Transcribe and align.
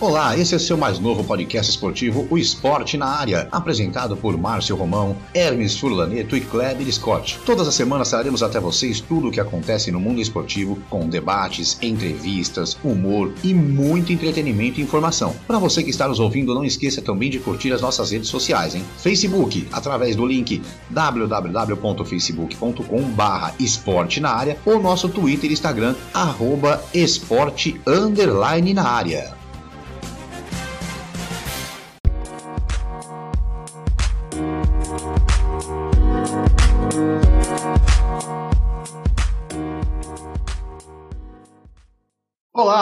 Olá, 0.00 0.38
esse 0.38 0.54
é 0.54 0.56
o 0.56 0.60
seu 0.60 0.76
mais 0.76 1.00
novo 1.00 1.24
podcast 1.24 1.68
esportivo, 1.68 2.28
o 2.30 2.38
Esporte 2.38 2.96
na 2.96 3.06
Área, 3.06 3.48
apresentado 3.50 4.16
por 4.16 4.38
Márcio 4.38 4.76
Romão, 4.76 5.16
Hermes 5.34 5.76
Furlaneto 5.76 6.36
e 6.36 6.40
Kleber 6.40 6.88
Scott. 6.92 7.40
Todas 7.44 7.66
as 7.66 7.74
semanas 7.74 8.10
traremos 8.10 8.40
até 8.40 8.60
vocês 8.60 9.00
tudo 9.00 9.26
o 9.26 9.32
que 9.32 9.40
acontece 9.40 9.90
no 9.90 9.98
mundo 9.98 10.20
esportivo, 10.20 10.78
com 10.88 11.08
debates, 11.08 11.76
entrevistas, 11.82 12.78
humor 12.84 13.34
e 13.42 13.52
muito 13.52 14.12
entretenimento 14.12 14.78
e 14.78 14.84
informação. 14.84 15.34
Para 15.48 15.58
você 15.58 15.82
que 15.82 15.90
está 15.90 16.06
nos 16.06 16.20
ouvindo, 16.20 16.54
não 16.54 16.64
esqueça 16.64 17.02
também 17.02 17.28
de 17.28 17.40
curtir 17.40 17.72
as 17.72 17.80
nossas 17.80 18.12
redes 18.12 18.28
sociais, 18.28 18.76
hein? 18.76 18.84
Facebook, 18.98 19.66
através 19.72 20.14
do 20.14 20.24
link 20.24 20.62
www.facebook.com 20.90 23.02
barra 23.10 23.52
esporte 23.58 24.20
na 24.20 24.30
área 24.30 24.58
ou 24.64 24.80
nosso 24.80 25.08
Twitter 25.08 25.50
e 25.50 25.54
Instagram, 25.54 25.96
arroba 26.14 26.80
esporte 26.94 27.80
underline 27.84 28.72
na 28.72 28.88
área. 28.88 29.37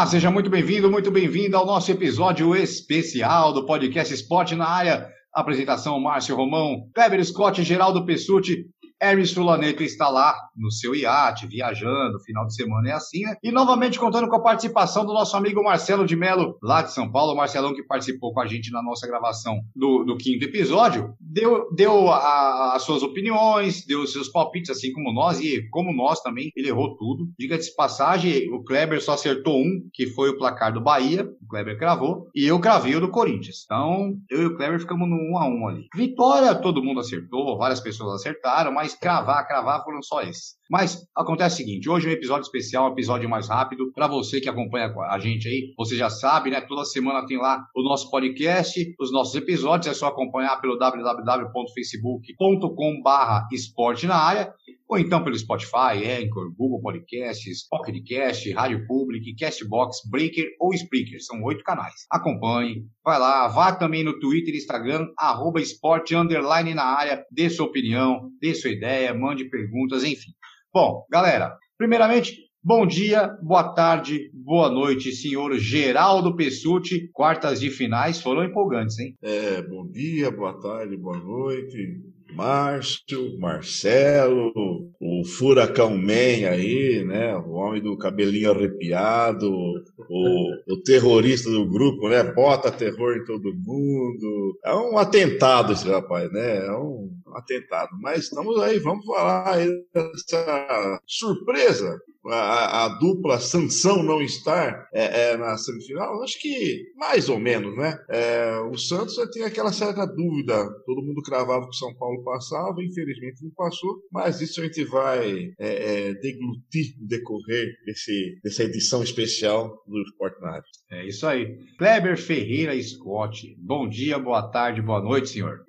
Seja 0.06 0.30
muito 0.30 0.48
bem-vindo, 0.48 0.88
muito 0.88 1.10
bem-vindo 1.10 1.56
ao 1.56 1.66
nosso 1.66 1.91
episódio 1.91 2.55
especial 2.55 3.52
do 3.52 3.66
podcast 3.66 4.15
Esporte 4.15 4.55
na 4.55 4.65
Área. 4.65 5.09
Apresentação 5.34 5.98
Márcio 5.98 6.37
Romão, 6.37 6.88
Kleber 6.95 7.24
Scott, 7.24 7.60
Geraldo 7.65 8.06
Pessuti 8.06 8.66
Hermes 9.00 9.32
Fulaneto 9.32 9.82
está 9.82 10.09
lá 10.09 10.34
no 10.56 10.70
seu 10.70 10.95
iate, 10.95 11.46
viajando, 11.46 12.20
final 12.20 12.46
de 12.46 12.54
semana 12.54 12.88
é 12.88 12.92
assim, 12.92 13.23
né? 13.23 13.37
E 13.42 13.52
novamente 13.52 13.98
contando 13.98 14.28
com 14.28 14.37
a 14.37 14.42
participação 14.42 15.04
do 15.04 15.12
nosso 15.12 15.37
amigo 15.37 15.62
Marcelo 15.62 16.06
de 16.06 16.16
Mello, 16.16 16.56
lá 16.62 16.82
de 16.82 16.92
São 16.92 17.10
Paulo. 17.10 17.32
O 17.32 17.37
Marcelão 17.37 17.74
que 17.74 17.82
participou 17.82 18.32
com 18.32 18.40
a 18.40 18.46
gente 18.46 18.71
na 18.71 18.82
nossa 18.82 19.06
gravação 19.06 19.60
do, 19.74 20.04
do 20.04 20.16
quinto 20.16 20.45
episódio, 20.45 21.15
deu, 21.21 21.68
deu 21.74 22.09
a, 22.09 22.74
as 22.74 22.82
suas 22.82 23.02
opiniões, 23.02 23.84
deu 23.87 24.01
os 24.01 24.12
seus 24.12 24.29
palpites, 24.29 24.71
assim 24.71 24.93
como 24.93 25.12
nós, 25.12 25.40
e 25.40 25.68
como 25.71 25.93
nós 25.93 26.21
também, 26.21 26.51
ele 26.56 26.68
errou 26.68 26.96
tudo. 26.96 27.28
Diga-se 27.38 27.74
passagem, 27.76 28.51
o 28.52 28.65
Kleber 28.65 29.02
só 29.02 29.12
acertou 29.12 29.59
um, 29.59 29.88
que 29.93 30.06
foi 30.09 30.30
o 30.30 30.38
placar 30.38 30.73
do 30.73 30.80
Bahia, 30.80 31.28
o 31.43 31.49
Kleber 31.49 31.78
cravou, 31.78 32.28
e 32.34 32.46
eu 32.46 32.59
cravei 32.59 32.95
o 32.96 33.01
do 33.01 33.10
Corinthians. 33.10 33.65
Então, 33.65 34.15
eu 34.30 34.43
e 34.43 34.46
o 34.46 34.56
Kleber 34.56 34.80
ficamos 34.80 35.09
no 35.09 35.16
1 35.16 35.38
a 35.38 35.49
1 35.49 35.68
ali. 35.68 35.87
Vitória, 35.95 36.54
todo 36.54 36.82
mundo 36.82 37.01
acertou, 37.01 37.59
várias 37.59 37.80
pessoas 37.80 38.21
acertaram, 38.21 38.73
mas 38.73 38.85
mas 38.87 38.95
cravar, 38.95 39.48
cravar 39.48 39.82
foram 39.82 40.01
só 40.01 40.23
esses. 40.23 40.54
Mas 40.70 41.04
acontece 41.15 41.54
o 41.54 41.56
seguinte, 41.59 41.88
hoje 41.88 42.06
é 42.06 42.10
um 42.10 42.12
episódio 42.12 42.42
especial, 42.42 42.88
um 42.88 42.93
episódio 42.93 43.28
mais 43.28 43.48
rápido, 43.48 43.90
para 43.93 44.06
você 44.06 44.40
que 44.40 44.48
acompanha 44.48 44.95
a 45.10 45.18
gente 45.18 45.48
aí, 45.48 45.74
você 45.76 45.96
já 45.96 46.09
sabe, 46.09 46.51
né? 46.51 46.60
Toda 46.60 46.84
semana 46.84 47.26
tem 47.26 47.37
lá 47.37 47.66
o 47.74 47.82
nosso 47.82 48.09
podcast, 48.10 48.95
os 49.01 49.10
nossos 49.12 49.34
episódios, 49.34 49.88
é 49.88 49.95
só 49.95 50.06
acompanhar 50.06 50.60
pelo 50.60 50.78
www.facebook.com 50.78 53.02
barra 53.02 53.48
esporte 53.52 54.06
na 54.06 54.16
área, 54.16 54.54
ou 54.88 54.98
então 54.98 55.23
pelo 55.23 55.38
Spotify, 55.38 56.04
Anchor, 56.23 56.52
Google 56.56 56.80
Podcasts, 56.80 57.66
Pocket 57.68 57.96
Cast, 58.06 58.51
Rádio 58.52 58.87
Public, 58.87 59.34
Castbox, 59.37 59.98
Breaker 60.10 60.46
ou 60.60 60.73
Spreaker, 60.73 61.23
são 61.23 61.43
oito 61.43 61.65
canais. 61.65 62.06
Acompanhe, 62.10 62.84
vai 63.04 63.18
lá, 63.18 63.48
vá 63.48 63.74
também 63.74 64.04
no 64.04 64.19
Twitter 64.19 64.54
e 64.54 64.59
Instagram, 64.59 65.09
arroba 65.19 65.60
esporte 65.60 66.15
underline 66.15 66.75
na 66.75 66.84
área, 66.84 67.25
dê 67.31 67.50
sua 67.50 67.66
opinião, 67.66 68.31
dê 68.41 68.54
sua 68.54 68.70
ideia, 68.70 69.15
mande 69.15 69.48
perguntas, 69.48 70.04
enfim. 70.04 70.31
Bom, 70.72 71.04
galera, 71.10 71.56
primeiramente, 71.76 72.47
Bom 72.69 72.84
dia, 72.84 73.28
boa 73.41 73.72
tarde, 73.75 74.28
boa 74.34 74.69
noite, 74.69 75.12
senhor 75.12 75.56
Geraldo 75.56 76.34
Pessuti. 76.34 77.09
Quartas 77.12 77.60
de 77.60 77.71
finais 77.71 78.21
foram 78.21 78.43
empolgantes, 78.43 78.98
hein? 78.98 79.15
É, 79.22 79.62
bom 79.62 79.88
dia, 79.88 80.32
boa 80.32 80.60
tarde, 80.60 80.97
boa 80.97 81.16
noite. 81.16 82.03
Márcio, 82.37 83.39
Marcelo, 83.39 84.53
o 85.01 85.25
Furacão 85.25 85.97
Man 85.97 86.47
aí, 86.51 87.03
né? 87.03 87.35
O 87.35 87.53
homem 87.53 87.83
do 87.83 87.97
cabelinho 87.97 88.51
arrepiado, 88.51 89.51
o, 89.51 90.75
o 90.75 90.83
terrorista 90.85 91.51
do 91.51 91.67
grupo, 91.67 92.11
né? 92.11 92.23
Bota 92.23 92.71
terror 92.71 93.17
em 93.17 93.25
todo 93.25 93.55
mundo. 93.55 94.59
É 94.63 94.75
um 94.75 94.99
atentado 94.99 95.73
esse 95.73 95.89
rapaz, 95.89 96.31
né? 96.31 96.67
É 96.67 96.73
um 96.73 97.11
atentado. 97.35 97.91
Mas 98.03 98.25
estamos 98.25 98.61
aí, 98.61 98.79
vamos 98.79 99.07
falar 99.07 99.55
aí 99.55 99.69
dessa 99.95 101.01
surpresa 101.07 101.99
a, 102.28 102.84
a, 102.84 102.88
dupla 102.98 103.38
Sansão 103.38 104.03
não 104.03 104.20
estar 104.22 104.88
é, 104.92 105.32
é, 105.32 105.37
na 105.37 105.56
semifinal, 105.56 106.22
acho 106.22 106.41
que 106.41 106.84
mais 106.97 107.28
ou 107.28 107.38
menos, 107.38 107.76
né? 107.76 107.98
É, 108.10 108.59
o 108.70 108.76
Santos 108.76 109.16
tinha 109.32 109.47
aquela 109.47 109.72
certa 109.72 110.06
dúvida, 110.06 110.69
todo 110.84 111.03
mundo 111.03 111.22
cravava 111.22 111.64
que 111.64 111.70
o 111.70 111.78
São 111.78 111.94
Paulo 111.94 112.22
passava, 112.25 112.82
infelizmente 112.82 113.42
não 113.42 113.50
passou, 113.56 113.97
mas 114.12 114.41
isso 114.41 114.60
a 114.60 114.64
gente 114.64 114.84
vai 114.84 115.53
é, 115.59 116.09
é, 116.09 116.14
deglutir 116.14 116.94
no 117.00 117.06
decorrer 117.06 117.69
desse, 117.84 118.38
dessa 118.43 118.64
edição 118.64 119.03
especial 119.03 119.82
do 119.87 120.03
Sport 120.03 120.34
na 120.41 120.60
É 120.93 121.06
isso 121.06 121.26
aí. 121.26 121.56
Kleber 121.78 122.16
Ferreira 122.16 122.81
Scott, 122.82 123.56
bom 123.58 123.88
dia, 123.88 124.19
boa 124.19 124.50
tarde, 124.50 124.82
boa 124.82 125.00
noite, 125.00 125.31
senhor. 125.31 125.60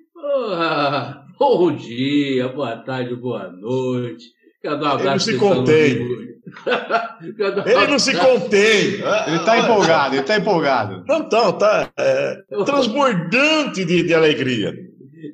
Ah, 0.50 1.24
bom 1.38 1.74
dia, 1.74 2.48
boa 2.48 2.76
tarde, 2.78 3.14
boa 3.14 3.50
noite. 3.50 4.24
Quero 4.60 4.80
dar 4.80 4.86
um 4.86 4.98
abraço. 4.98 5.30
Ele 5.30 5.38
não 5.38 5.48
se 5.48 5.54
contém. 5.56 6.27
Ele 7.66 7.86
não 7.86 7.98
se 7.98 8.16
contém. 8.16 8.94
Ele 9.26 9.36
está 9.36 9.58
empolgado, 9.58 10.14
ele 10.14 10.22
está 10.22 10.36
empolgado. 10.36 11.04
Não, 11.06 11.20
então, 11.20 11.52
tá 11.52 11.90
é, 11.98 12.42
transbordante 12.64 13.84
de, 13.84 14.02
de 14.02 14.14
alegria. 14.14 14.74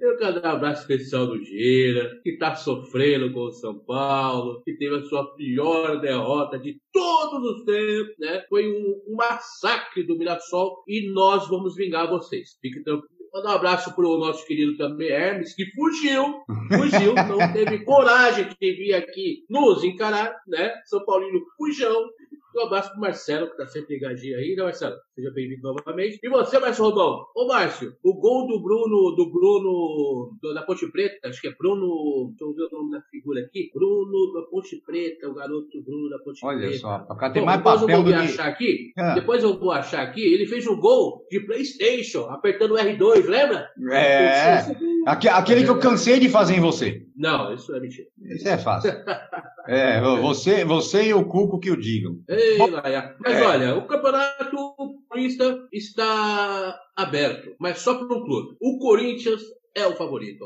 Eu 0.00 0.16
quero 0.16 0.40
dar 0.40 0.52
um 0.52 0.56
abraço 0.56 0.82
especial 0.82 1.26
do 1.26 1.42
Gira, 1.44 2.18
que 2.22 2.30
está 2.30 2.54
sofrendo 2.54 3.32
com 3.32 3.40
o 3.40 3.52
São 3.52 3.78
Paulo, 3.78 4.62
que 4.64 4.76
teve 4.76 4.96
a 4.96 5.02
sua 5.02 5.34
pior 5.34 6.00
derrota 6.00 6.58
de 6.58 6.80
todos 6.92 7.44
os 7.50 7.64
tempos, 7.64 8.14
né? 8.18 8.44
Foi 8.48 8.66
um, 8.66 9.02
um 9.08 9.16
massacre 9.16 10.02
do 10.02 10.16
Mirassol 10.16 10.82
e 10.88 11.12
nós 11.12 11.48
vamos 11.48 11.74
vingar 11.76 12.08
vocês. 12.08 12.56
Fique 12.60 12.82
tranquilo. 12.82 13.13
Mandar 13.34 13.48
um 13.48 13.56
abraço 13.56 13.92
pro 13.96 14.16
nosso 14.16 14.46
querido 14.46 14.76
também 14.76 15.10
Hermes, 15.10 15.56
que 15.56 15.66
fugiu, 15.72 16.44
fugiu, 16.68 17.14
não 17.14 17.52
teve 17.52 17.80
coragem 17.84 18.46
de 18.48 18.72
vir 18.72 18.94
aqui 18.94 19.44
nos 19.50 19.82
encarar, 19.82 20.40
né? 20.46 20.72
São 20.84 21.04
Paulino 21.04 21.44
fujão, 21.56 22.10
um 22.58 22.66
abraço 22.66 22.90
pro 22.90 23.00
Marcelo, 23.00 23.50
que 23.50 23.56
tá 23.56 23.66
sempre 23.66 23.94
ligadinho 23.94 24.36
aí, 24.36 24.54
né, 24.56 24.62
Marcelo? 24.62 24.96
Seja 25.14 25.30
bem-vindo 25.30 25.62
novamente. 25.62 26.18
E 26.22 26.28
você, 26.28 26.58
Márcio 26.58 26.84
Rodão? 26.84 27.24
Ô, 27.34 27.46
Márcio, 27.46 27.94
o 28.02 28.14
gol 28.14 28.46
do 28.46 28.60
Bruno, 28.60 29.14
do 29.16 29.30
Bruno, 29.30 30.36
do, 30.40 30.54
da 30.54 30.62
Ponte 30.62 30.90
Preta, 30.90 31.28
acho 31.28 31.40
que 31.40 31.48
é 31.48 31.54
Bruno, 31.54 32.28
deixa 32.30 32.44
eu 32.44 32.54
ver 32.54 32.74
o 32.74 32.78
nome 32.78 32.92
da 32.92 33.02
figura 33.02 33.40
aqui, 33.40 33.70
Bruno 33.74 34.32
da 34.32 34.42
Ponte 34.42 34.82
Preta, 34.84 35.28
o 35.28 35.34
garoto 35.34 35.82
Bruno 35.82 36.08
da 36.10 36.18
Ponte 36.18 36.44
Olha 36.44 36.58
Preta. 36.58 36.86
Olha 36.86 37.06
só, 37.06 37.12
o 37.12 37.16
cara 37.16 37.32
tem 37.32 37.42
Bom, 37.42 37.46
mais 37.46 37.62
papel 37.62 37.88
eu 37.88 38.02
vou 38.02 38.12
do 38.12 38.14
achar 38.14 38.46
aqui, 38.46 38.92
é. 38.96 39.14
Depois 39.14 39.42
eu 39.42 39.58
vou 39.58 39.72
achar 39.72 40.02
aqui, 40.02 40.22
ele 40.22 40.46
fez 40.46 40.66
um 40.66 40.78
gol 40.78 41.26
de 41.30 41.40
Playstation, 41.40 42.30
apertando 42.30 42.72
o 42.72 42.78
R2, 42.78 43.26
lembra? 43.26 43.68
É, 43.90 44.62
aquele 45.06 45.64
que 45.64 45.70
eu 45.70 45.78
cansei 45.78 46.18
de 46.18 46.28
fazer 46.28 46.56
em 46.56 46.60
você. 46.60 47.06
Não, 47.16 47.52
isso 47.52 47.74
é 47.74 47.80
mentira. 47.80 48.08
Isso 48.22 48.48
é 48.48 48.58
fácil. 48.58 48.92
É, 49.66 49.98
você, 50.20 50.62
você 50.62 51.04
e 51.04 51.14
o 51.14 51.24
Cuco 51.24 51.58
que 51.58 51.70
o 51.70 51.80
digam. 51.80 52.18
Ei, 52.28 52.58
Mas 53.18 53.34
é. 53.34 53.42
olha, 53.42 53.76
o 53.76 53.86
campeonato 53.86 54.56
paulista 55.08 55.58
está 55.72 56.78
aberto, 56.94 57.54
mas 57.58 57.78
só 57.78 57.94
para 57.94 58.14
um 58.14 58.24
clube. 58.24 58.56
O 58.60 58.78
Corinthians 58.78 59.40
é 59.74 59.86
o 59.86 59.96
favorito. 59.96 60.44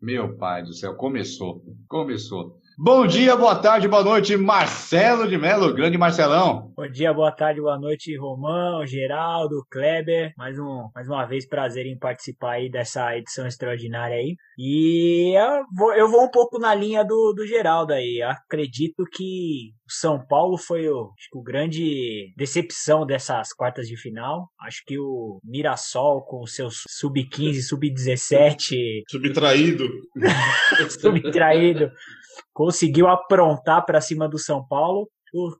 Meu 0.00 0.36
pai 0.36 0.62
do 0.62 0.74
céu, 0.74 0.94
começou. 0.94 1.64
Começou. 1.88 2.60
Bom 2.78 3.06
dia, 3.06 3.36
boa 3.36 3.54
tarde, 3.54 3.86
boa 3.86 4.02
noite, 4.02 4.34
Marcelo 4.34 5.28
de 5.28 5.36
Melo, 5.36 5.74
grande 5.74 5.98
Marcelão. 5.98 6.72
Bom 6.74 6.88
dia, 6.88 7.12
boa 7.12 7.30
tarde, 7.30 7.60
boa 7.60 7.78
noite, 7.78 8.16
Romão, 8.16 8.86
Geraldo, 8.86 9.64
Kleber. 9.70 10.32
Mais, 10.38 10.58
um, 10.58 10.88
mais 10.94 11.06
uma 11.06 11.26
vez, 11.26 11.46
prazer 11.46 11.84
em 11.86 11.98
participar 11.98 12.52
aí 12.52 12.70
dessa 12.70 13.16
edição 13.16 13.46
extraordinária 13.46 14.16
aí. 14.16 14.36
E 14.58 15.34
eu 15.36 15.64
vou, 15.76 15.92
eu 15.94 16.10
vou 16.10 16.24
um 16.24 16.30
pouco 16.30 16.58
na 16.58 16.74
linha 16.74 17.04
do, 17.04 17.34
do 17.36 17.46
Geraldo 17.46 17.92
aí. 17.92 18.20
Eu 18.22 18.30
acredito 18.30 19.04
que 19.12 19.72
o 19.86 19.92
São 19.92 20.24
Paulo 20.26 20.56
foi 20.56 20.88
o, 20.88 21.12
acho 21.18 21.28
que 21.30 21.38
o 21.38 21.42
grande 21.42 22.32
decepção 22.36 23.04
dessas 23.04 23.52
quartas 23.52 23.86
de 23.86 23.96
final. 23.98 24.48
Acho 24.60 24.82
que 24.86 24.98
o 24.98 25.38
Mirassol 25.44 26.22
com 26.22 26.46
seus 26.46 26.82
sub-15, 26.88 27.60
sub-17. 27.60 29.02
Subtraído. 29.10 29.88
Subtraído 30.88 31.92
conseguiu 32.52 33.08
aprontar 33.08 33.84
para 33.84 34.00
cima 34.00 34.28
do 34.28 34.38
São 34.38 34.66
Paulo. 34.66 35.08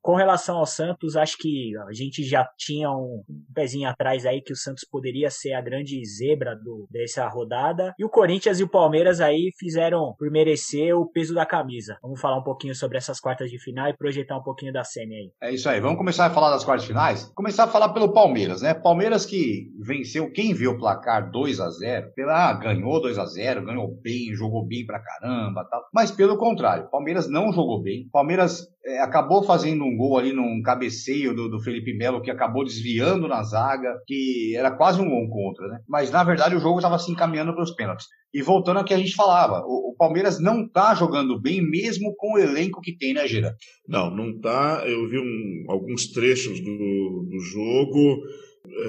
Com 0.00 0.14
relação 0.14 0.58
ao 0.58 0.66
Santos, 0.66 1.16
acho 1.16 1.36
que 1.38 1.72
a 1.88 1.92
gente 1.92 2.22
já 2.22 2.46
tinha 2.56 2.90
um 2.90 3.22
pezinho 3.54 3.88
atrás 3.88 4.26
aí 4.26 4.40
que 4.42 4.52
o 4.52 4.56
Santos 4.56 4.84
poderia 4.84 5.30
ser 5.30 5.54
a 5.54 5.60
grande 5.60 6.02
zebra 6.04 6.54
do, 6.54 6.86
dessa 6.90 7.26
rodada. 7.26 7.94
E 7.98 8.04
o 8.04 8.08
Corinthians 8.08 8.60
e 8.60 8.64
o 8.64 8.68
Palmeiras 8.68 9.20
aí 9.20 9.50
fizeram 9.58 10.14
por 10.18 10.30
merecer 10.30 10.94
o 10.94 11.06
peso 11.06 11.34
da 11.34 11.46
camisa. 11.46 11.96
Vamos 12.02 12.20
falar 12.20 12.38
um 12.38 12.42
pouquinho 12.42 12.74
sobre 12.74 12.98
essas 12.98 13.18
quartas 13.18 13.50
de 13.50 13.58
final 13.58 13.88
e 13.88 13.96
projetar 13.96 14.36
um 14.36 14.42
pouquinho 14.42 14.72
da 14.72 14.84
semi 14.84 15.14
aí. 15.14 15.32
É 15.42 15.54
isso 15.54 15.68
aí. 15.68 15.80
Vamos 15.80 15.96
começar 15.96 16.26
a 16.26 16.30
falar 16.30 16.50
das 16.50 16.64
quartas 16.64 16.86
finais? 16.86 17.32
Começar 17.34 17.64
a 17.64 17.68
falar 17.68 17.90
pelo 17.90 18.12
Palmeiras, 18.12 18.60
né? 18.60 18.74
Palmeiras 18.74 19.24
que 19.24 19.70
venceu, 19.80 20.30
quem 20.30 20.52
viu 20.52 20.72
o 20.72 20.78
placar 20.78 21.30
2 21.30 21.60
a 21.60 21.70
0 21.70 22.12
pela, 22.14 22.50
ah, 22.50 22.52
ganhou 22.52 23.00
2 23.00 23.18
a 23.18 23.24
0 23.24 23.64
ganhou 23.64 23.88
bem, 24.02 24.34
jogou 24.34 24.66
bem 24.66 24.84
pra 24.84 25.00
caramba 25.00 25.66
tal. 25.70 25.82
Mas 25.94 26.10
pelo 26.10 26.36
contrário, 26.36 26.90
Palmeiras 26.90 27.28
não 27.28 27.52
jogou 27.52 27.80
bem. 27.80 28.08
Palmeiras 28.12 28.68
é, 28.84 29.00
acabou 29.00 29.42
fazendo 29.42 29.61
um 29.70 29.96
gol 29.96 30.18
ali 30.18 30.32
num 30.32 30.60
cabeceio 30.62 31.34
do, 31.34 31.48
do 31.48 31.60
Felipe 31.60 31.94
Melo 31.94 32.20
que 32.20 32.30
acabou 32.30 32.64
desviando 32.64 33.28
na 33.28 33.42
zaga, 33.42 34.00
que 34.06 34.54
era 34.56 34.70
quase 34.70 35.00
um 35.00 35.08
gol 35.08 35.28
contra, 35.28 35.68
né? 35.68 35.78
Mas 35.88 36.10
na 36.10 36.24
verdade 36.24 36.56
o 36.56 36.60
jogo 36.60 36.78
estava 36.78 36.98
se 36.98 37.10
encaminhando 37.10 37.54
para 37.54 37.62
os 37.62 37.74
pênaltis. 37.74 38.06
E 38.34 38.40
voltando 38.40 38.78
ao 38.78 38.84
que 38.84 38.94
a 38.94 38.98
gente 38.98 39.14
falava, 39.14 39.62
o, 39.66 39.90
o 39.90 39.96
Palmeiras 39.96 40.40
não 40.40 40.64
está 40.64 40.94
jogando 40.94 41.40
bem, 41.40 41.60
mesmo 41.62 42.14
com 42.16 42.34
o 42.34 42.38
elenco 42.38 42.80
que 42.80 42.96
tem, 42.96 43.12
né, 43.12 43.26
Gira? 43.28 43.54
Não, 43.86 44.10
não 44.10 44.40
tá. 44.40 44.82
Eu 44.86 45.08
vi 45.08 45.18
um, 45.18 45.70
alguns 45.70 46.10
trechos 46.10 46.58
do, 46.60 47.28
do 47.30 47.38
jogo 47.40 48.22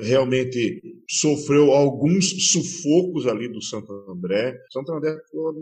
realmente 0.02 0.82
sofreu 1.10 1.72
alguns 1.72 2.52
sufocos 2.52 3.28
ali 3.28 3.48
do 3.48 3.62
Santo 3.62 3.92
André. 4.10 4.58
Santo 4.72 4.92
André, 4.92 5.16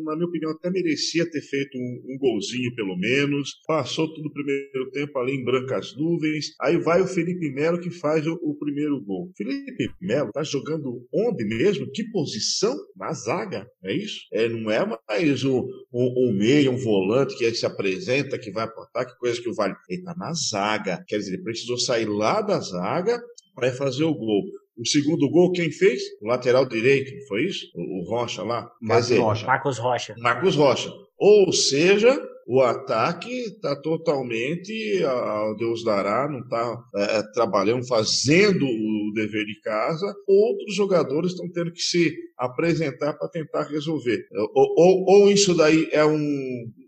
na 0.06 0.15
minha 0.15 0.27
opinião, 0.27 0.51
até 0.51 0.69
merecia 0.69 1.29
ter 1.29 1.41
feito 1.41 1.77
um, 1.77 2.13
um 2.13 2.18
golzinho 2.18 2.73
pelo 2.75 2.97
menos. 2.97 3.62
Passou 3.65 4.13
todo 4.13 4.25
o 4.25 4.33
primeiro 4.33 4.91
tempo 4.91 5.18
ali 5.19 5.33
em 5.33 5.44
brancas 5.44 5.95
nuvens. 5.95 6.53
Aí 6.62 6.77
vai 6.77 7.01
o 7.01 7.07
Felipe 7.07 7.51
Melo 7.51 7.79
que 7.79 7.91
faz 7.91 8.25
o, 8.27 8.33
o 8.44 8.56
primeiro 8.56 9.01
gol. 9.01 9.31
Felipe 9.35 9.89
Melo 10.01 10.31
tá 10.31 10.44
jogando 10.44 11.06
onde 11.13 11.44
mesmo? 11.45 11.89
Que 11.91 12.03
posição? 12.12 12.75
Na 12.95 13.13
zaga, 13.13 13.68
é 13.83 13.95
isso? 13.95 14.21
É, 14.31 14.47
não 14.47 14.69
é 14.69 14.85
mais 15.07 15.44
um, 15.44 15.59
um, 15.94 16.29
um 16.29 16.33
meio, 16.38 16.71
um 16.71 16.77
volante 16.77 17.38
que 17.38 17.51
se 17.53 17.65
apresenta, 17.65 18.38
que 18.38 18.51
vai 18.51 18.68
para 18.68 18.83
ataque, 18.83 19.18
coisa 19.19 19.41
que 19.41 19.50
o 19.50 19.53
Vale. 19.53 19.75
Ele 19.89 20.03
tá 20.03 20.15
na 20.18 20.33
zaga. 20.33 21.03
Quer 21.07 21.18
dizer, 21.18 21.33
ele 21.33 21.44
precisou 21.44 21.77
sair 21.77 22.06
lá 22.06 22.41
da 22.41 22.59
zaga 22.59 23.21
para 23.56 23.71
fazer 23.71 24.03
o 24.03 24.13
gol. 24.13 24.44
O 24.77 24.88
segundo 24.88 25.30
gol, 25.30 25.51
quem 25.51 25.71
fez? 25.71 26.01
O 26.21 26.27
lateral 26.27 26.68
direito, 26.68 27.13
não 27.13 27.27
foi 27.27 27.45
isso? 27.45 27.65
O, 27.75 28.01
o 28.01 28.09
Rocha 28.09 28.44
lá? 28.44 28.69
Marcos 28.81 29.07
dizer, 29.07 29.19
Rocha. 29.19 29.45
Marcos 29.45 29.77
Rocha. 29.77 30.15
Marcos 30.18 30.56
Rocha. 30.56 30.92
Ou 31.18 31.51
seja, 31.51 32.19
o 32.48 32.62
ataque 32.62 33.31
está 33.31 33.75
totalmente 33.75 35.03
ao 35.03 35.56
Deus 35.56 35.83
dará, 35.83 36.27
não 36.27 36.39
está 36.39 36.83
é, 36.95 37.19
é, 37.19 37.24
trabalhando, 37.33 37.88
fazendo 37.88 38.65
o 38.65 39.12
dever 39.13 39.45
de 39.45 39.59
casa. 39.62 40.13
Outros 40.27 40.75
jogadores 40.75 41.31
estão 41.31 41.50
tendo 41.51 41.71
que 41.71 41.81
se 41.81 42.13
apresentar 42.38 43.13
para 43.13 43.30
tentar 43.30 43.63
resolver. 43.69 44.25
Ou, 44.54 44.74
ou, 44.75 45.06
ou, 45.07 45.31
isso 45.31 45.56
daí 45.56 45.88
é 45.92 46.04
um, 46.04 46.18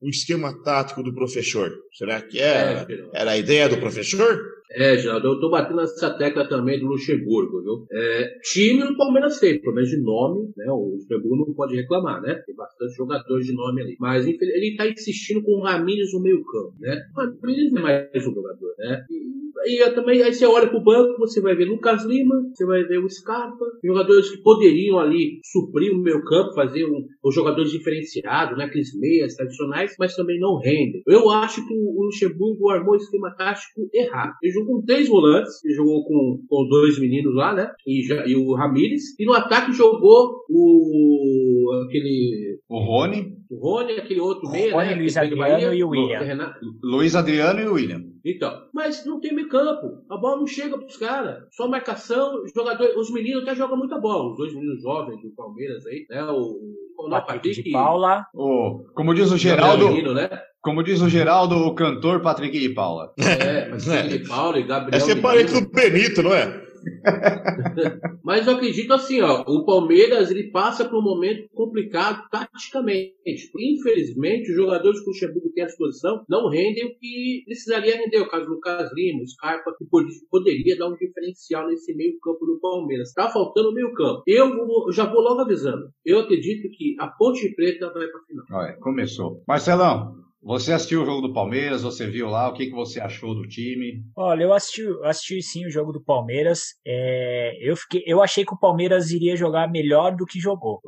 um, 0.01 0.09
esquema 0.09 0.53
tático 0.63 1.03
do 1.03 1.13
professor? 1.13 1.71
Será 1.93 2.21
que 2.21 2.39
é, 2.39 2.43
é 2.43 2.87
era 3.13 3.31
a 3.31 3.37
ideia 3.37 3.69
do 3.69 3.77
professor? 3.77 4.41
É, 4.75 4.97
Geraldo, 4.97 5.27
eu 5.27 5.39
tô 5.39 5.49
batendo 5.49 5.77
nessa 5.77 6.09
tecla 6.17 6.47
também 6.47 6.79
do 6.79 6.87
Luxemburgo, 6.87 7.61
viu? 7.61 7.85
É, 7.91 8.39
time 8.41 8.83
o 8.83 8.97
Palmeiras 8.97 9.39
tem, 9.39 9.61
pelo 9.61 9.75
menos 9.75 9.89
de 9.89 10.01
nome, 10.01 10.51
né? 10.57 10.65
O 10.71 10.95
Luxemburgo 10.95 11.45
não 11.47 11.53
pode 11.53 11.75
reclamar, 11.75 12.21
né? 12.21 12.41
Tem 12.45 12.55
bastante 12.55 12.95
jogadores 12.95 13.45
de 13.45 13.53
nome 13.53 13.81
ali. 13.81 13.95
Mas 13.99 14.25
ele 14.25 14.75
tá 14.75 14.87
insistindo 14.87 15.43
com 15.43 15.59
o 15.59 15.63
Ramírez 15.63 16.11
no 16.13 16.21
meio 16.21 16.43
campo, 16.43 16.73
né? 16.79 17.03
O 17.15 17.19
Ramírez 17.19 17.71
não 17.71 17.87
é 17.87 18.09
mais 18.11 18.27
um 18.27 18.33
jogador, 18.33 18.73
né? 18.79 19.05
E 19.09 19.42
e 19.65 19.91
também, 19.91 20.21
aí 20.21 20.33
você 20.33 20.45
olha 20.45 20.67
para 20.67 20.77
o 20.77 20.83
banco, 20.83 21.19
você 21.19 21.41
vai 21.41 21.55
ver 21.55 21.65
Lucas 21.65 22.05
Lima, 22.05 22.35
você 22.53 22.65
vai 22.65 22.83
ver 22.83 22.97
o 22.97 23.09
Scarpa, 23.09 23.65
jogadores 23.83 24.29
que 24.29 24.41
poderiam 24.41 24.99
ali 24.99 25.39
suprir 25.43 25.91
o 25.93 26.01
meio 26.01 26.23
campo, 26.23 26.53
fazer 26.53 26.85
um, 26.85 27.05
os 27.23 27.35
jogadores 27.35 27.71
diferenciados, 27.71 28.57
né, 28.57 28.65
aqueles 28.65 28.97
meias 28.99 29.35
tradicionais, 29.35 29.95
mas 29.99 30.15
também 30.15 30.39
não 30.39 30.57
rendem. 30.57 31.03
Eu 31.07 31.29
acho 31.29 31.65
que 31.67 31.73
o 31.73 32.03
Luxemburgo 32.05 32.69
armou 32.69 32.93
o 32.93 32.97
esquema 32.97 33.31
tático 33.35 33.87
errado. 33.93 34.33
Ele 34.41 34.53
jogou 34.53 34.75
com 34.79 34.85
três 34.85 35.07
volantes, 35.07 35.63
ele 35.63 35.75
jogou 35.75 36.03
com, 36.05 36.39
com 36.47 36.67
dois 36.67 36.99
meninos 36.99 37.33
lá, 37.35 37.53
né, 37.53 37.71
e, 37.87 38.03
já, 38.03 38.25
e 38.25 38.35
o 38.35 38.53
Ramires, 38.53 39.19
e 39.19 39.25
no 39.25 39.33
ataque 39.33 39.73
jogou 39.73 40.43
o 40.49 41.83
aquele... 41.85 42.59
O 42.69 42.79
Rony. 42.79 43.33
O 43.49 43.55
Rony, 43.57 43.93
aquele 43.93 44.19
outro 44.19 44.49
meia, 44.49 44.73
Rony, 44.73 44.89
né? 44.89 44.95
Luiz 44.95 45.17
Adriano 45.17 45.73
e 45.73 45.83
o 45.83 45.89
William. 45.89 46.57
Luiz 46.81 47.15
Adriano 47.15 47.61
e 47.61 47.67
o 47.67 47.73
William. 47.73 48.01
Então, 48.25 48.51
mas 48.73 49.05
não 49.05 49.19
tem 49.19 49.35
meio 49.35 49.47
campo. 49.47 50.03
A 50.09 50.17
bola 50.17 50.37
não 50.37 50.47
chega 50.47 50.77
para 50.77 50.87
os 50.87 50.97
caras. 50.97 51.43
Só 51.51 51.67
marcação, 51.67 52.41
jogador, 52.55 52.97
os 52.97 53.11
meninos 53.11 53.43
até 53.43 53.55
jogam 53.55 53.77
muita 53.77 53.99
bola. 53.99 54.31
Os 54.31 54.37
dois 54.37 54.53
meninos 54.53 54.81
jovens 54.81 55.21
do 55.21 55.29
Palmeiras 55.35 55.85
aí, 55.85 56.05
né? 56.09 56.23
O, 56.23 56.59
o 56.97 57.09
Patrick, 57.09 57.61
de 57.61 57.71
Paula. 57.71 58.25
O, 58.33 58.83
como 58.95 59.13
diz 59.13 59.31
o 59.31 59.37
Geraldo. 59.37 59.89
Menino, 59.89 60.13
né? 60.13 60.29
Como 60.61 60.81
diz 60.81 61.01
o 61.01 61.09
Geraldo, 61.09 61.55
o 61.55 61.75
cantor 61.75 62.21
Patrick 62.21 62.57
de 62.57 62.69
Paula. 62.69 63.13
É, 63.19 63.69
Patrick 63.69 64.19
de 64.19 64.27
Paula 64.27 64.57
e 64.57 64.63
Gabriel. 64.63 64.97
Esse 64.97 65.11
é 65.11 65.15
parente 65.15 65.53
do 65.53 65.69
Benito, 65.69 66.23
não 66.23 66.33
é? 66.33 66.62
Mas 68.23 68.47
eu 68.47 68.53
acredito 68.53 68.93
assim, 68.93 69.21
ó, 69.21 69.43
o 69.47 69.65
Palmeiras 69.65 70.31
ele 70.31 70.51
passa 70.51 70.85
por 70.85 70.99
um 70.99 71.03
momento 71.03 71.47
complicado 71.53 72.27
taticamente. 72.29 73.13
Infelizmente, 73.25 74.51
os 74.51 74.55
jogadores 74.55 74.99
que 74.99 75.05
o 75.05 75.09
Luxemburgo 75.09 75.51
tem 75.53 75.63
à 75.63 75.67
disposição 75.67 76.23
não 76.29 76.49
rendem 76.49 76.85
o 76.85 76.95
que 76.97 77.43
precisaria 77.45 77.97
render. 77.97 78.19
O 78.19 78.29
caso 78.29 78.45
do 78.45 78.53
Lucas 78.53 78.91
Lima, 78.93 79.21
o 79.21 79.27
Scarpa, 79.27 79.75
que 79.77 79.85
poderia 80.29 80.77
dar 80.77 80.89
um 80.89 80.95
diferencial 80.95 81.67
nesse 81.67 81.93
meio 81.95 82.19
campo 82.19 82.45
do 82.45 82.59
Palmeiras. 82.59 83.13
Tá 83.13 83.29
faltando 83.29 83.73
meio 83.73 83.93
campo. 83.93 84.23
Eu 84.27 84.55
vou, 84.55 84.91
já 84.91 85.05
vou 85.05 85.21
logo 85.21 85.41
avisando. 85.41 85.89
Eu 86.05 86.19
acredito 86.19 86.69
que 86.75 86.95
a 86.99 87.07
Ponte 87.07 87.53
Preta 87.55 87.91
vai 87.91 88.07
para 88.07 88.21
final. 88.21 88.45
Olha, 88.51 88.73
começou. 88.79 89.41
Marcelão, 89.47 90.15
você 90.43 90.73
assistiu 90.73 91.03
o 91.03 91.05
jogo 91.05 91.21
do 91.25 91.33
Palmeiras, 91.33 91.83
você 91.83 92.05
viu 92.05 92.27
lá, 92.27 92.49
o 92.49 92.53
que, 92.53 92.65
que 92.65 92.75
você 92.75 92.99
achou 92.99 93.33
do 93.33 93.47
time? 93.47 94.03
Olha, 94.15 94.43
eu 94.43 94.53
assisti, 94.53 94.81
assisti 95.03 95.41
sim 95.41 95.65
o 95.65 95.71
jogo 95.71 95.93
do 95.93 96.03
Palmeiras. 96.03 96.75
É, 96.85 97.57
eu, 97.61 97.75
fiquei, 97.77 98.03
eu 98.05 98.21
achei 98.21 98.45
que 98.45 98.53
o 98.53 98.59
Palmeiras 98.59 99.09
iria 99.09 99.37
jogar 99.37 99.71
melhor 99.71 100.15
do 100.15 100.25
que 100.25 100.39
jogou. 100.39 100.81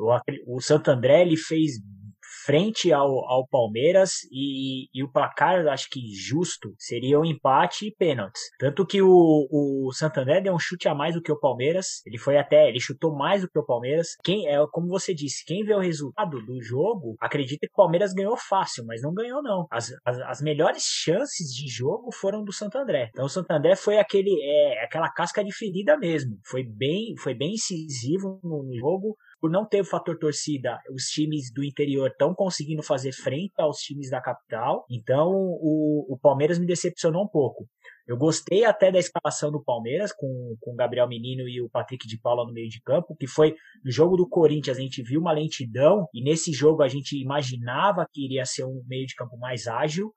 o 0.46 0.60
Santo 0.60 0.90
André 0.90 1.22
ele 1.22 1.36
fez 1.36 1.72
frente 2.46 2.92
ao, 2.92 3.28
ao 3.28 3.44
Palmeiras 3.48 4.20
e, 4.30 4.88
e 4.94 5.02
o 5.02 5.10
placar, 5.10 5.66
acho 5.66 5.90
que 5.90 6.00
justo, 6.14 6.72
seria 6.78 7.18
um 7.18 7.24
empate 7.24 7.88
e 7.88 7.92
pênaltis. 7.92 8.40
Tanto 8.56 8.86
que 8.86 9.02
o, 9.02 9.48
o 9.50 9.92
Santander 9.92 10.40
deu 10.40 10.54
um 10.54 10.58
chute 10.58 10.88
a 10.88 10.94
mais 10.94 11.14
do 11.14 11.20
que 11.20 11.32
o 11.32 11.38
Palmeiras, 11.38 12.02
ele 12.06 12.18
foi 12.18 12.38
até, 12.38 12.68
ele 12.68 12.78
chutou 12.78 13.12
mais 13.12 13.42
do 13.42 13.48
que 13.48 13.58
o 13.58 13.66
Palmeiras. 13.66 14.16
Quem 14.22 14.46
é, 14.46 14.64
como 14.70 14.86
você 14.86 15.12
disse, 15.12 15.44
quem 15.44 15.64
vê 15.64 15.74
o 15.74 15.80
resultado 15.80 16.40
do 16.46 16.62
jogo, 16.62 17.16
acredita 17.20 17.66
que 17.66 17.72
o 17.72 17.76
Palmeiras 17.76 18.12
ganhou 18.12 18.36
fácil, 18.36 18.84
mas 18.86 19.02
não 19.02 19.12
ganhou 19.12 19.42
não. 19.42 19.66
As, 19.68 19.92
as, 20.04 20.18
as 20.20 20.40
melhores 20.40 20.84
chances 20.84 21.48
de 21.48 21.66
jogo 21.68 22.12
foram 22.12 22.44
do 22.44 22.52
Santander. 22.52 23.10
Então 23.10 23.24
o 23.24 23.30
Santander 23.30 23.76
foi 23.76 23.98
aquele, 23.98 24.30
é, 24.40 24.84
aquela 24.84 25.10
casca 25.10 25.42
de 25.42 25.52
ferida 25.52 25.98
mesmo. 25.98 26.38
Foi 26.44 26.62
bem, 26.62 27.16
foi 27.18 27.34
bem 27.34 27.54
incisivo 27.54 28.38
no, 28.44 28.62
no 28.62 28.78
jogo, 28.78 29.16
por 29.46 29.50
não 29.50 29.64
ter 29.64 29.80
o 29.80 29.84
fator 29.84 30.18
torcida, 30.18 30.80
os 30.92 31.04
times 31.04 31.52
do 31.52 31.62
interior 31.62 32.08
estão 32.10 32.34
conseguindo 32.34 32.82
fazer 32.82 33.12
frente 33.12 33.52
aos 33.58 33.78
times 33.78 34.10
da 34.10 34.20
capital. 34.20 34.84
Então, 34.90 35.30
o, 35.30 36.04
o 36.12 36.18
Palmeiras 36.20 36.58
me 36.58 36.66
decepcionou 36.66 37.22
um 37.22 37.28
pouco. 37.28 37.64
Eu 38.08 38.16
gostei 38.16 38.64
até 38.64 38.90
da 38.90 38.98
escalação 38.98 39.52
do 39.52 39.62
Palmeiras, 39.62 40.12
com, 40.12 40.56
com 40.60 40.72
o 40.72 40.74
Gabriel 40.74 41.06
Menino 41.06 41.48
e 41.48 41.62
o 41.62 41.70
Patrick 41.70 42.08
de 42.08 42.18
Paula 42.18 42.44
no 42.44 42.52
meio 42.52 42.68
de 42.68 42.82
campo, 42.82 43.14
que 43.14 43.28
foi 43.28 43.54
no 43.84 43.92
jogo 43.92 44.16
do 44.16 44.28
Corinthians, 44.28 44.78
a 44.78 44.80
gente 44.80 45.00
viu 45.00 45.20
uma 45.20 45.32
lentidão, 45.32 46.08
e 46.12 46.20
nesse 46.24 46.52
jogo 46.52 46.82
a 46.82 46.88
gente 46.88 47.16
imaginava 47.16 48.04
que 48.12 48.24
iria 48.24 48.44
ser 48.44 48.64
um 48.64 48.82
meio 48.88 49.06
de 49.06 49.14
campo 49.14 49.38
mais 49.38 49.68
ágil. 49.68 50.12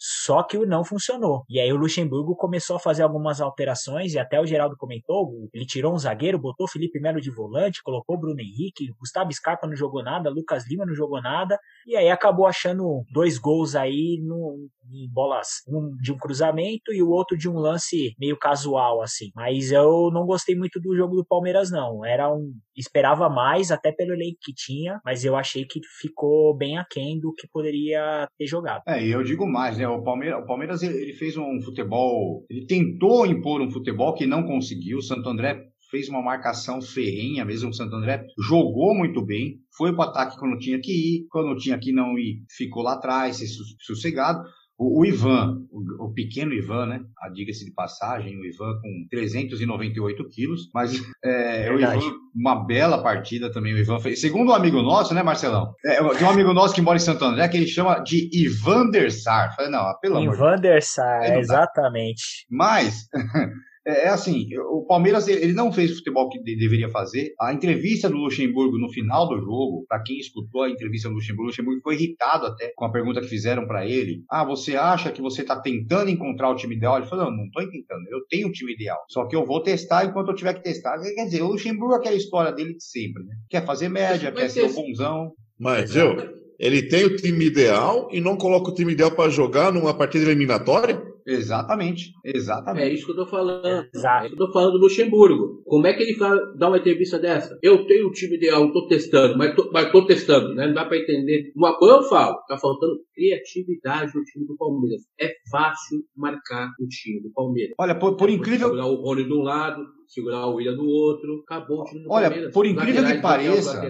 Só 0.00 0.42
que 0.42 0.56
não 0.64 0.82
funcionou. 0.82 1.44
E 1.48 1.60
aí 1.60 1.70
o 1.70 1.76
Luxemburgo 1.76 2.34
começou 2.34 2.76
a 2.76 2.80
fazer 2.80 3.02
algumas 3.02 3.40
alterações, 3.40 4.14
e 4.14 4.18
até 4.18 4.40
o 4.40 4.46
Geraldo 4.46 4.76
comentou, 4.78 5.30
ele 5.52 5.66
tirou 5.66 5.92
um 5.92 5.98
zagueiro, 5.98 6.38
botou 6.38 6.66
Felipe 6.66 6.98
Melo 6.98 7.20
de 7.20 7.30
volante, 7.30 7.82
colocou 7.82 8.18
Bruno 8.18 8.40
Henrique, 8.40 8.92
Gustavo 8.98 9.30
Scarpa 9.32 9.66
não 9.66 9.76
jogou 9.76 10.02
nada, 10.02 10.30
Lucas 10.30 10.66
Lima 10.66 10.86
não 10.86 10.94
jogou 10.94 11.20
nada, 11.20 11.58
e 11.86 11.96
aí 11.96 12.08
acabou 12.08 12.46
achando 12.46 13.04
dois 13.12 13.36
gols 13.38 13.74
aí 13.76 14.18
no, 14.22 14.68
em 14.92 15.08
bolas, 15.12 15.62
um 15.68 15.96
de 16.00 16.12
um 16.12 16.16
cruzamento 16.16 16.92
e 16.92 17.02
o 17.02 17.08
outro 17.08 17.36
de 17.36 17.48
um 17.48 17.58
lance 17.58 18.14
meio 18.18 18.38
casual, 18.38 19.02
assim. 19.02 19.30
Mas 19.34 19.70
eu 19.70 20.10
não 20.12 20.24
gostei 20.24 20.56
muito 20.56 20.80
do 20.80 20.96
jogo 20.96 21.16
do 21.16 21.24
Palmeiras, 21.24 21.70
não. 21.70 22.04
Era 22.04 22.32
um. 22.32 22.52
Esperava 22.76 23.28
mais, 23.28 23.70
até 23.70 23.92
pelo 23.92 24.14
elenco 24.14 24.38
que 24.40 24.54
tinha, 24.54 25.00
mas 25.04 25.24
eu 25.24 25.36
achei 25.36 25.66
que 25.66 25.80
ficou 26.00 26.56
bem 26.56 26.78
aquém 26.78 27.20
do 27.20 27.32
que 27.34 27.46
poderia 27.52 28.26
ter 28.38 28.46
jogado. 28.46 28.82
É, 28.86 29.04
eu 29.04 29.22
digo 29.22 29.46
mais, 29.46 29.76
né? 29.76 29.86
O 29.90 30.02
Palmeiras, 30.02 30.42
o 30.42 30.46
Palmeiras 30.46 30.82
ele 30.82 31.12
fez 31.12 31.36
um 31.36 31.60
futebol, 31.60 32.44
ele 32.48 32.66
tentou 32.66 33.26
impor 33.26 33.60
um 33.60 33.70
futebol 33.70 34.14
que 34.14 34.26
não 34.26 34.44
conseguiu. 34.44 34.98
O 34.98 35.02
Santo 35.02 35.28
André 35.28 35.70
fez 35.90 36.08
uma 36.08 36.22
marcação 36.22 36.80
ferrenha 36.80 37.44
mesmo. 37.44 37.70
O 37.70 37.74
Santo 37.74 37.96
André 37.96 38.24
jogou 38.38 38.94
muito 38.94 39.24
bem, 39.24 39.58
foi 39.76 39.94
para 39.94 40.06
o 40.06 40.08
ataque 40.08 40.38
quando 40.38 40.58
tinha 40.58 40.80
que 40.80 40.92
ir, 40.92 41.26
quando 41.28 41.58
tinha 41.58 41.78
que 41.78 41.92
não 41.92 42.18
ir, 42.18 42.44
ficou 42.56 42.82
lá 42.82 42.94
atrás, 42.94 43.40
sossegado. 43.80 44.42
O, 44.80 45.00
o 45.00 45.04
Ivan, 45.04 45.58
o, 45.70 46.06
o, 46.06 46.14
pequeno 46.14 46.54
Ivan, 46.54 46.86
né? 46.86 47.00
A 47.20 47.28
diga-se 47.28 47.66
de 47.66 47.70
passagem, 47.70 48.40
o 48.40 48.46
Ivan 48.46 48.80
com 48.80 49.06
398 49.10 50.26
quilos, 50.30 50.70
mas 50.72 50.98
é, 51.22 51.70
o 51.70 51.78
Ivan, 51.78 52.00
uma 52.34 52.64
bela 52.64 53.02
partida 53.02 53.52
também. 53.52 53.74
O 53.74 53.78
Ivan 53.78 54.00
fez. 54.00 54.22
Segundo 54.22 54.52
um 54.52 54.54
amigo 54.54 54.80
nosso, 54.80 55.12
né, 55.12 55.22
Marcelão? 55.22 55.74
É, 55.84 56.02
tem 56.14 56.26
um 56.26 56.30
amigo 56.30 56.54
nosso 56.54 56.74
que 56.74 56.80
mora 56.80 56.96
em 56.96 57.00
Santo 57.00 57.22
André 57.26 57.46
que 57.48 57.58
ele 57.58 57.66
chama 57.66 57.98
de 57.98 58.30
Ivan 58.32 58.88
der 58.88 59.12
Sar. 59.12 59.54
Falei, 59.54 59.70
não, 59.70 59.84
pelo 60.00 60.16
amor 60.16 60.34
Ivan 60.34 60.56
der 60.56 60.80
Sar, 60.82 61.38
exatamente. 61.38 62.46
Mas. 62.50 63.06
É, 63.90 64.04
é, 64.04 64.08
assim, 64.08 64.46
o 64.70 64.84
Palmeiras 64.86 65.26
ele 65.26 65.52
não 65.52 65.72
fez 65.72 65.90
o 65.90 65.96
futebol 65.96 66.28
que 66.28 66.40
deveria 66.42 66.88
fazer. 66.88 67.34
A 67.40 67.52
entrevista 67.52 68.08
do 68.08 68.16
Luxemburgo 68.16 68.78
no 68.78 68.88
final 68.90 69.28
do 69.28 69.38
jogo, 69.38 69.84
para 69.88 70.02
quem 70.02 70.18
escutou 70.18 70.62
a 70.62 70.70
entrevista 70.70 71.08
do 71.08 71.14
Luxemburgo, 71.14 71.44
o 71.44 71.46
Luxemburgo 71.46 71.78
ficou 71.78 71.92
irritado 71.92 72.46
até 72.46 72.72
com 72.76 72.84
a 72.84 72.92
pergunta 72.92 73.20
que 73.20 73.28
fizeram 73.28 73.66
para 73.66 73.86
ele. 73.86 74.22
Ah, 74.30 74.44
você 74.44 74.76
acha 74.76 75.10
que 75.10 75.20
você 75.20 75.42
está 75.42 75.60
tentando 75.60 76.10
encontrar 76.10 76.50
o 76.50 76.56
time 76.56 76.76
ideal? 76.76 76.96
Ele 76.96 77.06
falou, 77.06 77.26
não, 77.26 77.36
não 77.36 77.44
estou 77.46 77.68
tentando, 77.68 78.02
eu 78.10 78.20
tenho 78.28 78.48
o 78.48 78.52
time 78.52 78.72
ideal. 78.72 78.98
Só 79.08 79.26
que 79.26 79.34
eu 79.34 79.44
vou 79.44 79.62
testar 79.62 80.04
enquanto 80.04 80.28
eu 80.28 80.34
tiver 80.34 80.54
que 80.54 80.62
testar. 80.62 80.98
Quer 81.00 81.24
dizer, 81.24 81.42
o 81.42 81.48
Luxemburgo 81.48 81.94
é 81.94 81.96
aquela 81.98 82.16
história 82.16 82.52
dele 82.52 82.74
de 82.74 82.84
sempre, 82.84 83.24
né? 83.24 83.34
Quer 83.48 83.64
fazer 83.64 83.88
média, 83.88 84.32
quer 84.32 84.48
ser 84.48 84.64
o 84.64 84.72
bonzão. 84.72 85.32
Mas 85.58 85.94
eu, 85.94 86.16
ele 86.58 86.82
tem 86.82 87.04
o 87.04 87.16
time 87.16 87.46
ideal 87.46 88.08
e 88.12 88.20
não 88.20 88.36
coloca 88.36 88.70
o 88.70 88.74
time 88.74 88.92
ideal 88.92 89.10
para 89.10 89.30
jogar 89.30 89.72
numa 89.72 89.94
partida 89.94 90.24
eliminatória? 90.24 91.09
Exatamente, 91.26 92.12
exatamente. 92.24 92.84
É 92.84 92.92
isso 92.92 93.06
que 93.06 93.12
eu 93.12 93.16
tô 93.16 93.26
falando. 93.26 93.88
Exato. 93.94 94.24
É 94.24 94.26
isso 94.26 94.36
que 94.36 94.42
eu 94.42 94.46
tô 94.46 94.52
falando 94.52 94.72
do 94.72 94.78
Luxemburgo. 94.78 95.62
Como 95.64 95.86
é 95.86 95.92
que 95.92 96.02
ele 96.02 96.14
fala, 96.14 96.40
dá 96.56 96.68
uma 96.68 96.78
entrevista 96.78 97.18
dessa? 97.18 97.58
Eu 97.62 97.86
tenho 97.86 98.08
o 98.08 98.12
time 98.12 98.36
ideal, 98.36 98.72
tô 98.72 98.86
testando, 98.86 99.36
mas 99.36 99.54
tô, 99.54 99.70
mas 99.72 99.90
tô 99.90 100.06
testando, 100.06 100.54
né? 100.54 100.66
Não 100.66 100.74
dá 100.74 100.84
para 100.84 100.98
entender. 100.98 101.52
Uma 101.54 101.76
coisa 101.78 101.96
eu 101.96 102.02
falo, 102.04 102.36
tá 102.48 102.56
faltando 102.58 102.98
criatividade 103.14 104.12
no 104.14 104.22
time 104.24 104.46
do 104.46 104.56
Palmeiras. 104.56 105.02
É 105.20 105.32
fácil 105.50 106.00
marcar 106.16 106.70
o 106.80 106.86
time 106.88 107.20
do 107.22 107.30
Palmeiras. 107.32 107.74
Olha, 107.78 107.94
por, 107.98 108.16
por 108.16 108.30
incrível. 108.30 108.68
Segurar 108.68 108.86
o 108.86 108.96
Rony 108.96 109.24
de 109.24 109.32
um 109.32 109.42
lado, 109.42 109.84
segurar 110.06 110.46
o 110.46 110.54
William 110.54 110.74
do 110.74 110.86
outro, 110.86 111.42
acabou 111.44 111.82
o 111.82 111.84
time 111.84 112.02
do 112.02 112.10
Olha, 112.10 112.28
Palmeiras. 112.28 112.44
Olha, 112.44 112.52
por 112.52 112.66
incrível 112.66 113.04
que 113.04 113.22
pareça. 113.22 113.80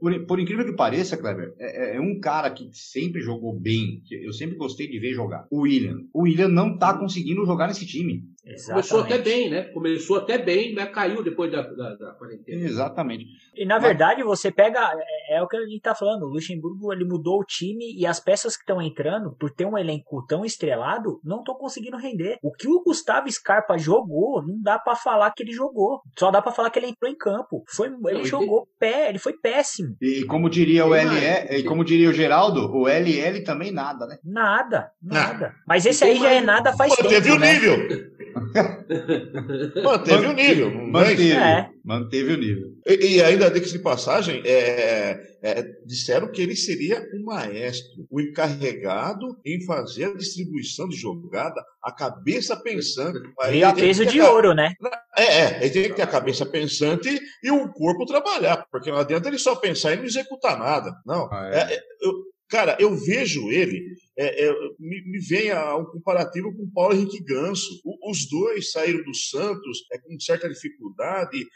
Por, 0.00 0.26
por, 0.26 0.40
incrível 0.40 0.64
que 0.64 0.72
pareça, 0.72 1.16
Kleber, 1.16 1.54
é, 1.58 1.94
é, 1.94 1.96
é, 1.96 2.00
um 2.00 2.18
cara 2.20 2.50
que 2.50 2.70
sempre 2.72 3.20
jogou 3.20 3.58
bem, 3.58 4.02
que 4.04 4.14
eu 4.14 4.32
sempre 4.32 4.56
gostei 4.56 4.88
de 4.88 4.98
ver 4.98 5.12
jogar. 5.12 5.46
O 5.50 5.62
William. 5.62 6.06
O 6.12 6.22
William 6.22 6.48
não 6.48 6.76
tá 6.78 6.96
conseguindo 6.96 7.44
jogar 7.44 7.68
nesse 7.68 7.86
time. 7.86 8.24
Exatamente. 8.44 8.88
Começou 8.88 9.00
até 9.00 9.18
bem, 9.18 9.50
né? 9.50 9.62
Começou 9.64 10.16
até 10.16 10.38
bem, 10.38 10.74
mas 10.74 10.90
caiu 10.90 11.22
depois 11.22 11.50
da, 11.52 11.62
da, 11.62 11.94
da 11.94 12.12
quarentena. 12.12 12.64
Exatamente. 12.64 13.26
E 13.54 13.66
na 13.66 13.78
verdade, 13.78 14.22
você 14.22 14.50
pega. 14.50 14.92
É, 15.28 15.36
é, 15.36 15.42
o 15.42 15.48
que 15.48 15.56
a 15.56 15.66
gente 15.66 15.80
tá 15.80 15.94
falando. 15.94 16.24
O 16.24 16.30
Luxemburgo 16.30 16.92
ele 16.92 17.04
mudou 17.04 17.40
o 17.40 17.44
time 17.44 17.94
e 17.96 18.06
as 18.06 18.18
peças 18.18 18.56
que 18.56 18.62
estão 18.62 18.80
entrando, 18.80 19.36
por 19.38 19.50
ter 19.50 19.66
um 19.66 19.76
elenco 19.76 20.24
tão 20.26 20.44
estrelado, 20.44 21.20
não 21.22 21.40
estão 21.40 21.54
conseguindo 21.54 21.96
render. 21.96 22.38
O 22.42 22.52
que 22.52 22.68
o 22.68 22.82
Gustavo 22.82 23.30
Scarpa 23.30 23.76
jogou, 23.76 24.42
não 24.42 24.60
dá 24.62 24.78
para 24.78 24.96
falar 24.96 25.30
que 25.32 25.42
ele 25.42 25.52
jogou. 25.52 26.00
Só 26.18 26.30
dá 26.30 26.40
para 26.40 26.52
falar 26.52 26.70
que 26.70 26.78
ele 26.78 26.88
entrou 26.88 27.10
em 27.10 27.16
campo. 27.16 27.62
Foi, 27.68 27.88
ele 27.88 28.18
não, 28.18 28.24
jogou 28.24 28.60
ele... 28.60 28.68
pé, 28.78 29.08
ele 29.10 29.18
foi 29.18 29.34
péssimo. 29.34 29.96
E 30.00 30.24
como 30.24 30.48
diria 30.48 30.86
o 30.86 30.94
LL, 30.94 31.58
e 31.58 31.62
como 31.64 31.84
diria 31.84 32.08
o 32.08 32.12
Geraldo, 32.12 32.70
o 32.74 32.88
LL 32.88 33.44
também 33.44 33.70
nada, 33.70 34.06
né? 34.06 34.18
Nada, 34.24 34.90
nada. 35.02 35.54
Mas 35.66 35.84
esse 35.84 36.04
aí 36.04 36.18
já 36.18 36.30
é 36.32 36.40
nada 36.40 36.72
faz 36.72 36.90
Pô, 36.90 37.02
tempo. 37.02 37.08
Teve 37.10 37.30
o 37.32 37.38
né? 37.38 37.52
nível. 37.52 38.20
manteve 39.82 40.26
o 40.26 40.32
nível. 40.32 40.70
Manteve, 40.70 41.32
é. 41.32 41.70
manteve 41.84 42.32
o 42.32 42.36
nível. 42.36 42.68
E, 42.86 43.16
e 43.16 43.22
ainda 43.22 43.50
de 43.50 43.78
passagem, 43.78 44.42
é, 44.44 45.20
é, 45.42 45.62
disseram 45.86 46.30
que 46.30 46.40
ele 46.40 46.56
seria 46.56 47.00
um 47.14 47.24
maestro, 47.24 48.06
o 48.10 48.20
encarregado 48.20 49.38
em 49.44 49.64
fazer 49.64 50.06
a 50.06 50.14
distribuição 50.14 50.88
de 50.88 50.96
jogada, 50.96 51.62
a 51.82 51.92
cabeça 51.92 52.56
pensante. 52.56 53.18
E 53.52 53.62
a 53.62 53.72
peso 53.72 54.04
de 54.06 54.20
a, 54.20 54.30
ouro, 54.30 54.54
né? 54.54 54.72
É, 55.16 55.22
é, 55.22 55.64
ele 55.64 55.70
tem 55.70 55.82
que 55.84 55.94
ter 55.94 56.02
a 56.02 56.06
cabeça 56.06 56.46
pensante 56.46 57.20
e 57.42 57.50
o 57.50 57.72
corpo 57.72 58.06
trabalhar, 58.06 58.64
porque 58.70 58.90
não 58.90 58.98
adianta 58.98 59.28
ele 59.28 59.38
só 59.38 59.54
pensar 59.56 59.92
e 59.92 59.96
não 59.96 60.04
executar 60.04 60.58
nada. 60.58 60.92
Não. 61.06 61.28
Ah, 61.32 61.50
é. 61.52 61.74
é 61.74 61.80
eu, 62.00 62.12
cara, 62.50 62.76
eu 62.80 62.94
vejo 62.94 63.50
ele 63.50 63.80
é, 64.18 64.48
é, 64.48 64.52
me, 64.78 65.02
me, 65.06 65.18
vem 65.18 65.50
a, 65.50 65.76
um 65.76 65.86
comparativo 65.86 66.54
com 66.54 66.70
Paulo 66.70 66.94
Henrique 66.94 67.24
Ganso. 67.24 67.80
O, 67.84 68.10
os 68.10 68.28
dois 68.28 68.70
saíram 68.70 69.02
do 69.02 69.14
Santos 69.14 69.78
é, 69.92 69.98
com 69.98 70.20
certa 70.20 70.48
dificuldade, 70.48 71.46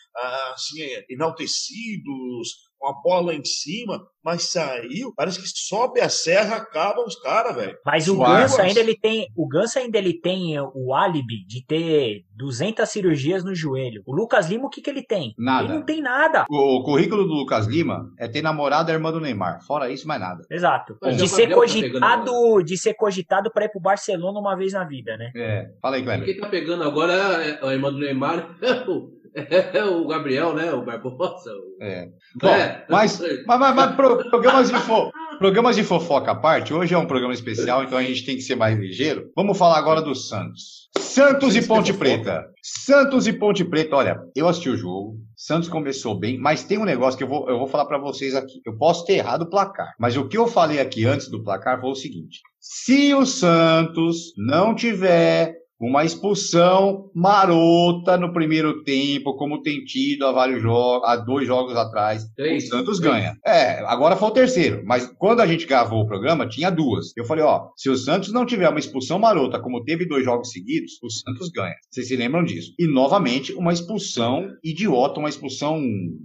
assim, 0.55 0.81
é, 0.81 1.05
enaltecidos, 1.11 2.73
com 2.85 2.89
a 2.89 2.93
bola 2.93 3.35
em 3.35 3.43
cima, 3.43 4.07
mas 4.23 4.51
saiu, 4.51 5.13
parece 5.17 5.41
que 5.41 5.49
sobe 5.49 6.01
a 6.01 6.09
serra, 6.11 6.57
acaba 6.57 7.03
os 7.03 7.17
caras, 7.17 7.57
velho. 7.57 7.79
Mas 7.85 8.09
o 8.09 8.19
Ganso 8.19 8.61
ainda 8.61 8.81
ele 8.81 8.95
tem, 8.95 9.27
o 9.35 9.49
Ganso 9.49 9.79
ainda 9.79 9.97
ele 9.97 10.13
tem 10.13 10.59
o 10.75 10.95
álibi 10.95 11.47
de 11.47 11.65
ter 11.65 12.25
200 12.37 12.87
cirurgias 12.89 13.43
no 13.43 13.55
joelho. 13.55 14.03
O 14.05 14.15
Lucas 14.15 14.51
Lima 14.51 14.67
o 14.67 14.71
que 14.71 14.83
que 14.83 14.91
ele 14.91 15.03
tem? 15.03 15.35
Nada. 15.39 15.65
Ele 15.65 15.75
não 15.75 15.83
tem 15.83 16.03
nada. 16.03 16.45
O, 16.51 16.81
o 16.81 16.85
currículo 16.85 17.25
do 17.25 17.33
Lucas 17.33 17.67
Lima 17.67 18.13
é 18.19 18.29
ter 18.29 18.43
namorado 18.43 18.91
a 18.91 18.95
irmã 18.95 19.11
do 19.11 19.21
Neymar. 19.21 19.65
Fora 19.65 19.91
isso, 19.91 20.07
mais 20.07 20.21
nada. 20.21 20.45
Exato. 20.51 20.99
Mas 21.01 21.17
de 21.17 21.27
ser 21.27 21.55
cogitado, 21.55 22.33
tá 22.59 22.63
de 22.63 22.77
ser 22.77 22.95
cogitado 22.95 23.51
para 23.51 23.65
ir 23.65 23.71
pro 23.71 23.81
Barcelona 23.81 24.39
uma 24.39 24.57
vez 24.57 24.75
na 24.75 24.85
vida, 24.85 25.17
né? 25.17 25.33
É. 25.35 25.71
Fala 25.81 25.97
aí, 25.97 26.03
Cleber. 26.03 26.27
Quem 26.27 26.39
tá 26.39 26.49
pegando 26.49 26.83
agora 26.83 27.13
é 27.13 27.67
a 27.67 27.73
irmã 27.73 27.91
do 27.91 27.99
Neymar. 27.99 28.57
É 29.35 29.85
o 29.85 30.07
Gabriel, 30.07 30.55
né? 30.55 30.73
O 30.73 30.85
Barbosa. 30.85 31.53
É. 31.81 32.09
Bom, 32.41 32.49
é. 32.49 32.87
Mas, 32.89 33.21
mas, 33.47 33.59
mas, 33.59 33.75
mas 33.75 33.95
programas, 33.97 34.71
de 34.71 34.79
fo... 34.79 35.11
programas 35.39 35.77
de 35.77 35.83
fofoca 35.83 36.31
à 36.31 36.35
parte, 36.35 36.73
hoje 36.73 36.95
é 36.95 36.99
um 36.99 37.07
programa 37.07 37.35
especial, 37.35 37.83
então 37.83 37.99
a 37.99 38.03
gente 38.03 38.25
tem 38.25 38.37
que 38.37 38.43
ser 38.43 38.55
mais 38.55 38.79
ligeiro. 38.79 39.31
Vamos 39.35 39.59
falar 39.59 39.79
agora 39.79 40.01
do 40.01 40.15
Santos. 40.15 40.89
Santos 40.99 41.57
e 41.57 41.63
Ponte 41.67 41.93
Preta. 41.93 42.47
Santos 42.63 43.27
e 43.27 43.33
Ponte 43.33 43.65
Preta, 43.65 43.97
olha, 43.97 44.21
eu 44.37 44.47
assisti 44.47 44.71
o 44.71 44.77
jogo. 44.77 45.19
Santos 45.37 45.69
começou 45.69 46.19
bem, 46.19 46.39
mas 46.39 46.63
tem 46.65 46.79
um 46.79 46.85
negócio 46.85 47.19
que 47.19 47.25
eu 47.25 47.29
vou, 47.29 47.49
eu 47.49 47.59
vou 47.59 47.67
falar 47.67 47.87
para 47.87 47.99
vocês 47.99 48.35
aqui. 48.35 48.61
Eu 48.65 48.77
posso 48.77 49.05
ter 49.05 49.15
errado 49.15 49.43
o 49.43 49.51
placar, 49.51 49.95
mas 49.99 50.17
o 50.17 50.29
que 50.29 50.39
eu 50.39 50.47
falei 50.47 50.81
aqui 50.81 51.05
antes 51.05 51.29
do 51.29 51.43
placar 51.43 51.81
foi 51.81 51.91
o 51.91 51.95
seguinte: 51.95 52.41
se 52.61 53.13
o 53.15 53.27
Santos 53.27 54.33
não 54.37 54.75
tiver 54.75 55.64
uma 55.87 56.05
expulsão 56.05 57.11
marota 57.15 58.17
no 58.17 58.33
primeiro 58.33 58.83
tempo, 58.83 59.37
como 59.37 59.63
tem 59.63 59.85
tido 59.85 60.27
há 60.27 60.33
vários 60.33 60.63
jogos, 60.63 61.09
há 61.09 61.17
dois 61.17 61.47
jogos 61.47 61.77
atrás. 61.77 62.25
Três. 62.37 62.65
O 62.65 62.69
Santos 62.69 62.99
Três. 62.99 63.13
ganha. 63.13 63.37
É, 63.47 63.81
agora 63.85 64.17
foi 64.17 64.29
o 64.29 64.33
terceiro, 64.33 64.83
mas 64.85 65.07
quando 65.19 65.41
a 65.41 65.47
gente 65.47 65.67
gravou 65.67 66.03
o 66.03 66.07
programa, 66.07 66.49
tinha 66.49 66.71
duas. 66.71 67.17
Eu 67.17 67.25
falei, 67.25 67.45
ó, 67.45 67.69
se 67.77 67.91
o 67.91 67.97
Santos 67.97 68.33
não 68.33 68.47
tiver 68.47 68.69
uma 68.69 68.79
expulsão 68.79 69.19
marota, 69.19 69.61
como 69.61 69.85
teve 69.85 70.07
dois 70.07 70.25
jogos 70.25 70.51
seguidos, 70.51 70.93
o 71.03 71.11
Santos 71.11 71.51
ganha. 71.51 71.75
Vocês 71.91 72.09
se 72.09 72.17
lembram 72.17 72.45
disso? 72.45 72.73
E 72.79 72.87
novamente, 72.87 73.53
uma 73.53 73.73
expulsão 73.73 74.49
idiota, 74.63 75.21
uma 75.21 75.29
expulsão 75.29 75.83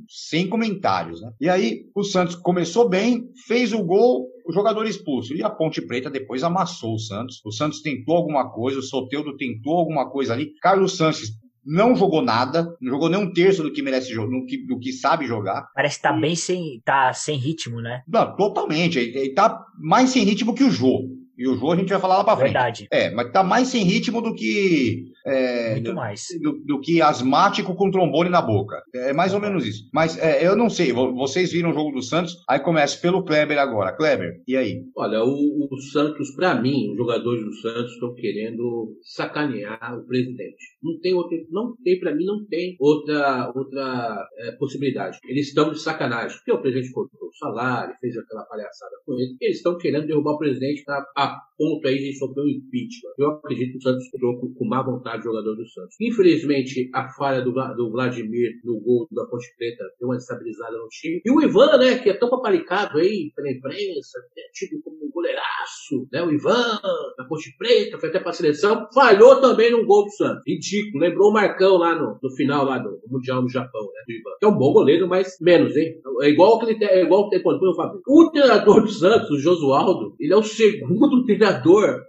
sem 0.08 0.48
comentários, 0.48 1.22
né? 1.22 1.32
E 1.40 1.50
aí, 1.50 1.86
o 1.96 2.04
Santos 2.04 2.36
começou 2.36 2.88
bem, 2.88 3.30
fez 3.48 3.74
o 3.74 3.84
gol, 3.84 4.28
o 4.50 4.52
jogador 4.52 4.88
expulso. 4.88 5.36
E 5.36 5.44
a 5.44 5.50
Ponte 5.50 5.80
Preta 5.80 6.10
depois 6.10 6.44
amassou 6.44 6.96
o 6.96 7.00
Santos. 7.00 7.40
O 7.46 7.52
Santos 7.52 7.84
tentou 7.84 8.18
alguma 8.18 8.50
coisa, 8.50 8.80
o 8.80 8.84
Soteudo 8.84 9.38
tentou 9.38 9.78
alguma 9.78 10.10
coisa 10.10 10.34
ali. 10.34 10.54
Carlos 10.60 10.98
Sanches 10.98 11.30
não 11.64 11.96
jogou 11.96 12.24
nada, 12.24 12.68
não 12.82 12.92
jogou 12.92 13.10
nem 13.10 13.20
um 13.20 13.32
terço 13.32 13.62
do 13.62 13.72
que 13.72 13.84
merece 13.84 14.12
jogar, 14.12 14.40
do 14.40 14.46
que, 14.48 14.66
do 14.66 14.80
que 14.80 14.92
sabe 14.92 15.28
jogar. 15.28 15.68
Parece 15.76 15.98
que 15.98 16.02
tá 16.02 16.12
bem 16.12 16.36
sem, 16.36 16.82
tá 16.84 17.14
sem 17.14 17.38
ritmo, 17.38 17.80
né? 17.80 18.02
Não, 18.08 18.36
totalmente. 18.36 18.98
Ele, 18.98 19.36
tá 19.36 19.64
mais 19.78 20.10
sem 20.10 20.24
ritmo 20.24 20.56
que 20.56 20.64
o 20.64 20.72
Jô. 20.72 21.08
E 21.38 21.48
o 21.48 21.56
Jô 21.56 21.72
a 21.72 21.76
gente 21.76 21.90
vai 21.90 22.00
falar 22.00 22.18
lá 22.18 22.24
pra 22.24 22.36
frente. 22.36 22.54
Verdade. 22.54 22.88
É, 22.92 23.12
mas 23.12 23.32
tá 23.32 23.44
mais 23.44 23.68
sem 23.68 23.84
ritmo 23.84 24.20
do 24.20 24.34
que 24.34 25.06
é, 25.30 25.72
Muito 25.74 25.94
mais. 25.94 26.26
Do, 26.42 26.60
do, 26.66 26.80
que 26.80 27.02
asmático 27.02 27.76
com 27.76 27.92
trombone 27.92 28.30
na 28.30 28.42
boca. 28.42 28.82
É 28.94 29.14
mais 29.14 29.34
ou 29.34 29.40
menos 29.40 29.66
isso. 29.66 29.90
Mas 29.94 30.18
é, 30.18 30.46
eu 30.46 30.56
não 30.56 30.70
sei, 30.70 30.92
vocês 30.92 31.52
viram 31.52 31.70
o 31.70 31.74
jogo 31.74 31.92
do 31.92 32.02
Santos, 32.02 32.36
aí 32.48 32.60
começa 32.60 33.00
pelo 33.00 33.24
Kleber 33.24 33.60
agora. 33.60 33.96
Kleber, 33.96 34.42
e 34.48 34.58
aí? 34.58 34.84
Olha, 34.96 35.24
o, 35.24 35.68
o 35.72 35.78
Santos, 35.92 36.32
para 36.32 36.60
mim, 36.60 36.92
os 36.92 36.98
jogadores 36.98 37.44
do 37.44 37.54
Santos 37.54 37.94
estão 37.94 38.14
querendo 38.16 38.98
sacanear 39.04 39.98
o 39.98 40.06
presidente. 40.06 40.78
Não 40.82 41.00
tem 41.00 41.14
outra, 41.14 41.38
não 41.52 41.76
tem, 41.84 42.00
para 42.00 42.16
mim, 42.16 42.26
não 42.26 42.46
tem 42.46 42.76
outra, 42.80 43.52
outra 43.56 44.28
é, 44.40 44.52
possibilidade. 44.54 45.20
Eles 45.28 45.48
estão 45.48 45.72
de 45.72 45.80
sacanagem. 45.80 46.38
Porque 46.38 46.52
o 46.52 46.62
presidente 46.62 46.92
cortou 46.92 47.28
o 47.28 47.38
salário, 47.38 47.96
fez 48.00 48.18
aquela 48.18 48.44
palhaçada 48.46 48.96
com 49.06 49.14
ele. 49.14 49.36
Eles 49.40 49.58
estão 49.58 49.78
querendo 49.78 50.08
derrubar 50.08 50.34
o 50.34 50.38
presidente 50.38 50.84
a, 51.16 51.40
a 51.60 51.70
ponto 51.70 51.88
aí 51.88 51.98
de 51.98 52.18
sofrer 52.18 52.44
um 52.44 52.48
impeachment. 52.48 53.14
Eu 53.18 53.32
acredito 53.32 53.74
que 53.74 53.78
o 53.78 53.82
Santos 53.82 54.06
entrou 54.14 54.40
com, 54.40 54.66
má 54.66 54.82
vontade 54.82 55.24
jogador 55.24 55.56
do 55.56 55.68
Santos. 55.68 55.96
Infelizmente, 56.00 56.90
a 56.94 57.10
falha 57.10 57.42
do, 57.42 57.52
do 57.52 57.92
Vladimir 57.92 58.52
no 58.64 58.80
gol 58.80 59.08
da 59.12 59.26
Ponte 59.26 59.48
Preta 59.58 59.84
deu 60.00 60.10
uma 60.10 60.18
estabilizada 60.18 60.78
no 60.78 60.88
time. 60.88 61.22
E 61.26 61.32
o 61.32 61.42
Ivan, 61.42 61.78
né, 61.78 62.00
que 62.00 62.10
é 62.10 62.14
tão 62.14 62.30
paparicado 62.30 62.98
aí 62.98 63.32
pela 63.36 63.52
imprensa, 63.52 64.20
é 64.38 64.42
tido 64.54 64.82
como 64.82 64.98
um 65.06 65.12
goleiraço, 65.12 66.08
né? 66.12 66.24
O 66.24 66.32
Ivan, 66.32 66.80
da 67.18 67.26
Ponte 67.26 67.54
Preta, 67.58 67.98
foi 67.98 68.10
até 68.10 68.20
pra 68.20 68.32
seleção, 68.32 68.88
falhou 68.94 69.42
também 69.42 69.72
num 69.72 69.86
gol 69.86 70.06
do 70.06 70.12
Santos. 70.12 70.44
Ridículo. 70.48 71.04
Lembrou 71.04 71.30
o 71.30 71.34
Marcão 71.34 71.78
lá 71.78 71.96
no, 71.96 72.18
no 72.22 72.36
final 72.36 72.66
lá 72.66 72.78
do, 72.78 73.00
Mundial 73.10 73.42
no 73.42 73.50
Japão, 73.50 73.82
né? 73.82 74.02
Do 74.08 74.14
Ivan. 74.14 74.38
Que 74.40 74.46
é 74.46 74.50
um 74.50 74.58
bom 74.58 74.72
goleiro, 74.72 75.08
mas 75.08 75.38
menos, 75.42 75.76
hein? 75.76 75.96
É 76.22 76.30
igual 76.30 76.60
que 76.60 76.72
ele 76.72 76.86
é 76.86 77.02
igual 77.02 77.26
que 77.26 77.36
tem 77.36 77.44
quando 77.44 77.66
eu 77.66 77.76
falo. 77.76 78.02
O 78.08 78.32
treinador 78.32 78.82
do 78.82 78.90
Santos, 78.90 79.30
o 79.30 79.40
Josualdo, 79.40 80.16
ele 80.20 80.34
é 80.34 80.38
o 80.38 80.44
segundo 80.44 81.24
treinador 81.26 81.49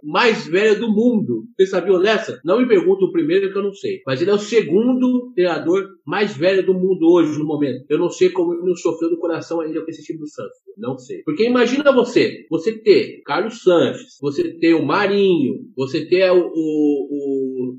mais 0.03 0.47
velho 0.47 0.79
do 0.79 0.89
mundo. 0.89 1.45
Vocês 1.55 1.69
sabiam 1.69 2.01
dessa? 2.01 2.39
Não 2.43 2.59
me 2.59 2.67
perguntam 2.67 3.07
o 3.07 3.11
primeiro 3.11 3.51
que 3.51 3.57
eu 3.57 3.63
não 3.63 3.73
sei. 3.73 4.01
Mas 4.05 4.21
ele 4.21 4.31
é 4.31 4.33
o 4.33 4.39
segundo 4.39 5.31
treinador 5.33 5.87
mais 6.05 6.35
velho 6.35 6.65
do 6.65 6.73
mundo 6.73 7.07
hoje, 7.11 7.37
no 7.37 7.45
momento. 7.45 7.85
Eu 7.89 7.99
não 7.99 8.09
sei 8.09 8.29
como 8.29 8.53
ele 8.53 8.63
não 8.63 8.75
sofreu 8.75 9.09
do 9.09 9.17
coração 9.17 9.61
ainda 9.61 9.81
com 9.81 9.89
esse 9.89 10.03
time 10.03 10.19
do 10.19 10.27
Santos. 10.27 10.57
Não 10.77 10.97
sei. 10.97 11.21
Porque 11.23 11.45
imagina 11.45 11.91
você, 11.91 12.45
você 12.49 12.77
ter 12.77 13.21
Carlos 13.25 13.61
Sanches, 13.61 14.17
você 14.21 14.57
ter 14.57 14.73
o 14.73 14.85
Marinho, 14.85 15.55
você 15.75 16.05
ter 16.05 16.29
o, 16.31 16.51
o, 16.53 17.07
o. 17.11 17.77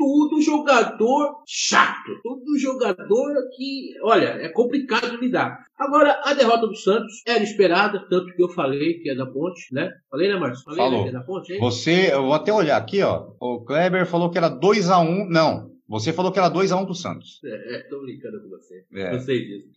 Tudo 0.00 0.40
jogador 0.40 1.42
chato. 1.46 2.18
Tudo 2.22 2.58
jogador 2.58 3.34
que, 3.54 3.90
olha, 4.02 4.28
é 4.40 4.48
complicado 4.48 5.18
lidar. 5.20 5.58
Agora, 5.78 6.22
a 6.24 6.32
derrota 6.32 6.66
do 6.66 6.74
Santos 6.74 7.22
era 7.26 7.44
esperada, 7.44 8.06
tanto 8.08 8.34
que 8.34 8.42
eu 8.42 8.48
falei 8.48 8.94
que 8.94 9.10
é 9.10 9.14
da 9.14 9.26
ponte, 9.26 9.74
né? 9.74 9.90
Falei, 10.10 10.30
né, 10.30 10.36
Márcio? 10.38 10.64
Falei, 10.64 10.78
Falou. 10.78 10.98
Né, 10.98 11.02
que 11.02 11.08
é 11.10 11.18
da 11.18 11.24
ponte, 11.24 11.52
hein? 11.52 11.60
Você, 11.60 12.14
eu 12.14 12.22
vou 12.22 12.32
até 12.32 12.50
olhar 12.50 12.78
aqui, 12.78 13.02
ó. 13.02 13.26
O 13.38 13.60
Kleber 13.60 14.06
falou 14.06 14.30
que 14.30 14.38
era 14.38 14.48
2x1. 14.48 15.06
Um, 15.06 15.28
não, 15.28 15.70
você 15.86 16.14
falou 16.14 16.32
que 16.32 16.38
era 16.38 16.50
2x1 16.50 16.80
um 16.80 16.86
pro 16.86 16.94
Santos. 16.94 17.40
É, 17.44 17.74
é, 17.74 17.78
tô 17.90 18.00
brincando 18.00 18.40
com 18.40 18.48
você. 18.48 18.84
É. 18.94 19.14
Eu 19.14 19.20
sei 19.20 19.44
disso. 19.44 19.68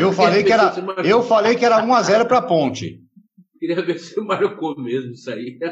Eu 0.00 0.12
falei 0.12 0.44
que 0.44 0.52
era, 0.52 0.72
eu 1.04 1.22
falei 1.22 1.56
que 1.56 1.64
era 1.64 1.84
1x0 1.84 2.26
pra 2.26 2.40
ponte. 2.40 3.02
Queria 3.58 3.80
ver 3.82 3.98
se 3.98 4.20
marcou 4.20 4.76
mesmo 4.80 5.12
isso 5.12 5.30
aí. 5.30 5.58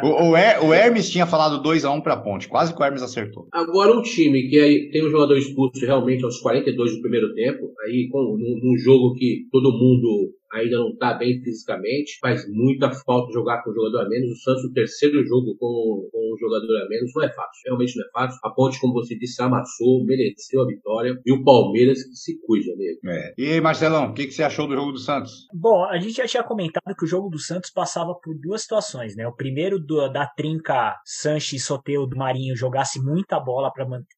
O, 0.00 0.28
o, 0.30 0.36
Her- 0.36 0.64
o 0.64 0.72
Hermes 0.72 1.10
tinha 1.10 1.26
falado 1.26 1.60
2x1 1.60 2.00
pra 2.02 2.16
ponte. 2.16 2.46
Quase 2.46 2.72
que 2.72 2.80
o 2.80 2.84
Hermes 2.84 3.02
acertou. 3.02 3.48
Agora 3.52 3.92
um 3.92 4.00
time 4.00 4.48
que 4.48 4.56
aí 4.56 4.90
tem 4.92 5.04
um 5.04 5.10
jogador 5.10 5.36
expulso 5.36 5.84
realmente 5.84 6.22
aos 6.24 6.38
42 6.40 6.94
do 6.94 7.00
primeiro 7.02 7.34
tempo, 7.34 7.72
aí 7.84 8.08
com, 8.08 8.20
num, 8.22 8.60
num 8.62 8.76
jogo 8.78 9.14
que 9.14 9.48
todo 9.50 9.72
mundo 9.72 10.32
ainda 10.52 10.76
não 10.78 10.90
está 10.90 11.14
bem 11.14 11.40
fisicamente, 11.42 12.18
faz 12.20 12.44
muita 12.48 12.90
falta 12.90 13.32
jogar 13.32 13.62
com 13.62 13.70
um 13.70 13.74
jogador 13.74 14.06
a 14.06 14.08
menos. 14.08 14.30
O 14.30 14.36
Santos, 14.42 14.64
o 14.64 14.72
terceiro 14.72 15.24
jogo 15.26 15.56
com, 15.58 16.08
com 16.10 16.34
um 16.34 16.38
jogador 16.38 16.84
a 16.84 16.88
menos, 16.88 17.10
não 17.14 17.22
é 17.24 17.28
fácil. 17.28 17.62
Realmente 17.66 17.96
não 17.96 18.04
é 18.04 18.10
fácil. 18.12 18.38
A 18.44 18.50
Ponte, 18.50 18.80
como 18.80 18.92
você 18.94 19.16
disse, 19.18 19.42
amassou, 19.42 20.04
mereceu 20.04 20.62
a 20.62 20.66
vitória. 20.66 21.14
E 21.24 21.32
o 21.32 21.44
Palmeiras 21.44 22.02
que 22.02 22.14
se 22.14 22.38
cuida 22.46 22.74
mesmo. 22.76 23.10
É. 23.10 23.34
E 23.38 23.52
aí, 23.52 23.60
Marcelão, 23.60 24.10
o 24.10 24.14
que, 24.14 24.26
que 24.26 24.32
você 24.32 24.42
achou 24.42 24.66
do 24.66 24.74
jogo 24.74 24.92
do 24.92 24.98
Santos? 24.98 25.46
Bom, 25.52 25.84
a 25.84 25.98
gente 25.98 26.14
já 26.14 26.26
tinha 26.26 26.42
comentado 26.42 26.94
que 26.96 27.04
o 27.04 27.08
jogo 27.08 27.28
do 27.28 27.38
Santos 27.38 27.70
passava 27.70 28.14
por 28.14 28.34
duas 28.40 28.62
situações, 28.62 29.14
né? 29.16 29.26
O 29.26 29.34
primeiro 29.34 29.78
do- 29.78 30.08
da 30.08 30.26
trinca 30.26 30.96
Sanches 31.04 31.64
Soteu 31.64 32.06
do 32.06 32.16
Marinho 32.16 32.56
jogasse 32.56 33.00
muita 33.02 33.38
bola 33.40 33.70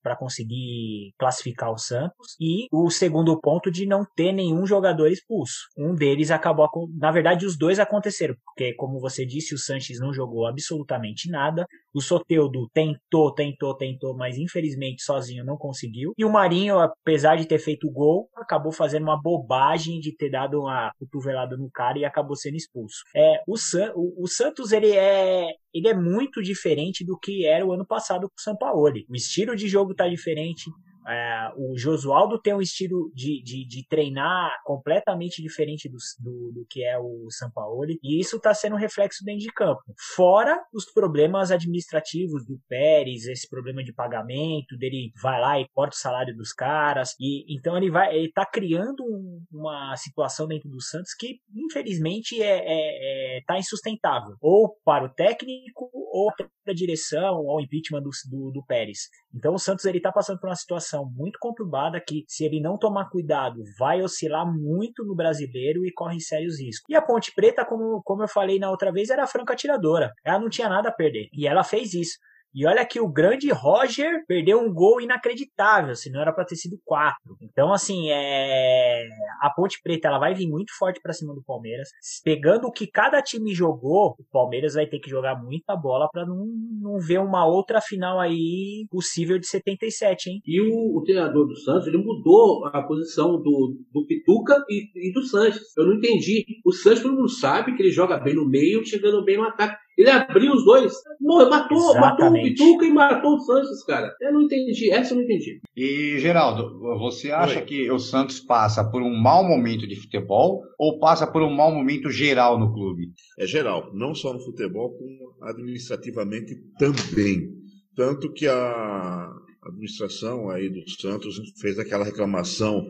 para 0.02 0.16
conseguir 0.16 1.12
classificar 1.18 1.72
o 1.72 1.78
Santos 1.78 2.36
e 2.40 2.66
o 2.72 2.90
segundo 2.90 3.38
ponto 3.40 3.70
de 3.70 3.86
não 3.86 4.04
ter 4.16 4.32
nenhum 4.32 4.66
jogador 4.66 5.08
expulso. 5.08 5.54
Um 5.78 5.94
deles 5.94 6.19
acabou, 6.28 6.64
acon- 6.64 6.88
na 6.98 7.12
verdade, 7.12 7.46
os 7.46 7.56
dois 7.56 7.78
aconteceram, 7.78 8.34
porque 8.44 8.74
como 8.74 8.98
você 8.98 9.24
disse, 9.24 9.54
o 9.54 9.58
Sanches 9.58 10.00
não 10.00 10.12
jogou 10.12 10.44
absolutamente 10.48 11.30
nada. 11.30 11.64
O 11.94 12.00
Soteudo 12.00 12.68
tentou, 12.74 13.32
tentou, 13.32 13.76
tentou, 13.76 14.16
mas 14.16 14.36
infelizmente 14.36 15.02
sozinho 15.02 15.44
não 15.44 15.56
conseguiu. 15.56 16.12
E 16.18 16.24
o 16.24 16.30
Marinho, 16.30 16.80
apesar 16.80 17.36
de 17.36 17.46
ter 17.46 17.60
feito 17.60 17.86
o 17.86 17.92
gol, 17.92 18.28
acabou 18.34 18.72
fazendo 18.72 19.04
uma 19.04 19.20
bobagem 19.20 20.00
de 20.00 20.14
ter 20.16 20.30
dado 20.30 20.62
uma 20.62 20.90
cotovelada 20.98 21.56
no 21.56 21.70
cara 21.70 21.98
e 21.98 22.04
acabou 22.04 22.34
sendo 22.34 22.56
expulso. 22.56 23.02
É, 23.14 23.40
o, 23.46 23.56
San, 23.56 23.92
o, 23.94 24.24
o 24.24 24.26
Santos 24.26 24.72
ele 24.72 24.90
é, 24.90 25.46
ele 25.72 25.88
é 25.88 25.94
muito 25.94 26.42
diferente 26.42 27.04
do 27.04 27.16
que 27.16 27.46
era 27.46 27.64
o 27.64 27.72
ano 27.72 27.86
passado 27.86 28.22
com 28.28 28.34
o 28.36 28.42
Sampaoli. 28.42 29.06
O 29.08 29.14
estilo 29.14 29.54
de 29.54 29.68
jogo 29.68 29.94
tá 29.94 30.08
diferente. 30.08 30.64
É, 31.10 31.50
o 31.56 31.76
Josualdo 31.76 32.40
tem 32.40 32.54
um 32.54 32.60
estilo 32.60 33.10
de, 33.14 33.42
de, 33.42 33.66
de 33.66 33.86
treinar 33.88 34.60
completamente 34.64 35.42
diferente 35.42 35.88
do, 35.88 35.96
do, 36.20 36.52
do 36.52 36.66
que 36.68 36.84
é 36.84 36.98
o 36.98 37.26
Sampaoli, 37.30 37.98
e 38.02 38.20
isso 38.20 38.36
está 38.36 38.54
sendo 38.54 38.76
um 38.76 38.78
reflexo 38.78 39.24
dentro 39.24 39.40
de 39.40 39.52
campo. 39.52 39.82
Fora 40.14 40.58
os 40.72 40.84
problemas 40.84 41.50
administrativos 41.50 42.46
do 42.46 42.58
Pérez, 42.68 43.26
esse 43.26 43.48
problema 43.48 43.82
de 43.82 43.92
pagamento, 43.92 44.76
dele 44.78 45.12
vai 45.22 45.40
lá 45.40 45.60
e 45.60 45.66
corta 45.74 45.96
o 45.96 45.98
salário 45.98 46.36
dos 46.36 46.52
caras, 46.52 47.14
e 47.18 47.44
então 47.54 47.76
ele 47.76 47.90
vai, 47.90 48.14
ele 48.14 48.30
tá 48.32 48.46
criando 48.46 49.02
um- 49.04 49.42
uma 49.52 49.96
situação 49.96 50.46
dentro 50.46 50.68
do 50.68 50.80
Santos 50.80 51.14
que 51.14 51.38
infelizmente 51.54 52.40
é, 52.42 52.58
é, 52.58 53.38
é- 53.38 53.40
tá 53.46 53.58
insustentável, 53.58 54.36
ou 54.40 54.76
para 54.84 55.04
o 55.04 55.08
técnico, 55.08 55.90
ou 56.10 56.30
a 56.66 56.72
direção, 56.72 57.36
ou 57.36 57.56
o 57.56 57.60
impeachment 57.60 58.02
do, 58.02 58.10
do, 58.28 58.50
do 58.50 58.64
Pérez. 58.66 59.08
Então 59.34 59.54
o 59.54 59.58
Santos 59.58 59.84
ele 59.84 60.00
tá 60.00 60.12
passando 60.12 60.38
por 60.38 60.48
uma 60.48 60.56
situação 60.56 61.10
muito 61.14 61.38
conturbada 61.40 62.00
que 62.00 62.24
se 62.28 62.44
ele 62.44 62.60
não 62.60 62.76
tomar 62.76 63.08
cuidado 63.08 63.62
vai 63.78 64.02
oscilar 64.02 64.46
muito 64.46 65.04
no 65.04 65.14
brasileiro 65.14 65.84
e 65.86 65.92
corre 65.92 66.20
sérios 66.20 66.60
riscos. 66.60 66.84
E 66.88 66.94
a 66.94 67.02
Ponte 67.02 67.32
Preta, 67.34 67.64
como, 67.64 68.02
como 68.02 68.22
eu 68.22 68.28
falei 68.28 68.58
na 68.58 68.70
outra 68.70 68.92
vez, 68.92 69.10
era 69.10 69.26
franca 69.26 69.52
atiradora. 69.52 70.12
Ela 70.24 70.38
não 70.38 70.48
tinha 70.48 70.68
nada 70.68 70.88
a 70.88 70.92
perder 70.92 71.28
e 71.32 71.46
ela 71.46 71.64
fez 71.64 71.94
isso. 71.94 72.18
E 72.54 72.66
olha 72.66 72.84
que 72.84 73.00
o 73.00 73.08
grande 73.08 73.50
Roger 73.50 74.24
perdeu 74.26 74.60
um 74.60 74.72
gol 74.72 75.00
inacreditável, 75.00 75.94
se 75.94 76.10
não 76.10 76.20
era 76.20 76.32
para 76.32 76.44
ter 76.44 76.56
sido 76.56 76.78
quatro. 76.84 77.36
Então, 77.40 77.72
assim, 77.72 78.10
é... 78.10 79.06
a 79.40 79.50
Ponte 79.50 79.80
Preta 79.82 80.08
ela 80.08 80.18
vai 80.18 80.34
vir 80.34 80.48
muito 80.48 80.72
forte 80.78 81.00
para 81.00 81.12
cima 81.12 81.34
do 81.34 81.42
Palmeiras. 81.42 81.88
Pegando 82.24 82.66
o 82.66 82.72
que 82.72 82.86
cada 82.86 83.22
time 83.22 83.54
jogou, 83.54 84.16
o 84.18 84.24
Palmeiras 84.32 84.74
vai 84.74 84.86
ter 84.86 84.98
que 84.98 85.10
jogar 85.10 85.40
muita 85.40 85.76
bola 85.76 86.08
para 86.10 86.26
não, 86.26 86.44
não 86.80 86.98
ver 86.98 87.20
uma 87.20 87.46
outra 87.46 87.80
final 87.80 88.18
aí 88.18 88.86
possível 88.90 89.38
de 89.38 89.46
77, 89.46 90.30
hein? 90.30 90.40
E 90.44 90.60
o, 90.60 90.98
o 90.98 91.02
treinador 91.04 91.46
do 91.46 91.56
Santos, 91.56 91.86
ele 91.86 91.98
mudou 91.98 92.66
a 92.66 92.82
posição 92.82 93.40
do, 93.40 93.76
do 93.92 94.06
Pituca 94.06 94.56
e, 94.68 95.08
e 95.08 95.12
do 95.12 95.22
Sanches. 95.22 95.76
Eu 95.76 95.86
não 95.86 95.94
entendi. 95.94 96.44
O 96.64 96.72
Sanches, 96.72 97.02
todo 97.02 97.14
mundo 97.14 97.28
sabe 97.28 97.76
que 97.76 97.82
ele 97.82 97.92
joga 97.92 98.18
bem 98.18 98.34
no 98.34 98.48
meio, 98.48 98.84
chegando 98.84 99.24
bem 99.24 99.36
no 99.36 99.44
ataque. 99.44 99.76
Ele 100.00 100.10
abriu 100.10 100.52
os 100.52 100.64
dois. 100.64 100.94
Morreu, 101.20 101.50
matou, 101.50 101.94
matou 101.96 102.30
o. 102.30 102.32
Pituca 102.32 102.86
e 102.86 102.92
matou 102.92 103.34
o 103.34 103.40
Sanches, 103.40 103.84
cara. 103.84 104.14
Eu 104.20 104.32
não 104.32 104.42
entendi. 104.42 104.90
Essa 104.90 105.12
eu 105.12 105.18
não 105.18 105.24
entendi. 105.24 105.60
E, 105.76 106.18
Geraldo, 106.18 106.78
você 106.98 107.30
acha 107.30 107.58
Oi. 107.58 107.64
que 107.66 107.90
o 107.90 107.98
Santos 107.98 108.40
passa 108.40 108.82
por 108.82 109.02
um 109.02 109.14
mau 109.14 109.44
momento 109.44 109.86
de 109.86 109.96
futebol 109.96 110.62
ou 110.78 110.98
passa 110.98 111.26
por 111.26 111.42
um 111.42 111.54
mau 111.54 111.70
momento 111.70 112.10
geral 112.10 112.58
no 112.58 112.72
clube? 112.72 113.12
É 113.38 113.46
geral, 113.46 113.90
não 113.92 114.14
só 114.14 114.32
no 114.32 114.40
futebol, 114.40 114.90
como 114.96 115.34
administrativamente 115.42 116.54
também. 116.78 117.50
Tanto 117.94 118.32
que 118.32 118.46
a 118.46 119.30
administração 119.66 120.48
aí 120.48 120.70
do 120.70 120.88
Santos 120.88 121.36
fez 121.60 121.78
aquela 121.78 122.04
reclamação 122.04 122.86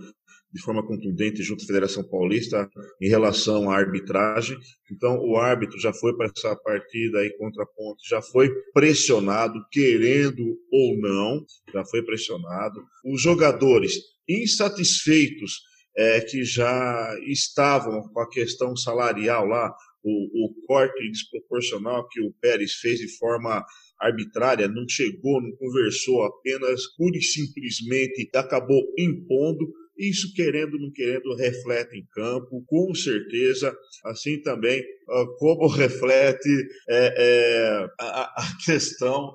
de 0.53 0.61
forma 0.63 0.85
contundente 0.87 1.43
junto 1.43 1.63
à 1.63 1.67
Federação 1.67 2.03
Paulista 2.03 2.69
em 3.01 3.09
relação 3.09 3.71
à 3.71 3.77
arbitragem. 3.77 4.59
Então, 4.91 5.19
o 5.21 5.37
árbitro 5.37 5.79
já 5.79 5.93
foi 5.93 6.17
para 6.17 6.31
essa 6.35 6.57
partida 6.57 7.19
aí 7.19 7.31
contra 7.37 7.63
a 7.63 7.67
Ponte, 7.67 8.09
já 8.09 8.21
foi 8.21 8.51
pressionado, 8.73 9.55
querendo 9.71 10.43
ou 10.73 10.99
não, 10.99 11.45
já 11.73 11.85
foi 11.85 12.03
pressionado. 12.03 12.83
Os 13.05 13.23
jogadores 13.23 13.95
insatisfeitos 14.29 15.61
é, 15.97 16.21
que 16.21 16.45
já 16.45 17.15
estavam 17.27 18.03
com 18.13 18.21
a 18.21 18.29
questão 18.29 18.77
salarial 18.77 19.47
lá, 19.47 19.75
o, 20.03 20.47
o 20.47 20.67
corte 20.67 21.11
desproporcional 21.11 22.09
que 22.09 22.21
o 22.21 22.33
Pérez 22.41 22.75
fez 22.75 22.99
de 22.99 23.19
forma 23.19 23.65
arbitrária, 24.01 24.67
não 24.67 24.89
chegou, 24.89 25.43
não 25.43 25.55
conversou, 25.57 26.23
apenas 26.23 26.87
pura 26.97 27.19
e 27.19 27.23
simplesmente 27.23 28.29
acabou 28.35 28.83
impondo. 28.99 29.71
Isso, 30.09 30.33
querendo 30.35 30.75
ou 30.75 30.81
não 30.81 30.91
querendo, 30.93 31.35
reflete 31.37 31.97
em 31.97 32.07
campo, 32.13 32.65
com 32.67 32.95
certeza. 32.95 33.77
Assim 34.05 34.41
também, 34.43 34.83
como 35.39 35.67
reflete 35.69 36.49
é, 36.89 37.15
é, 37.19 37.87
a, 38.01 38.43
a 38.43 38.57
questão 38.65 39.33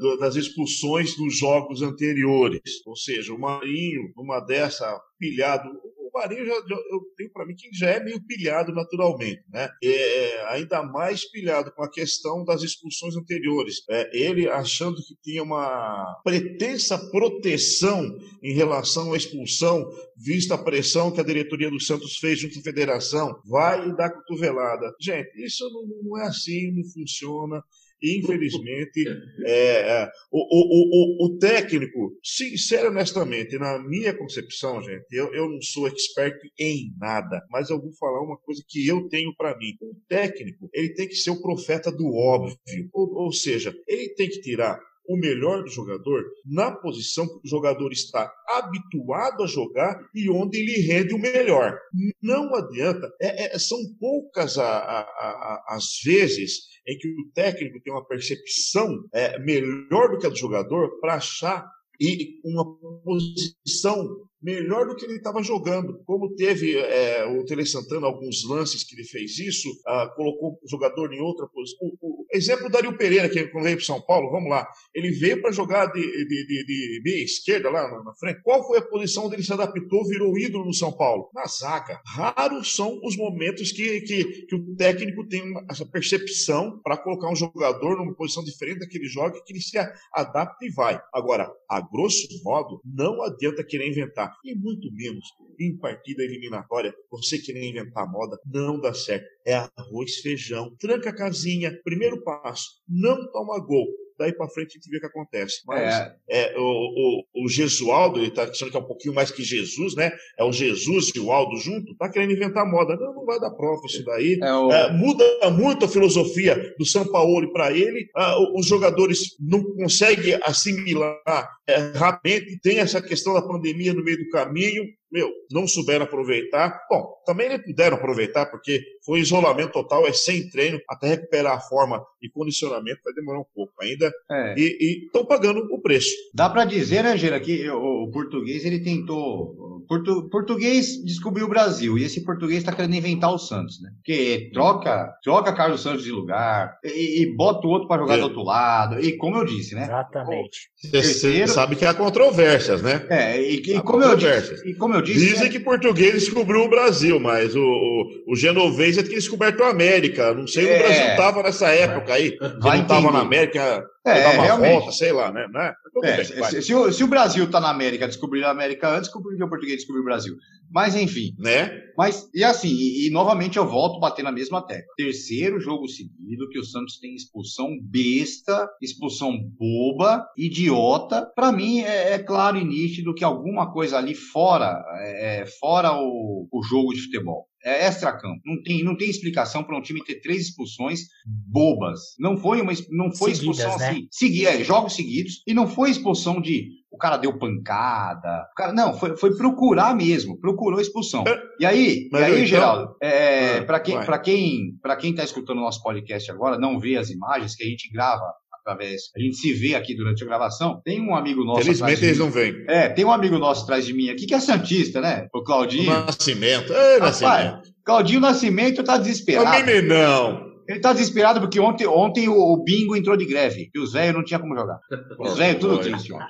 do- 0.00 0.18
das 0.18 0.36
expulsões 0.36 1.16
nos 1.18 1.38
jogos 1.38 1.80
anteriores. 1.82 2.60
Ou 2.86 2.96
seja, 2.96 3.32
o 3.32 3.38
Marinho, 3.38 4.12
numa 4.16 4.40
dessa, 4.40 5.00
pilhado. 5.18 5.70
Marinho, 6.16 6.46
já, 6.46 6.54
já- 6.54 6.82
eu 6.90 7.00
tenho 7.16 7.30
para 7.32 7.46
mim 7.46 7.54
que 7.54 7.68
já 7.72 7.90
é 7.90 8.02
meio 8.02 8.20
pilhado 8.26 8.72
naturalmente, 8.72 9.42
né? 9.50 9.68
É, 9.82 10.46
ainda 10.48 10.82
mais 10.82 11.24
pilhado 11.30 11.72
com 11.72 11.82
a 11.82 11.90
questão 11.90 12.44
das 12.44 12.62
expulsões 12.62 13.16
anteriores. 13.16 13.76
É, 13.90 14.10
ele 14.16 14.48
achando 14.48 14.96
que 14.96 15.14
tinha 15.22 15.42
uma 15.42 16.16
pretensa 16.24 16.98
proteção 17.10 18.18
em 18.42 18.52
relação 18.54 19.12
à 19.12 19.16
expulsão, 19.16 19.84
vista 20.16 20.54
a 20.54 20.58
pressão 20.58 21.10
que 21.12 21.20
a 21.20 21.24
diretoria 21.24 21.70
do 21.70 21.80
Santos 21.80 22.16
fez 22.18 22.38
junto 22.40 22.58
à 22.58 22.62
federação, 22.62 23.38
vai 23.44 23.88
e 23.88 23.96
dá 23.96 24.10
cotovelada. 24.10 24.92
Gente, 25.00 25.30
isso 25.44 25.64
não, 25.70 25.86
não 26.10 26.18
é 26.18 26.26
assim, 26.26 26.72
não 26.72 26.84
funciona. 26.90 27.62
Infelizmente, 28.02 29.04
é, 29.46 30.02
é 30.02 30.10
o, 30.30 30.38
o, 30.38 31.24
o, 31.24 31.26
o, 31.26 31.38
técnico, 31.38 32.12
sincero 32.22 32.88
honestamente, 32.88 33.58
na 33.58 33.78
minha 33.78 34.14
concepção, 34.14 34.82
gente, 34.82 35.06
eu, 35.10 35.32
eu 35.34 35.48
não 35.48 35.60
sou 35.62 35.86
expert 35.86 36.36
em 36.58 36.92
nada, 36.98 37.42
mas 37.50 37.70
eu 37.70 37.80
vou 37.80 37.92
falar 37.94 38.22
uma 38.22 38.36
coisa 38.38 38.62
que 38.68 38.86
eu 38.86 39.08
tenho 39.08 39.34
para 39.36 39.56
mim. 39.56 39.76
O 39.80 39.94
técnico, 40.08 40.68
ele 40.72 40.94
tem 40.94 41.08
que 41.08 41.14
ser 41.14 41.30
o 41.30 41.40
profeta 41.40 41.90
do 41.90 42.14
óbvio, 42.14 42.56
ou, 42.92 43.24
ou 43.24 43.32
seja, 43.32 43.74
ele 43.86 44.14
tem 44.14 44.28
que 44.28 44.40
tirar 44.40 44.78
o 45.08 45.16
melhor 45.16 45.62
do 45.62 45.70
jogador 45.70 46.24
na 46.44 46.70
posição 46.70 47.26
que 47.26 47.46
o 47.46 47.48
jogador 47.48 47.92
está 47.92 48.32
habituado 48.48 49.42
a 49.42 49.46
jogar 49.46 49.98
e 50.14 50.28
onde 50.30 50.58
ele 50.58 50.86
rende 50.86 51.14
o 51.14 51.18
melhor. 51.18 51.78
Não 52.22 52.54
adianta, 52.54 53.10
é, 53.20 53.54
é, 53.54 53.58
são 53.58 53.78
poucas 53.98 54.58
a, 54.58 54.66
a, 54.66 55.00
a, 55.00 55.64
as 55.70 55.86
vezes 56.04 56.76
em 56.86 56.96
que 56.98 57.08
o 57.08 57.30
técnico 57.34 57.80
tem 57.82 57.92
uma 57.92 58.06
percepção 58.06 59.04
é, 59.12 59.38
melhor 59.38 60.10
do 60.10 60.18
que 60.18 60.26
a 60.26 60.30
do 60.30 60.36
jogador 60.36 61.00
para 61.00 61.14
achar 61.14 61.66
e 62.00 62.40
uma 62.44 62.64
posição 63.02 64.06
melhor 64.42 64.86
do 64.86 64.94
que 64.94 65.04
ele 65.04 65.16
estava 65.16 65.42
jogando. 65.42 66.02
Como 66.04 66.34
teve 66.34 66.76
é, 66.78 67.24
o 67.24 67.44
Tele 67.44 67.64
Santana 67.64 68.06
alguns 68.06 68.44
lances 68.48 68.84
que 68.84 68.94
ele 68.94 69.04
fez 69.04 69.38
isso, 69.38 69.68
ah, 69.86 70.12
colocou 70.14 70.58
o 70.62 70.68
jogador 70.68 71.12
em 71.12 71.20
outra 71.20 71.46
posição. 71.46 71.78
O, 72.00 72.22
o 72.22 72.26
exemplo 72.32 72.64
do 72.64 72.72
Dario 72.72 72.96
Pereira, 72.96 73.28
que 73.28 73.46
quando 73.48 73.64
veio 73.64 73.76
para 73.76 73.86
São 73.86 74.00
Paulo, 74.00 74.30
vamos 74.30 74.50
lá, 74.50 74.66
ele 74.94 75.10
veio 75.10 75.40
para 75.40 75.52
jogar 75.52 75.86
de, 75.86 76.00
de, 76.00 76.46
de, 76.46 76.64
de, 76.66 77.02
meia 77.04 77.24
esquerda 77.24 77.70
lá 77.70 77.90
na, 77.90 78.04
na, 78.04 78.14
frente. 78.14 78.42
Qual 78.42 78.66
foi 78.66 78.78
a 78.78 78.82
posição 78.82 79.26
onde 79.26 79.36
ele 79.36 79.42
se 79.42 79.52
adaptou, 79.52 80.06
virou 80.06 80.38
ídolo 80.38 80.66
no 80.66 80.74
São 80.74 80.92
Paulo? 80.92 81.30
Na 81.34 81.46
zaga. 81.46 82.00
Raros 82.06 82.74
são 82.74 83.00
os 83.02 83.16
momentos 83.16 83.72
que, 83.72 84.00
que, 84.02 84.46
que 84.46 84.54
o 84.54 84.76
técnico 84.76 85.26
tem 85.26 85.42
uma, 85.42 85.64
essa 85.70 85.86
percepção 85.86 86.78
para 86.82 86.96
colocar 86.96 87.30
um 87.30 87.36
jogador 87.36 87.96
numa 87.96 88.14
posição 88.14 88.44
diferente 88.44 88.80
daquele 88.80 89.06
joga, 89.06 89.42
que 89.44 89.52
ele 89.52 89.60
se 89.60 89.76
adapta 90.12 90.64
e 90.64 90.70
vai. 90.70 91.00
Agora, 91.12 91.50
a 91.68 91.80
grosso 91.80 92.28
modo, 92.42 92.80
não 92.84 93.22
adianta 93.22 93.64
querer 93.64 93.88
inventar 93.88 94.25
e 94.44 94.54
muito 94.54 94.90
menos 94.92 95.24
em 95.58 95.76
partida 95.76 96.22
eliminatória, 96.22 96.94
você 97.10 97.38
querer 97.38 97.68
inventar 97.68 98.10
moda, 98.10 98.38
não 98.46 98.80
dá 98.80 98.92
certo. 98.92 99.26
É 99.46 99.54
arroz, 99.54 100.16
feijão, 100.16 100.74
tranca 100.78 101.10
a 101.10 101.16
casinha, 101.16 101.78
primeiro 101.82 102.22
passo, 102.22 102.82
não 102.88 103.30
toma 103.32 103.58
gol 103.58 103.86
daí 104.18 104.32
para 104.32 104.48
frente 104.48 104.70
a 104.70 104.72
gente 104.78 104.90
vê 104.90 104.98
o 104.98 105.00
que 105.00 105.06
acontece. 105.06 105.60
Mas 105.66 105.94
é. 105.94 106.14
É, 106.30 106.58
o, 106.58 106.62
o, 106.62 107.44
o 107.44 107.48
Gesualdo, 107.48 108.18
ele 108.18 108.28
está 108.28 108.44
achando 108.44 108.70
que 108.70 108.76
é 108.76 108.80
um 108.80 108.86
pouquinho 108.86 109.14
mais 109.14 109.30
que 109.30 109.42
Jesus, 109.42 109.94
né? 109.94 110.12
É 110.38 110.44
o 110.44 110.52
Jesus 110.52 111.12
e 111.14 111.20
o 111.20 111.32
Aldo 111.32 111.56
junto, 111.56 111.96
tá 111.96 112.08
querendo 112.08 112.32
inventar 112.32 112.70
moda. 112.70 112.96
Não, 112.96 113.14
não 113.14 113.24
vai 113.24 113.38
dar 113.40 113.50
prova 113.50 113.80
isso 113.86 114.04
daí. 114.04 114.38
É 114.42 114.54
o... 114.54 114.70
é, 114.70 114.92
muda 114.92 115.24
muito 115.50 115.84
a 115.84 115.88
filosofia 115.88 116.74
do 116.78 116.84
São 116.84 117.06
Paulo 117.10 117.52
para 117.52 117.72
ele. 117.72 118.08
Ah, 118.14 118.36
os 118.54 118.66
jogadores 118.66 119.36
não 119.40 119.62
conseguem 119.74 120.38
assimilar 120.42 121.48
é, 121.68 121.76
rapidamente, 121.94 122.60
tem 122.60 122.78
essa 122.78 123.02
questão 123.02 123.34
da 123.34 123.42
pandemia 123.42 123.92
no 123.92 124.04
meio 124.04 124.18
do 124.18 124.28
caminho 124.30 124.84
meu, 125.10 125.30
não 125.50 125.66
souberam 125.66 126.04
aproveitar. 126.04 126.80
Bom, 126.90 127.16
também 127.24 127.48
nem 127.48 127.62
puderam 127.62 127.96
aproveitar, 127.96 128.46
porque 128.46 128.80
foi 129.04 129.20
isolamento 129.20 129.72
total, 129.72 130.06
é 130.06 130.12
sem 130.12 130.48
treino, 130.48 130.80
até 130.88 131.08
recuperar 131.08 131.54
a 131.54 131.60
forma 131.60 132.04
e 132.22 132.28
condicionamento 132.28 133.00
vai 133.04 133.14
demorar 133.14 133.40
um 133.40 133.46
pouco 133.54 133.72
ainda. 133.80 134.12
É. 134.30 134.54
E 134.58 135.04
estão 135.06 135.24
pagando 135.24 135.60
o 135.72 135.80
preço. 135.80 136.10
Dá 136.34 136.50
para 136.50 136.64
dizer, 136.64 137.04
né, 137.04 137.16
Gera, 137.16 137.38
que 137.40 137.68
o, 137.70 138.04
o, 138.04 138.10
português 138.10 138.64
ele 138.64 138.80
tentou. 138.80 139.84
Portu, 139.88 140.28
português 140.28 141.02
descobriu 141.04 141.46
o 141.46 141.48
Brasil 141.48 141.96
e 141.96 142.02
esse 142.02 142.24
português 142.24 142.58
está 142.58 142.72
querendo 142.72 142.96
inventar 142.96 143.32
o 143.32 143.38
Santos, 143.38 143.80
né? 143.80 143.90
Porque 143.96 144.50
troca, 144.52 145.12
troca 145.22 145.54
Carlos 145.54 145.82
Santos 145.82 146.02
de 146.02 146.10
lugar 146.10 146.76
e, 146.82 147.22
e 147.22 147.36
bota 147.36 147.64
o 147.66 147.70
outro 147.70 147.86
para 147.86 148.02
jogar 148.02 148.16
é. 148.16 148.18
do 148.18 148.24
outro 148.24 148.42
lado. 148.42 149.00
E 149.00 149.16
como 149.16 149.36
eu 149.36 149.44
disse, 149.44 149.76
né? 149.76 149.84
Exatamente. 149.84 150.70
Você 150.92 151.46
sabe 151.46 151.76
que 151.76 151.84
há 151.84 151.94
controvérsias, 151.94 152.82
né? 152.82 153.06
É, 153.08 153.40
e, 153.40 153.60
e 153.60 153.80
como 153.80 154.02
eu 154.02 154.16
disse, 154.16 154.68
e 154.68 154.74
como 154.74 154.95
eu 154.96 155.02
disse. 155.02 155.26
Dizem 155.26 155.46
é... 155.46 155.50
que 155.50 155.60
português 155.60 156.14
descobriu 156.14 156.62
o 156.62 156.68
Brasil, 156.68 157.18
mas 157.20 157.54
o, 157.54 157.60
o, 157.60 158.32
o 158.32 158.36
genovês 158.36 158.98
é 158.98 159.02
que 159.02 159.10
descoberto 159.10 159.62
a 159.62 159.70
América. 159.70 160.34
Não 160.34 160.46
sei 160.46 160.68
é... 160.68 160.76
o 160.76 160.78
Brasil 160.78 161.06
estava 161.06 161.42
nessa 161.42 161.68
época 161.68 162.14
aí. 162.14 162.36
Vai 162.60 162.78
não 162.78 162.82
estava 162.82 163.12
na 163.12 163.20
América, 163.20 163.84
é, 164.10 164.22
dar 164.22 164.34
uma 164.34 164.42
realmente. 164.44 164.72
volta, 164.72 164.92
sei 164.92 165.12
lá, 165.12 165.32
né? 165.32 165.46
né? 165.52 165.74
É, 166.04 166.24
se, 166.24 166.62
se, 166.62 166.74
o, 166.74 166.92
se, 166.92 167.02
o, 167.02 167.08
Brasil 167.08 167.44
está 167.44 167.60
na 167.60 167.70
América, 167.70 168.06
descobriu 168.06 168.46
a 168.46 168.50
América 168.50 168.88
antes, 168.88 169.10
que 169.10 169.18
o 169.18 169.48
português 169.48 169.78
descobriu 169.78 170.02
o 170.02 170.04
Brasil. 170.04 170.36
Mas 170.70 170.94
enfim. 170.94 171.34
Né? 171.38 171.70
Mas, 171.96 172.28
e 172.34 172.44
assim, 172.44 172.68
e, 172.68 173.06
e, 173.06 173.10
novamente 173.10 173.56
eu 173.56 173.66
volto 173.66 173.96
a 173.96 174.00
bater 174.00 174.22
na 174.22 174.32
mesma 174.32 174.64
tecla. 174.64 174.92
Terceiro 174.96 175.58
jogo 175.60 175.88
seguido 175.88 176.48
que 176.50 176.58
o 176.58 176.64
Santos 176.64 176.98
tem 176.98 177.14
expulsão 177.14 177.68
besta, 177.82 178.68
expulsão 178.82 179.32
boba, 179.58 180.26
idiota. 180.36 181.26
Para 181.34 181.52
mim 181.52 181.80
é, 181.80 182.12
é, 182.12 182.18
claro 182.18 182.56
e 182.56 182.64
nítido 182.64 183.14
que 183.14 183.24
alguma 183.24 183.72
coisa 183.72 183.98
ali 183.98 184.14
fora, 184.14 184.84
é, 185.00 185.40
é 185.40 185.46
fora 185.46 185.92
o, 185.92 186.48
o 186.52 186.62
jogo 186.62 186.92
de 186.92 187.02
futebol 187.02 187.46
é 187.66 187.86
extra-campo. 187.86 188.40
Não 188.46 188.62
tem, 188.62 188.84
não 188.84 188.96
tem 188.96 189.10
explicação 189.10 189.64
para 189.64 189.76
um 189.76 189.82
time 189.82 190.02
ter 190.04 190.20
três 190.20 190.42
expulsões 190.42 191.00
bobas. 191.26 192.00
Não 192.18 192.36
foi 192.36 192.60
uma 192.60 192.72
não 192.90 193.10
foi 193.12 193.34
Seguidas, 193.34 193.58
expulsão 193.58 193.78
né? 193.78 193.88
assim, 193.88 194.08
segui, 194.10 194.46
é, 194.46 194.62
jogos 194.62 194.94
seguidos, 194.94 195.42
e 195.46 195.52
não 195.52 195.66
foi 195.66 195.90
expulsão 195.90 196.40
de 196.40 196.68
o 196.90 196.96
cara 196.96 197.16
deu 197.16 197.38
pancada. 197.38 198.46
O 198.52 198.54
cara, 198.54 198.72
não, 198.72 198.94
foi, 198.94 199.16
foi 199.16 199.36
procurar 199.36 199.94
mesmo, 199.94 200.38
procurou 200.38 200.80
expulsão. 200.80 201.24
E 201.60 201.66
aí, 201.66 202.08
e 202.10 202.16
aí 202.16 202.32
então, 202.32 202.46
Geraldo, 202.46 202.96
é, 203.02 203.58
ah, 203.58 203.64
para 203.64 203.80
quem, 203.80 204.00
para 204.00 204.18
quem, 204.18 204.78
para 204.80 204.96
quem 204.96 205.10
está 205.10 205.24
escutando 205.24 205.58
o 205.58 205.62
nosso 205.62 205.82
podcast 205.82 206.30
agora, 206.30 206.58
não 206.58 206.78
vê 206.78 206.96
as 206.96 207.10
imagens 207.10 207.54
que 207.54 207.64
a 207.64 207.66
gente 207.66 207.90
grava 207.92 208.24
através. 208.66 209.10
A 209.16 209.20
gente 209.20 209.36
se 209.36 209.52
vê 209.52 209.74
aqui 209.74 209.94
durante 209.94 210.24
a 210.24 210.26
gravação. 210.26 210.80
Tem 210.84 211.00
um 211.00 211.14
amigo 211.14 211.44
nosso. 211.44 211.62
Felizmente 211.62 212.04
eles 212.04 212.18
não 212.18 212.30
vêm. 212.30 212.64
É, 212.68 212.88
tem 212.88 213.04
um 213.04 213.12
amigo 213.12 213.38
nosso 213.38 213.62
atrás 213.62 213.86
de 213.86 213.94
mim 213.94 214.10
aqui 214.10 214.26
que 214.26 214.34
é 214.34 214.40
Santista, 214.40 215.00
né? 215.00 215.28
O 215.32 215.42
Claudinho. 215.42 215.90
O 215.90 216.06
Nascimento. 216.06 216.72
Ei, 216.72 216.98
Nascimento. 216.98 217.68
Claudinho 217.84 218.20
Nascimento 218.20 218.82
tá 218.82 218.98
desesperado. 218.98 219.70
O 219.70 219.82
não. 219.82 220.56
Ele 220.68 220.80
tá 220.80 220.92
desesperado 220.92 221.40
porque 221.40 221.60
ontem, 221.60 221.86
ontem 221.86 222.28
o, 222.28 222.56
Bingo 222.64 222.96
entrou 222.96 223.16
de 223.16 223.24
greve 223.24 223.70
e 223.72 223.78
os 223.78 223.92
velhos 223.92 224.16
não 224.16 224.24
tinham 224.24 224.40
como 224.40 224.56
jogar. 224.56 224.80
Os 225.20 225.38
velhos 225.38 225.60
tudo 225.60 225.78
triste 225.78 226.12
ontem. 226.12 226.26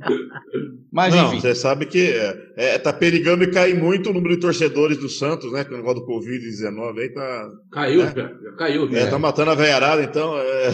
Mas 0.90 1.14
não, 1.14 1.28
enfim. 1.28 1.40
Você 1.40 1.54
sabe 1.54 1.84
que 1.84 2.12
é, 2.12 2.52
é, 2.56 2.78
tá 2.78 2.94
perigando 2.94 3.44
e 3.44 3.50
cair 3.50 3.78
muito 3.78 4.08
o 4.08 4.14
número 4.14 4.34
de 4.34 4.40
torcedores 4.40 4.96
do 4.96 5.10
Santos, 5.10 5.52
né? 5.52 5.64
Com 5.64 5.74
o 5.74 5.76
negócio 5.76 6.00
do 6.00 6.06
Covid-19 6.06 6.98
aí 6.98 7.08
tá. 7.12 7.50
Caiu, 7.70 8.04
né? 8.04 8.12
caiu. 8.56 8.96
É, 8.96 9.06
tá 9.06 9.18
matando 9.18 9.50
a 9.50 9.54
veiarada, 9.54 10.02
então. 10.02 10.38
É... 10.38 10.72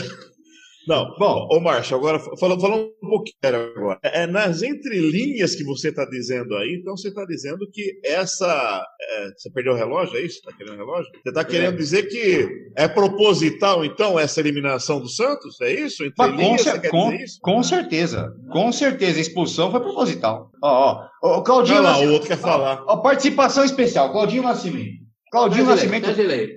Não, 0.87 1.15
bom, 1.19 1.49
ô 1.51 1.61
Márcio, 1.61 1.97
agora 1.97 2.19
falando, 2.19 2.61
falando 2.61 2.91
um 3.03 3.09
pouquinho 3.09 3.37
agora. 3.43 3.99
É, 4.03 4.23
é 4.23 4.27
nas 4.27 4.63
entrelinhas 4.63 5.55
que 5.55 5.65
você 5.65 5.89
está 5.89 6.05
dizendo 6.05 6.55
aí, 6.57 6.79
então 6.81 6.97
você 6.97 7.09
está 7.09 7.25
dizendo 7.25 7.67
que 7.73 7.99
essa. 8.05 8.85
É, 9.01 9.31
você 9.37 9.51
perdeu 9.51 9.73
o 9.73 9.77
relógio, 9.77 10.17
é 10.17 10.21
isso? 10.21 10.39
Está 10.39 10.53
querendo 10.53 10.75
o 10.75 10.79
relógio? 10.79 11.11
Você 11.23 11.29
está 11.31 11.45
querendo 11.45 11.75
é. 11.75 11.77
dizer 11.77 12.03
que 12.05 12.49
é 12.77 12.87
proposital, 12.87 13.85
então, 13.85 14.19
essa 14.19 14.41
eliminação 14.41 15.01
do 15.01 15.09
Santos? 15.09 15.61
É 15.61 15.73
isso? 15.73 16.05
Entrelinhas, 16.05 16.65
com, 16.65 16.89
com, 16.89 17.13
isso? 17.13 17.39
com 17.41 17.63
certeza. 17.63 18.35
Com 18.51 18.73
certeza. 18.73 19.19
A 19.19 19.23
expulsão 19.23 19.71
foi 19.71 19.81
proposital. 19.81 20.51
Ó, 20.63 21.09
ó. 21.23 21.39
O 21.39 21.43
Claudinho. 21.43 21.83
Não, 21.83 21.85
lá, 21.85 21.99
o 21.99 22.13
outro 22.13 22.29
quer 22.29 22.39
falar. 22.39 22.85
Ó, 22.87 22.99
participação 22.99 23.65
especial. 23.65 24.13
Claudinho 24.13 24.43
Nascimento. 24.43 25.04
Claudinho 25.35 25.67
Nascimento, 25.67 26.07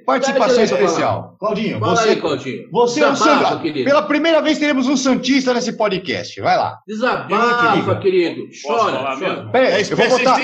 participação 0.05 0.63
especial. 0.63 1.35
Claudinho, 1.39 1.79
Fala 1.79 1.95
você, 1.95 2.09
aí, 2.09 2.15
Claudinho. 2.17 2.69
você 2.71 3.03
é 3.03 3.09
Desabafa, 3.11 3.53
é 3.53 3.57
um 3.57 3.59
querido. 3.59 3.85
Pela 3.85 4.03
primeira 4.03 4.39
vez 4.39 4.59
teremos 4.59 4.87
um 4.87 4.95
Santista 4.95 5.51
nesse 5.51 5.75
podcast. 5.75 6.39
Vai 6.39 6.55
lá. 6.55 6.77
Desabafa, 6.87 7.95
querido. 7.95 8.47
Chora, 8.61 9.17
chora. 9.17 9.49
Peraí, 9.51 9.81
eu 9.81 9.97
vou 9.97 10.09
botar, 10.09 10.39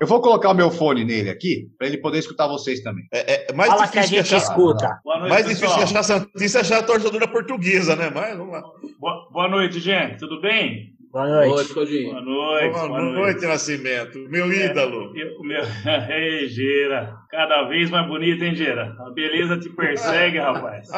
eu 0.00 0.06
vou 0.08 0.20
colocar 0.20 0.50
o 0.50 0.54
meu 0.54 0.68
fone 0.72 1.04
nele 1.04 1.30
aqui, 1.30 1.68
para 1.78 1.86
ele 1.86 1.98
poder 1.98 2.18
escutar 2.18 2.48
vocês 2.48 2.82
também. 2.82 3.04
É, 3.12 3.52
é 3.52 3.54
mais 3.54 3.70
Fala 3.70 3.86
difícil 3.86 4.08
que 4.10 4.16
a 4.18 4.22
gente 4.22 4.34
achar, 4.34 4.48
escuta. 4.48 5.00
Noite, 5.04 5.28
mais 5.28 5.46
pessoal. 5.46 5.70
difícil 5.70 5.84
achar 5.84 6.02
Santista 6.02 6.58
é 6.58 6.60
achar 6.62 6.78
a 6.80 6.82
torcedora 6.82 7.28
portuguesa, 7.28 7.94
né? 7.94 8.10
Mas 8.12 8.36
vamos 8.36 8.52
lá. 8.52 8.62
Boa, 8.98 9.28
boa 9.30 9.48
noite, 9.48 9.78
gente. 9.78 10.18
Tudo 10.18 10.40
bem? 10.40 10.98
Boa 11.12 11.26
noite. 11.26 11.48
Boa 11.48 11.56
noite, 11.56 11.72
Claudinho. 11.74 12.10
Boa 12.12 12.22
noite. 12.22 12.72
Boa, 12.72 12.88
boa 12.88 13.00
noite, 13.00 13.16
noite, 13.16 13.46
Nascimento. 13.46 14.18
Meu 14.28 14.44
é, 14.52 14.66
ídolo. 14.66 15.12
o 15.38 15.42
meu... 15.44 15.60
Ei, 16.08 16.48
Gira. 16.48 17.16
Cada 17.28 17.64
vez 17.64 17.90
mais 17.90 18.06
bonito, 18.06 18.44
hein, 18.44 18.54
Gira? 18.54 18.96
A 18.98 19.10
beleza 19.10 19.58
te 19.58 19.70
persegue, 19.70 20.38
rapaz. 20.40 20.88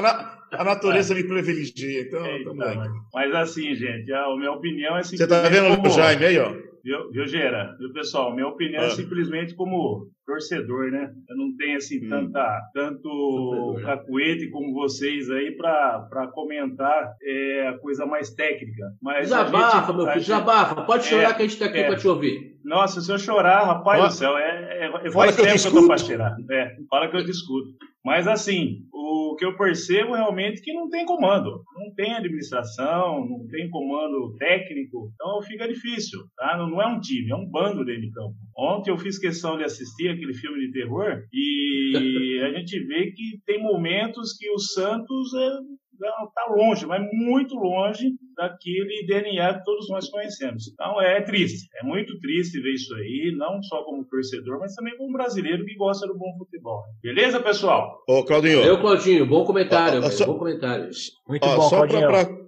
A, 0.52 0.56
na... 0.56 0.62
a 0.62 0.64
natureza 0.74 1.14
é. 1.14 1.16
me 1.16 1.24
privilegia, 1.24 2.02
então 2.02 2.24
Eita, 2.24 2.54
mas, 2.54 2.90
mas 3.12 3.34
assim, 3.34 3.74
gente, 3.74 4.12
a, 4.12 4.24
a 4.24 4.36
minha 4.36 4.52
opinião 4.52 4.96
é 4.96 5.02
Você 5.02 5.26
tá 5.26 5.48
vendo 5.48 5.76
como... 5.76 5.88
o 5.88 5.90
Jaime 5.90 6.24
aí, 6.24 6.38
ó? 6.38 6.52
Viu, 6.84 7.10
viu 7.12 7.26
Gera? 7.26 7.76
Viu, 7.78 7.92
pessoal? 7.92 8.34
Minha 8.34 8.48
opinião 8.48 8.82
é 8.82 8.86
ah. 8.86 8.88
é 8.88 8.90
simplesmente 8.90 9.54
como 9.54 10.08
torcedor, 10.26 10.90
né? 10.90 11.12
Eu 11.28 11.36
não 11.36 11.56
tenho, 11.56 11.76
assim, 11.76 12.04
hum. 12.04 12.08
tanta, 12.08 12.60
tanto 12.74 13.02
torcedor, 13.02 13.74
né? 13.74 13.82
cacuete 13.82 14.50
como 14.50 14.72
vocês 14.72 15.30
aí 15.30 15.56
para 15.56 16.28
comentar 16.34 17.14
é, 17.22 17.68
a 17.68 17.78
coisa 17.78 18.04
mais 18.04 18.30
técnica. 18.30 18.84
Mas 19.00 19.28
desabafa, 19.28 19.86
gente, 19.86 19.96
meu 19.96 20.06
filho, 20.06 20.20
desabafa. 20.20 20.82
Pode 20.82 21.04
chorar 21.04 21.30
é, 21.30 21.34
que 21.34 21.42
a 21.42 21.46
gente 21.46 21.58
tá 21.58 21.66
aqui 21.66 21.78
é, 21.78 21.86
para 21.86 21.96
te 21.96 22.08
ouvir. 22.08 22.58
Nossa, 22.64 23.00
se 23.00 23.12
eu 23.12 23.18
chorar, 23.18 23.64
rapaz 23.64 23.98
Fala. 23.98 24.08
do 24.08 24.14
céu, 24.14 24.36
é, 24.38 24.86
é, 24.86 25.10
faz 25.12 25.36
tempo 25.36 25.60
que 25.60 25.66
eu 25.68 25.82
tô 25.82 25.86
para 25.86 25.96
tirar. 25.96 26.36
É, 26.50 26.76
fala 26.90 27.08
que 27.08 27.16
eu 27.16 27.24
discuto. 27.24 27.70
Mas 28.04 28.26
assim, 28.26 28.80
o 28.92 29.36
que 29.36 29.44
eu 29.44 29.56
percebo 29.56 30.14
realmente 30.14 30.58
é 30.58 30.62
que 30.62 30.72
não 30.72 30.88
tem 30.88 31.06
comando, 31.06 31.62
não 31.74 31.94
tem 31.94 32.14
administração, 32.14 33.24
não 33.26 33.46
tem 33.46 33.70
comando 33.70 34.34
técnico, 34.38 35.10
então 35.14 35.42
fica 35.42 35.68
difícil, 35.68 36.20
tá? 36.36 36.56
Não, 36.56 36.68
não 36.68 36.82
é 36.82 36.86
um 36.86 37.00
time, 37.00 37.30
é 37.30 37.36
um 37.36 37.48
bando 37.48 37.84
dentro 37.84 38.02
de 38.02 38.10
campo. 38.10 38.34
Ontem 38.56 38.90
eu 38.90 38.98
fiz 38.98 39.18
questão 39.18 39.56
de 39.56 39.64
assistir 39.64 40.08
aquele 40.08 40.34
filme 40.34 40.66
de 40.66 40.72
terror 40.72 41.22
e 41.32 41.92
a 42.42 42.58
gente 42.58 42.78
vê 42.86 43.12
que 43.12 43.40
tem 43.46 43.62
momentos 43.62 44.36
que 44.36 44.50
o 44.50 44.58
Santos 44.58 45.34
é 45.34 45.81
está 46.06 46.46
longe, 46.50 46.86
mas 46.86 47.02
muito 47.12 47.54
longe 47.54 48.12
daquele 48.36 49.06
DNA 49.06 49.58
que 49.58 49.64
todos 49.64 49.88
nós 49.88 50.08
conhecemos. 50.08 50.68
Então 50.68 51.00
é 51.00 51.20
triste, 51.20 51.68
é 51.80 51.84
muito 51.84 52.18
triste 52.20 52.60
ver 52.60 52.74
isso 52.74 52.94
aí, 52.94 53.32
não 53.36 53.62
só 53.62 53.82
como 53.84 54.04
torcedor, 54.04 54.58
mas 54.58 54.74
também 54.74 54.96
como 54.96 55.12
brasileiro 55.12 55.64
que 55.64 55.74
gosta 55.74 56.06
do 56.06 56.16
bom 56.16 56.34
futebol. 56.38 56.82
Beleza, 57.02 57.40
pessoal? 57.40 58.02
Ô, 58.08 58.24
Claudinho. 58.24 58.60
Eu, 58.60 58.80
Claudinho, 58.80 59.26
bom 59.26 59.44
comentário, 59.44 60.00
ó, 60.00 60.10
só, 60.10 60.26
bom 60.26 60.38
comentário. 60.38 60.88
Muito 61.28 61.46
ó, 61.46 61.56
bom, 61.56 61.62
Só 61.62 61.86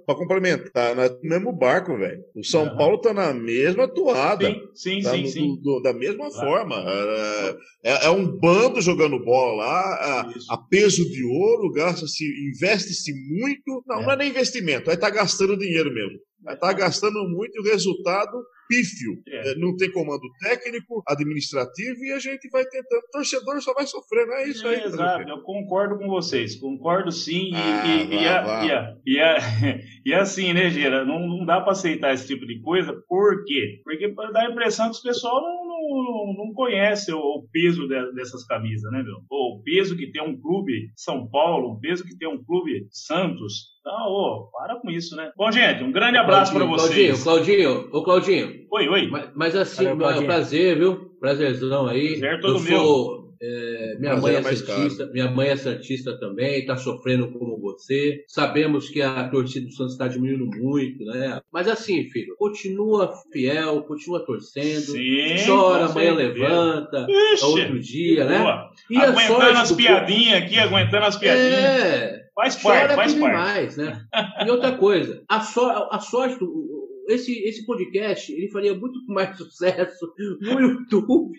para 0.06 0.14
complementar, 0.14 0.94
no 0.94 1.02
mesmo 1.22 1.52
barco, 1.52 1.96
velho. 1.96 2.22
O 2.34 2.44
São 2.44 2.64
uhum. 2.64 2.76
Paulo 2.76 2.98
tá 2.98 3.12
na 3.12 3.32
mesma 3.32 3.88
toada. 3.88 4.46
Sim, 4.46 5.00
sim, 5.00 5.02
tá 5.02 5.10
sim, 5.10 5.22
no, 5.22 5.28
sim. 5.28 5.60
Do, 5.62 5.80
da 5.80 5.92
mesma 5.92 6.30
claro. 6.30 6.48
forma. 6.48 6.76
É, 6.76 7.56
é, 7.84 8.06
é, 8.06 8.10
um 8.10 8.26
bando 8.26 8.80
jogando 8.80 9.22
bola 9.24 9.64
lá, 9.64 9.80
a, 9.80 10.54
a 10.54 10.58
peso 10.58 11.08
de 11.10 11.24
ouro, 11.24 11.72
gasta-se, 11.72 12.24
investe-se 12.48 13.12
muito. 13.12 13.82
Não, 13.86 14.00
é. 14.00 14.02
não 14.02 14.12
é 14.12 14.16
nem 14.16 14.30
investimento, 14.30 14.90
aí 14.90 14.96
tá 14.96 15.10
gastando 15.10 15.56
dinheiro 15.56 15.92
mesmo. 15.92 16.18
Estar 16.40 16.56
tá 16.56 16.72
gastando 16.72 17.26
muito 17.28 17.56
e 17.56 17.60
o 17.60 17.64
resultado 17.64 18.36
pífio. 18.68 19.22
É. 19.29 19.53
é. 19.53 19.55
Não 19.57 19.77
tem 19.77 19.90
comando 19.90 20.22
técnico, 20.40 21.03
administrativo 21.07 22.05
e 22.05 22.12
a 22.12 22.18
gente 22.18 22.48
vai 22.50 22.64
tentando. 22.64 23.00
O 23.00 23.11
torcedor 23.11 23.61
só 23.62 23.72
vai 23.74 23.87
sofrendo. 23.87 24.33
É 24.33 24.48
isso 24.48 24.66
aí. 24.66 24.83
Exato, 24.85 25.29
eu 25.29 25.42
concordo 25.42 25.98
com 25.98 26.09
vocês. 26.09 26.57
Concordo 26.57 27.11
sim. 27.11 27.50
E, 27.50 27.57
ah, 27.57 27.87
e, 27.87 28.14
e, 28.14 28.29
a, 28.29 28.64
e, 28.64 28.70
a, 28.70 28.96
e, 29.07 29.20
a, 29.20 29.37
e, 30.07 30.14
assim, 30.14 30.53
né, 30.53 30.70
Gera? 30.70 31.05
Não, 31.05 31.27
não 31.27 31.44
dá 31.44 31.61
para 31.61 31.72
aceitar 31.72 32.12
esse 32.14 32.27
tipo 32.27 32.46
de 32.46 32.61
coisa. 32.61 32.92
Por 33.09 33.44
quê? 33.44 33.81
Porque 33.85 34.09
dá 34.33 34.42
a 34.42 34.50
impressão 34.50 34.90
que 34.90 34.98
o 34.98 35.03
pessoal 35.03 35.40
não, 35.40 35.64
não, 35.88 36.47
não 36.47 36.55
conhece 36.55 37.12
o, 37.12 37.18
o 37.18 37.49
peso 37.53 37.87
de, 37.88 38.12
dessas 38.12 38.44
camisas, 38.47 38.90
né, 38.92 39.03
meu? 39.03 39.16
O 39.31 39.62
peso 39.64 39.97
que 39.97 40.11
tem 40.11 40.23
um 40.23 40.40
clube 40.40 40.90
São 40.97 41.29
Paulo, 41.29 41.73
o 41.73 41.81
peso 41.81 42.05
que 42.05 42.16
tem 42.16 42.29
um 42.29 42.42
clube 42.42 42.87
Santos. 42.90 43.75
Então, 43.81 44.07
ô, 44.09 44.51
para 44.51 44.81
com 44.81 44.90
isso, 44.90 45.14
né? 45.16 45.31
Bom, 45.37 45.51
gente, 45.53 45.83
um 45.85 45.92
grande 45.92 46.16
abraço 46.16 46.53
para 46.53 46.64
vocês. 46.64 47.23
Claudinho, 47.23 47.64
Claudinho, 47.64 47.97
ô 47.97 48.03
Claudinho. 48.03 48.66
Oi, 48.73 48.88
oi. 48.88 49.09
Mas, 49.09 49.31
mas 49.35 49.57
assim, 49.57 49.85
Valeu, 49.85 50.11
é 50.11 50.20
um 50.20 50.27
prazer, 50.27 50.79
viu? 50.79 51.11
Prazerzão 51.20 51.87
aí. 51.87 52.18
Prazer 52.18 52.40
todo 52.40 52.59
eu 52.59 52.62
meu. 52.62 52.79
Sou, 52.79 53.23
é, 53.46 53.96
minha 53.98 54.16
mãe 54.16 54.35
é, 54.35 54.38
é 54.38 54.42
santista, 54.42 55.07
minha 55.12 55.30
mãe 55.30 55.48
é 55.48 55.57
santista 55.57 56.18
também, 56.18 56.61
está 56.61 56.76
sofrendo 56.76 57.30
como 57.30 57.61
você. 57.61 58.24
Sabemos 58.26 58.88
que 58.88 59.02
a 59.02 59.28
torcida 59.28 59.66
do 59.66 59.72
Santos 59.72 59.92
está 59.92 60.09
diminuindo 60.09 60.46
muito, 60.46 61.04
né? 61.04 61.40
Mas 61.52 61.68
assim, 61.68 62.09
filho, 62.09 62.35
continua 62.38 63.12
fiel, 63.30 63.83
continua 63.83 64.24
torcendo. 64.24 64.92
Sim, 64.92 65.37
chora, 65.46 65.87
amanhã 65.87 66.14
levanta, 66.14 67.07
Ixi, 67.35 67.44
outro 67.44 67.80
dia, 67.80 68.24
né? 68.24 68.68
E 68.90 68.96
aguentando 68.96 69.59
as 69.59 69.72
piadinhas 69.72 70.42
aqui, 70.42 70.59
aguentando 70.59 71.04
as 71.04 71.16
piadinhas. 71.16 71.52
É. 71.52 72.24
Faz 72.35 72.57
parte, 72.57 72.94
faz 72.94 73.14
parte. 73.14 73.14
Demais, 73.14 73.76
né? 73.76 74.04
E 74.44 74.50
outra 74.50 74.72
coisa, 74.72 75.22
a, 75.28 75.40
so, 75.40 75.64
a 75.90 76.00
sorte 76.00 76.37
do, 76.40 76.63
esse, 77.08 77.32
esse 77.44 77.66
podcast 77.66 78.32
ele 78.32 78.50
faria 78.50 78.74
muito 78.74 78.98
mais 79.08 79.36
sucesso 79.36 80.12
no 80.40 80.60
YouTube 80.60 81.32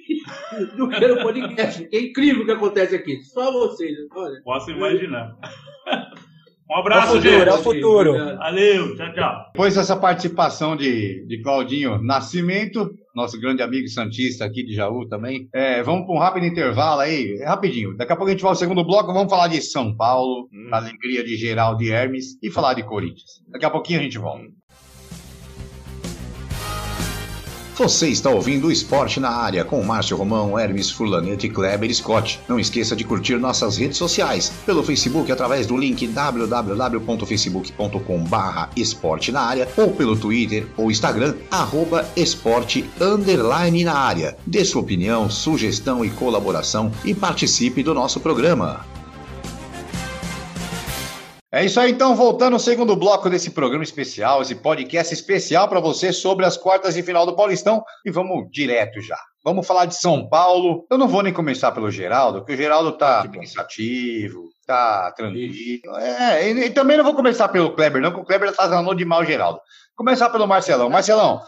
do 0.78 0.90
que 0.90 1.08
no 1.08 1.22
podcast. 1.22 1.88
É 1.92 2.00
incrível 2.00 2.44
o 2.44 2.46
que 2.46 2.52
acontece 2.52 2.96
aqui. 2.96 3.24
Só 3.24 3.52
vocês. 3.52 3.96
Olha. 4.16 4.42
Posso 4.44 4.72
imaginar. 4.72 5.36
Um 6.68 6.78
abraço, 6.78 7.18
é 7.18 7.20
o 7.20 7.22
futuro, 7.22 7.38
gente. 7.38 7.48
É 7.48 7.54
o 7.54 7.58
futuro. 7.60 8.38
Valeu, 8.38 8.96
tchau, 8.96 9.14
tchau. 9.14 9.46
Depois 9.54 9.76
dessa 9.76 9.96
participação 9.96 10.76
de, 10.76 11.24
de 11.28 11.42
Claudinho 11.44 12.02
Nascimento, 12.02 12.92
nosso 13.16 13.40
grande 13.40 13.62
amigo 13.62 13.88
Santista 13.88 14.46
aqui 14.46 14.64
de 14.64 14.74
Jaú 14.74 15.08
também, 15.08 15.48
é, 15.54 15.84
vamos 15.84 16.08
para 16.08 16.16
um 16.16 16.20
rápido 16.20 16.48
intervalo 16.48 17.02
aí, 17.02 17.40
rapidinho. 17.44 17.96
Daqui 17.96 18.12
a 18.12 18.16
pouco 18.16 18.30
a 18.30 18.32
gente 18.32 18.42
vai 18.42 18.50
ao 18.50 18.56
segundo 18.56 18.84
bloco, 18.84 19.14
vamos 19.14 19.30
falar 19.30 19.48
de 19.48 19.62
São 19.62 19.96
Paulo, 19.96 20.50
hum. 20.52 20.70
alegria 20.72 21.24
de 21.24 21.36
Geraldo 21.36 21.84
e 21.84 21.92
Hermes 21.92 22.36
e 22.42 22.50
falar 22.50 22.74
de 22.74 22.84
Corinthians. 22.84 23.44
Daqui 23.48 23.66
a 23.66 23.70
pouquinho 23.70 24.00
a 24.00 24.04
gente 24.04 24.18
volta. 24.18 24.46
Você 27.78 28.08
está 28.08 28.30
ouvindo 28.30 28.68
o 28.68 28.72
Esporte 28.72 29.20
na 29.20 29.30
Área 29.30 29.66
com 29.66 29.84
Márcio 29.84 30.16
Romão, 30.16 30.58
Hermes 30.58 30.90
Furlanete 30.90 31.48
e 31.48 31.50
Kleber 31.50 31.94
Scott. 31.94 32.40
Não 32.48 32.58
esqueça 32.58 32.96
de 32.96 33.04
curtir 33.04 33.36
nossas 33.36 33.76
redes 33.76 33.98
sociais 33.98 34.50
pelo 34.66 34.82
Facebook 34.82 35.30
através 35.30 35.68
do 35.68 35.76
link 35.76 36.08
www.facebook.com 36.08 38.24
barra 38.24 38.70
esporte 38.78 39.30
na 39.30 39.42
área 39.42 39.68
ou 39.76 39.92
pelo 39.92 40.16
Twitter 40.16 40.66
ou 40.78 40.90
Instagram 40.90 41.36
arroba 41.52 42.08
esporte 42.16 42.90
underline 43.02 43.84
na 43.84 43.94
área. 43.94 44.38
Dê 44.48 44.64
sua 44.64 44.82
opinião, 44.82 45.30
sugestão 45.30 46.06
e 46.06 46.10
colaboração 46.10 46.90
e 47.04 47.14
participe 47.14 47.84
do 47.84 47.94
nosso 47.94 48.22
programa. 48.22 48.95
É 51.56 51.64
isso 51.64 51.80
aí, 51.80 51.90
então, 51.90 52.14
voltando 52.18 52.56
ao 52.56 52.60
segundo 52.60 52.98
bloco 52.98 53.30
desse 53.30 53.50
programa 53.50 53.82
especial, 53.82 54.42
esse 54.42 54.56
podcast 54.56 55.14
especial 55.14 55.70
para 55.70 55.80
você 55.80 56.12
sobre 56.12 56.46
as 56.46 56.58
quartas 56.58 56.96
de 56.96 57.02
final 57.02 57.26
do 57.26 57.34
Paulistão. 57.34 57.82
E 58.06 58.12
vamos 58.12 58.52
direto 58.52 59.00
já. 59.00 59.18
Vamos 59.42 59.66
falar 59.66 59.86
de 59.86 59.96
São 59.96 60.28
Paulo. 60.28 60.86
Eu 60.92 60.98
não 60.98 61.08
vou 61.08 61.24
nem 61.24 61.32
começar 61.32 61.72
pelo 61.72 61.90
Geraldo, 61.90 62.40
porque 62.40 62.56
o 62.56 62.58
Geraldo 62.58 62.92
tá 62.98 63.26
pensativo, 63.30 64.50
tá 64.68 65.14
tranquilo. 65.14 65.96
É, 65.98 66.52
e, 66.52 66.66
e, 66.66 66.70
também 66.72 66.98
não 66.98 67.06
vou 67.06 67.16
começar 67.16 67.48
pelo 67.48 67.74
Kleber, 67.74 68.02
não, 68.02 68.12
porque 68.12 68.24
o 68.24 68.28
Kleber 68.28 68.54
tá 68.54 68.68
falando 68.68 68.94
de 68.94 69.06
mal 69.06 69.22
o 69.22 69.26
Geraldo. 69.26 69.62
Começar 69.96 70.30
pelo 70.32 70.46
Marcelão. 70.46 70.90
Marcelão, 70.90 71.40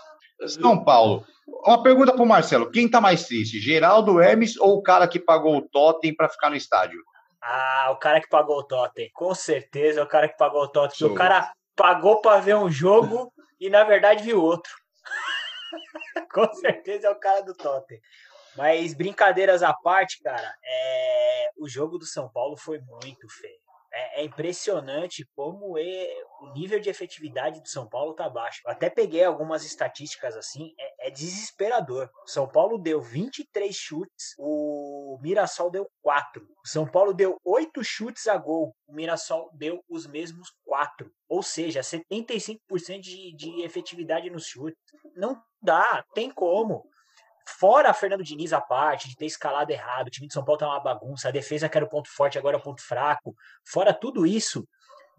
São 0.48 0.86
Paulo. 0.86 1.26
Uma 1.66 1.84
pergunta 1.84 2.14
pro 2.14 2.26
Marcelo: 2.26 2.72
quem 2.72 2.88
tá 2.88 3.02
mais 3.02 3.26
triste, 3.26 3.60
Geraldo 3.60 4.22
Hermes 4.22 4.56
ou 4.56 4.78
o 4.78 4.82
cara 4.82 5.06
que 5.06 5.20
pagou 5.20 5.58
o 5.58 5.62
totem 5.62 6.16
para 6.16 6.30
ficar 6.30 6.50
no 6.50 6.56
estádio? 6.56 7.02
Ah, 7.50 7.92
o 7.92 7.96
cara 7.96 8.20
que 8.20 8.28
pagou 8.28 8.58
o 8.58 8.64
totem. 8.64 9.10
Com 9.14 9.34
certeza 9.34 10.02
é 10.02 10.04
o 10.04 10.08
cara 10.08 10.28
que 10.28 10.36
pagou 10.36 10.64
o 10.64 10.68
totem. 10.68 11.08
O 11.08 11.16
cara 11.16 11.54
pagou 11.78 12.20
para 12.20 12.42
ver 12.42 12.58
um 12.58 12.70
jogo 12.70 13.32
e 13.58 13.70
na 13.70 13.86
verdade 13.86 14.22
viu 14.22 14.44
outro. 14.44 14.74
Com 16.30 16.54
certeza 16.56 17.08
é 17.08 17.10
o 17.10 17.16
cara 17.16 17.42
do 17.42 17.56
totem. 17.56 18.02
Mas 18.58 18.94
brincadeiras 18.94 19.64
à 19.64 19.74
parte, 19.74 20.22
cara, 20.22 20.54
é... 20.62 21.52
o 21.58 21.70
jogo 21.70 21.98
do 21.98 22.06
São 22.06 22.28
Paulo 22.28 22.58
foi 22.58 22.80
muito 22.80 23.30
feio 23.30 23.67
é, 23.92 24.22
é 24.22 24.26
impressionante 24.26 25.28
como 25.36 25.78
é, 25.78 26.24
o 26.42 26.54
nível 26.54 26.80
de 26.80 26.90
efetividade 26.90 27.62
do 27.62 27.68
São 27.68 27.88
Paulo 27.88 28.14
tá 28.14 28.30
baixo. 28.30 28.62
Eu 28.66 28.72
até 28.72 28.90
peguei 28.90 29.24
algumas 29.24 29.64
estatísticas 29.66 30.36
assim, 30.36 30.74
é, 30.80 31.08
é 31.08 31.12
desesperador. 31.12 32.10
São 32.26 32.48
Paulo 32.48 32.78
deu 32.78 33.02
23 33.02 33.76
chutes, 33.76 34.36
o 34.38 35.18
Mirassol 35.22 35.70
deu 35.70 35.90
4. 36.02 36.44
O 36.44 36.68
São 36.68 36.86
Paulo 36.86 37.14
deu 37.14 37.38
8 37.44 37.84
chutes 37.84 38.28
a 38.28 38.38
gol, 38.38 38.76
o 38.88 38.94
Mirassol 38.94 39.50
deu 39.54 39.84
os 39.90 40.08
mesmos 40.08 40.50
4. 40.66 41.12
Ou 41.30 41.44
seja, 41.44 41.82
75% 41.82 43.00
de, 43.00 43.36
de 43.36 43.62
efetividade 43.64 44.30
nos 44.30 44.46
chutes. 44.46 44.78
Não 45.16 45.42
dá, 45.62 46.04
tem 46.14 46.30
como. 46.32 46.88
Fora 47.48 47.94
Fernando 47.94 48.24
Diniz 48.24 48.52
a 48.52 48.60
parte, 48.60 49.08
de 49.08 49.16
ter 49.16 49.26
escalado 49.26 49.72
errado, 49.72 50.08
o 50.08 50.12
time 50.12 50.28
de 50.28 50.34
São 50.34 50.44
Paulo 50.44 50.60
tá 50.60 50.68
uma 50.68 50.80
bagunça, 50.80 51.30
a 51.30 51.32
defesa 51.32 51.70
que 51.70 51.78
era 51.78 51.86
o 51.86 51.90
ponto 51.90 52.10
forte 52.10 52.38
agora 52.38 52.58
é 52.58 52.60
o 52.60 52.64
ponto 52.64 52.82
fraco. 52.82 53.34
Fora 53.66 53.94
tudo 53.94 54.26
isso, 54.26 54.68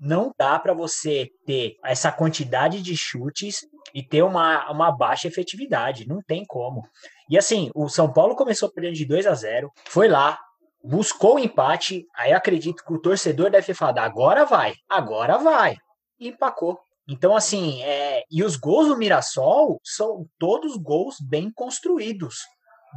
não 0.00 0.32
dá 0.38 0.58
para 0.58 0.72
você 0.72 1.30
ter 1.44 1.76
essa 1.84 2.12
quantidade 2.12 2.80
de 2.82 2.96
chutes 2.96 3.66
e 3.94 4.02
ter 4.02 4.22
uma, 4.22 4.70
uma 4.70 4.92
baixa 4.92 5.26
efetividade. 5.26 6.06
Não 6.06 6.22
tem 6.22 6.44
como. 6.46 6.86
E 7.28 7.36
assim, 7.36 7.70
o 7.74 7.88
São 7.88 8.12
Paulo 8.12 8.36
começou 8.36 8.70
perdendo 8.70 8.94
de 8.94 9.04
2 9.04 9.26
a 9.26 9.34
0 9.34 9.72
foi 9.88 10.08
lá, 10.08 10.38
buscou 10.84 11.36
o 11.36 11.38
empate. 11.38 12.06
Aí 12.14 12.32
acredito 12.32 12.84
que 12.84 12.92
o 12.92 13.00
torcedor 13.00 13.50
deve 13.50 13.74
falado: 13.74 13.98
agora 13.98 14.44
vai, 14.44 14.74
agora 14.88 15.38
vai. 15.38 15.76
E 16.20 16.28
empacou. 16.28 16.78
Então, 17.08 17.34
assim, 17.34 17.82
é, 17.82 18.22
e 18.30 18.44
os 18.44 18.56
gols 18.56 18.88
do 18.88 18.96
Mirassol 18.96 19.80
são 19.82 20.26
todos 20.38 20.76
gols 20.76 21.16
bem 21.20 21.50
construídos. 21.50 22.36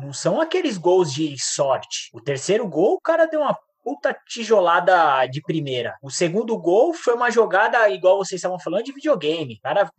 Não 0.01 0.11
são 0.11 0.41
aqueles 0.41 0.77
gols 0.77 1.13
de 1.13 1.35
sorte. 1.41 2.09
O 2.13 2.19
terceiro 2.19 2.67
gol, 2.67 2.95
o 2.95 3.01
cara 3.01 3.25
deu 3.25 3.39
uma 3.39 3.57
puta 3.83 4.15
tijolada 4.27 5.25
de 5.27 5.41
primeira. 5.41 5.97
O 6.01 6.09
segundo 6.09 6.57
gol 6.57 6.93
foi 6.93 7.13
uma 7.13 7.31
jogada, 7.31 7.89
igual 7.89 8.17
vocês 8.17 8.39
estavam 8.39 8.59
falando, 8.59 8.83
de 8.83 8.93
videogame. 8.93 9.55
O 9.55 9.61
cara 9.61 9.89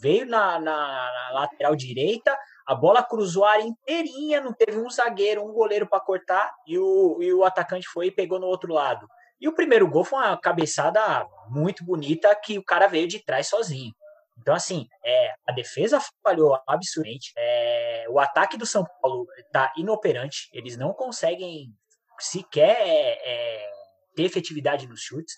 veio 0.00 0.26
na, 0.26 0.58
na, 0.58 0.76
na 0.76 1.30
lateral 1.32 1.76
direita, 1.76 2.36
a 2.66 2.74
bola 2.74 3.02
cruzou 3.02 3.44
a 3.44 3.52
área 3.52 3.64
inteirinha, 3.64 4.40
não 4.40 4.52
teve 4.52 4.78
um 4.78 4.90
zagueiro, 4.90 5.44
um 5.44 5.52
goleiro 5.52 5.86
para 5.86 6.00
cortar, 6.00 6.52
e 6.66 6.78
o, 6.78 7.18
e 7.20 7.32
o 7.32 7.44
atacante 7.44 7.86
foi 7.88 8.06
e 8.06 8.10
pegou 8.10 8.38
no 8.38 8.46
outro 8.46 8.72
lado. 8.72 9.08
E 9.40 9.48
o 9.48 9.54
primeiro 9.54 9.88
gol 9.88 10.04
foi 10.04 10.18
uma 10.18 10.36
cabeçada 10.36 11.26
muito 11.48 11.84
bonita 11.84 12.34
que 12.34 12.58
o 12.58 12.64
cara 12.64 12.86
veio 12.86 13.06
de 13.06 13.24
trás 13.24 13.48
sozinho. 13.48 13.92
Então, 14.40 14.54
assim, 14.54 14.86
é, 15.04 15.34
a 15.46 15.52
defesa 15.52 16.00
falhou 16.22 16.58
absurdamente. 16.66 17.32
É, 17.36 18.06
o 18.08 18.18
ataque 18.18 18.56
do 18.56 18.66
São 18.66 18.84
Paulo 19.00 19.26
está 19.38 19.72
inoperante. 19.76 20.48
Eles 20.52 20.76
não 20.76 20.92
conseguem 20.92 21.74
sequer 22.18 22.76
é, 22.80 23.18
é, 23.22 23.70
ter 24.14 24.24
efetividade 24.24 24.86
nos 24.86 25.00
chutes. 25.00 25.34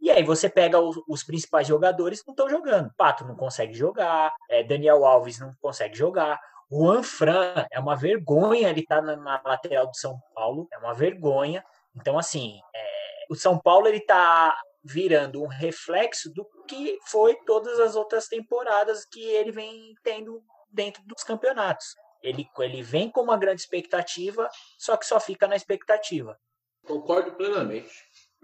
E 0.00 0.10
aí 0.10 0.22
você 0.22 0.48
pega 0.48 0.80
os, 0.80 0.96
os 1.08 1.22
principais 1.22 1.66
jogadores 1.66 2.22
não 2.26 2.32
estão 2.32 2.48
jogando. 2.48 2.92
Pato 2.96 3.24
não 3.24 3.36
consegue 3.36 3.72
jogar, 3.74 4.34
é, 4.50 4.62
Daniel 4.62 5.04
Alves 5.04 5.38
não 5.38 5.52
consegue 5.60 5.96
jogar. 5.96 6.40
Juan 6.70 7.02
Fran 7.02 7.66
é 7.70 7.78
uma 7.78 7.94
vergonha 7.94 8.70
ele 8.70 8.84
tá 8.84 9.02
na, 9.02 9.14
na, 9.14 9.40
lateral 9.44 9.86
do 9.86 9.96
São 9.96 10.18
Paulo, 10.34 10.66
é 10.72 10.78
uma 10.78 10.94
vergonha. 10.94 11.64
Então, 11.94 12.18
assim, 12.18 12.58
é, 12.74 13.01
o 13.32 13.34
São 13.34 13.58
Paulo 13.58 13.88
ele 13.88 14.00
tá 14.00 14.54
virando 14.84 15.42
um 15.42 15.46
reflexo 15.46 16.30
do 16.34 16.46
que 16.68 16.98
foi 17.06 17.34
todas 17.46 17.80
as 17.80 17.96
outras 17.96 18.28
temporadas 18.28 19.06
que 19.06 19.22
ele 19.22 19.50
vem 19.50 19.94
tendo 20.02 20.42
dentro 20.70 21.02
dos 21.06 21.24
campeonatos. 21.24 21.94
Ele, 22.22 22.46
ele 22.58 22.82
vem 22.82 23.10
com 23.10 23.22
uma 23.22 23.38
grande 23.38 23.62
expectativa, 23.62 24.48
só 24.78 24.96
que 24.96 25.06
só 25.06 25.18
fica 25.18 25.48
na 25.48 25.56
expectativa. 25.56 26.38
Concordo 26.84 27.32
plenamente. 27.32 27.90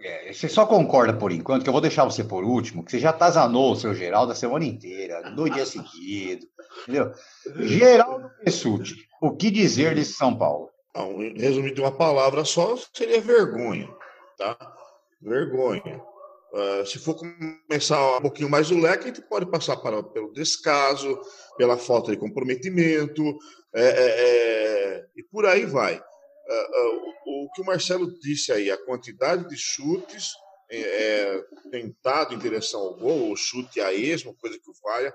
É, 0.00 0.32
você 0.32 0.48
só 0.48 0.64
concorda 0.64 1.12
por 1.12 1.32
enquanto, 1.32 1.64
que 1.64 1.68
eu 1.68 1.72
vou 1.72 1.82
deixar 1.82 2.04
você 2.04 2.24
por 2.24 2.44
último, 2.44 2.84
que 2.84 2.92
você 2.92 2.98
já 2.98 3.12
tazanou 3.12 3.72
o 3.72 3.76
seu 3.76 3.94
Geraldo 3.94 4.32
a 4.32 4.34
semana 4.34 4.64
inteira, 4.64 5.30
dois 5.32 5.52
dias 5.52 5.68
seguidos, 5.68 6.46
entendeu? 6.82 7.12
Geraldo 7.56 8.30
Pessuti, 8.42 8.94
o 9.20 9.36
que 9.36 9.50
dizer 9.50 9.96
desse 9.96 10.12
São 10.12 10.38
Paulo? 10.38 10.70
Não, 10.94 11.18
resumido 11.18 11.80
em 11.80 11.84
uma 11.84 11.92
palavra 11.92 12.44
só, 12.44 12.76
seria 12.92 13.20
vergonha, 13.20 13.88
tá? 14.38 14.77
Vergonha. 15.20 16.02
Uh, 16.52 16.86
se 16.86 16.98
for 16.98 17.14
começar 17.14 18.18
um 18.18 18.22
pouquinho 18.22 18.48
mais 18.48 18.70
o 18.70 18.78
leque, 18.78 19.04
a 19.04 19.06
gente 19.08 19.22
pode 19.22 19.50
passar 19.50 19.76
para, 19.76 20.02
pelo 20.02 20.32
descaso, 20.32 21.20
pela 21.56 21.76
falta 21.76 22.10
de 22.10 22.16
comprometimento, 22.16 23.22
é, 23.74 23.82
é, 23.82 24.94
é, 24.96 25.06
e 25.14 25.22
por 25.24 25.44
aí 25.44 25.66
vai. 25.66 25.96
Uh, 25.96 26.00
uh, 26.00 27.14
o, 27.26 27.44
o, 27.44 27.50
que 27.52 27.60
o 27.60 27.64
Marcelo 27.66 28.18
disse 28.20 28.50
aí, 28.50 28.70
a 28.70 28.82
quantidade 28.82 29.46
de 29.48 29.56
chutes 29.56 30.32
é, 30.70 30.80
é, 30.80 31.44
tentado 31.70 32.34
em 32.34 32.38
direção 32.38 32.80
ao 32.80 32.94
gol, 32.94 33.28
ou 33.28 33.36
chute 33.36 33.80
a 33.80 33.92
esmo, 33.92 34.34
coisa 34.34 34.58
que 34.58 34.80
falha, 34.82 35.14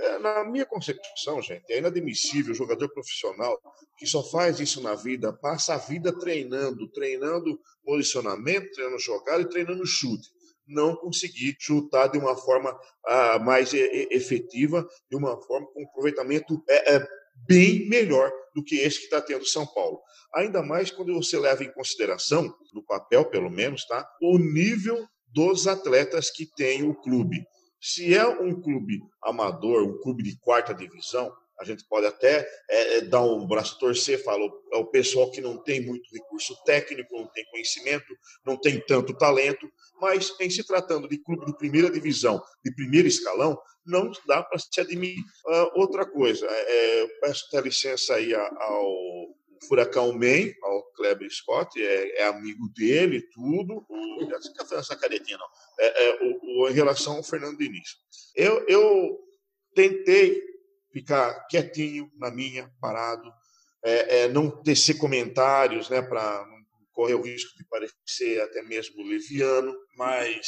é, 0.00 0.18
na 0.18 0.44
minha 0.44 0.66
concepção, 0.66 1.40
gente, 1.42 1.70
é 1.70 1.78
inadmissível 1.78 2.52
o 2.52 2.56
jogador 2.56 2.88
profissional 2.88 3.58
que 3.96 4.06
só 4.06 4.22
faz 4.22 4.60
isso 4.60 4.82
na 4.82 4.94
vida, 4.94 5.32
passa 5.32 5.74
a 5.74 5.78
vida 5.78 6.12
treinando, 6.18 6.90
treinando 6.90 7.60
posicionamento, 7.84 8.70
treinando 8.72 8.98
jogada 8.98 9.42
e 9.42 9.48
treinando 9.48 9.86
chute 9.86 10.28
não 10.70 10.96
conseguir 10.96 11.56
chutar 11.58 12.06
de 12.08 12.18
uma 12.18 12.36
forma 12.36 12.78
ah, 13.04 13.38
mais 13.40 13.74
efetiva, 13.74 14.86
de 15.10 15.16
uma 15.16 15.40
forma 15.42 15.66
com 15.72 15.82
aproveitamento 15.82 16.62
é, 16.68 16.94
é 16.94 17.08
bem 17.46 17.88
melhor 17.88 18.30
do 18.54 18.62
que 18.62 18.76
esse 18.76 18.98
que 18.98 19.04
está 19.04 19.20
tendo 19.20 19.44
São 19.44 19.66
Paulo. 19.66 20.00
Ainda 20.34 20.62
mais 20.62 20.90
quando 20.90 21.12
você 21.14 21.38
leva 21.38 21.64
em 21.64 21.72
consideração, 21.72 22.54
no 22.72 22.84
papel 22.84 23.24
pelo 23.24 23.50
menos, 23.50 23.84
tá, 23.86 24.08
o 24.22 24.38
nível 24.38 25.04
dos 25.26 25.66
atletas 25.66 26.30
que 26.30 26.46
tem 26.46 26.82
o 26.82 26.94
clube. 26.94 27.44
Se 27.80 28.14
é 28.14 28.26
um 28.26 28.60
clube 28.60 29.00
amador, 29.22 29.82
um 29.82 29.98
clube 30.00 30.22
de 30.22 30.38
quarta 30.38 30.74
divisão, 30.74 31.32
a 31.58 31.64
gente 31.64 31.84
pode 31.88 32.06
até 32.06 32.48
é, 32.70 32.96
é 32.96 33.00
dar 33.02 33.22
um 33.22 33.46
braço 33.46 33.78
torcer, 33.78 34.22
fala, 34.24 34.42
é 34.72 34.76
o 34.78 34.86
pessoal 34.86 35.30
que 35.30 35.40
não 35.42 35.62
tem 35.62 35.84
muito 35.84 36.08
recurso 36.10 36.54
técnico, 36.64 37.14
não 37.14 37.26
tem 37.28 37.44
conhecimento, 37.50 38.06
não 38.46 38.56
tem 38.56 38.80
tanto 38.86 39.16
talento, 39.16 39.70
mas 40.00 40.34
em 40.40 40.48
se 40.48 40.66
tratando 40.66 41.06
de 41.06 41.18
clube 41.18 41.44
de 41.44 41.56
primeira 41.56 41.90
divisão, 41.90 42.42
de 42.64 42.74
primeiro 42.74 43.06
escalão, 43.06 43.58
não 43.84 44.10
dá 44.26 44.42
para 44.42 44.58
se 44.58 44.80
admitir. 44.80 45.22
Uh, 45.46 45.80
outra 45.80 46.06
coisa, 46.06 46.46
é, 46.46 47.02
eu 47.02 47.08
peço 47.20 47.44
até 47.48 47.60
licença 47.60 48.14
aí 48.14 48.34
ao 48.34 49.39
Furacão 49.66 50.12
Man, 50.12 50.52
ao 50.62 50.82
Kleber 50.92 51.30
Scott, 51.30 51.80
é, 51.80 52.20
é 52.20 52.26
amigo 52.26 52.68
dele, 52.74 53.22
tudo. 53.32 53.84
O, 53.88 54.28
fazendo 54.58 54.80
essa 54.80 54.96
caretinha, 54.96 55.38
não. 55.38 55.46
É, 55.78 56.04
é, 56.04 56.18
o, 56.22 56.62
o, 56.62 56.68
em 56.68 56.72
relação 56.72 57.16
ao 57.16 57.22
Fernando 57.22 57.58
Diniz. 57.58 57.96
Eu, 58.34 58.66
eu 58.66 59.18
tentei 59.74 60.42
ficar 60.92 61.46
quietinho 61.46 62.10
na 62.16 62.30
minha, 62.30 62.70
parado, 62.80 63.30
é, 63.84 64.22
é, 64.22 64.28
não 64.28 64.50
tecer 64.62 64.98
comentários, 64.98 65.88
né, 65.88 66.02
para 66.02 66.44
correr 66.92 67.14
o 67.14 67.22
risco 67.22 67.56
de 67.56 67.64
parecer 67.66 68.40
até 68.42 68.62
mesmo 68.62 69.02
leviano, 69.02 69.74
mas 69.96 70.46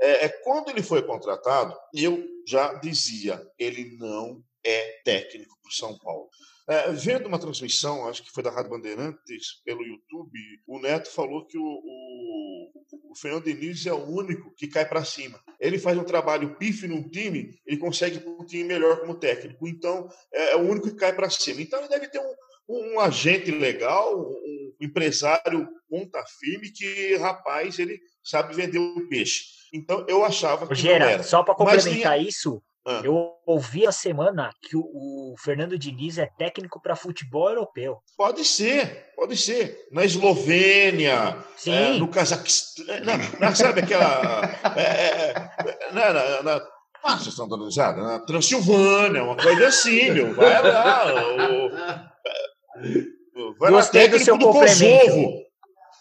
é, 0.00 0.26
é, 0.26 0.28
quando 0.28 0.70
ele 0.70 0.82
foi 0.82 1.02
contratado, 1.02 1.76
eu 1.94 2.24
já 2.46 2.74
dizia, 2.74 3.40
ele 3.58 3.96
não 3.98 4.42
é 4.64 5.00
técnico 5.04 5.56
para 5.60 5.68
o 5.68 5.72
São 5.72 5.98
Paulo. 5.98 6.28
É, 6.66 6.90
vendo 6.92 7.26
uma 7.26 7.38
transmissão, 7.38 8.08
acho 8.08 8.22
que 8.22 8.30
foi 8.30 8.42
da 8.42 8.50
Rádio 8.50 8.70
Bandeirantes, 8.70 9.62
pelo 9.64 9.84
YouTube, 9.84 10.38
o 10.66 10.78
Neto 10.78 11.10
falou 11.10 11.46
que 11.46 11.58
o, 11.58 11.62
o, 11.62 12.72
o 13.10 13.14
Fernando 13.16 13.44
Diniz 13.44 13.84
é 13.84 13.92
o 13.92 14.08
único 14.08 14.50
que 14.54 14.66
cai 14.66 14.86
para 14.88 15.04
cima. 15.04 15.38
Ele 15.60 15.78
faz 15.78 15.98
um 15.98 16.04
trabalho 16.04 16.56
pife 16.56 16.88
no 16.88 17.06
time, 17.10 17.54
ele 17.66 17.76
consegue 17.76 18.26
um 18.26 18.46
time 18.46 18.64
melhor 18.64 19.00
como 19.00 19.14
técnico. 19.14 19.68
Então, 19.68 20.08
é, 20.32 20.52
é 20.52 20.56
o 20.56 20.62
único 20.62 20.88
que 20.88 20.96
cai 20.96 21.12
para 21.12 21.28
cima. 21.28 21.60
Então, 21.60 21.78
ele 21.80 21.88
deve 21.88 22.08
ter 22.08 22.20
um, 22.20 22.34
um 22.94 23.00
agente 23.00 23.50
legal, 23.50 24.18
um 24.18 24.74
empresário 24.80 25.68
ponta 25.88 26.24
firme 26.40 26.70
que, 26.70 27.16
rapaz, 27.16 27.78
ele 27.78 28.00
sabe 28.22 28.54
vender 28.54 28.78
o 28.78 29.06
peixe. 29.08 29.44
Então, 29.72 30.06
eu 30.08 30.24
achava 30.24 30.66
que 30.66 30.74
Gera. 30.74 31.22
Só 31.22 31.42
para 31.42 31.54
complementar 31.54 32.16
Mas, 32.16 32.28
isso, 32.28 32.62
ah. 32.86 33.00
Eu 33.02 33.32
ouvi 33.46 33.86
a 33.86 33.92
semana 33.92 34.50
que 34.60 34.76
o, 34.76 34.82
o 34.82 35.34
Fernando 35.38 35.78
Diniz 35.78 36.18
é 36.18 36.26
técnico 36.26 36.78
para 36.80 36.94
futebol 36.94 37.48
europeu. 37.48 37.98
Pode 38.14 38.44
ser, 38.44 39.10
pode 39.16 39.38
ser. 39.38 39.88
Na 39.90 40.04
Eslovênia, 40.04 41.38
é, 41.66 41.94
no 41.94 42.08
Cazaquistão. 42.08 42.84
É, 43.40 43.54
sabe 43.54 43.80
aquela. 43.80 44.44
É, 44.76 44.82
é, 44.82 45.30
é 45.30 45.92
na, 45.92 46.12
na, 46.12 46.42
na, 46.42 46.66
ah, 47.02 47.16
vocês 47.16 47.28
estão 47.28 47.48
dando 47.48 47.64
risada? 47.64 48.02
Na 48.02 48.18
Transilvânia, 48.18 49.24
uma 49.24 49.36
coisa 49.36 49.68
assim, 49.68 50.10
meu. 50.10 50.34
Vai 50.34 50.62
lá. 50.62 51.06
O, 53.36 53.54
vai 53.58 53.70
Gostei 53.70 54.04
lá, 54.04 54.10
técnico 54.10 54.38
do, 54.38 54.46
do 54.46 54.52
Kosovo. 54.52 55.44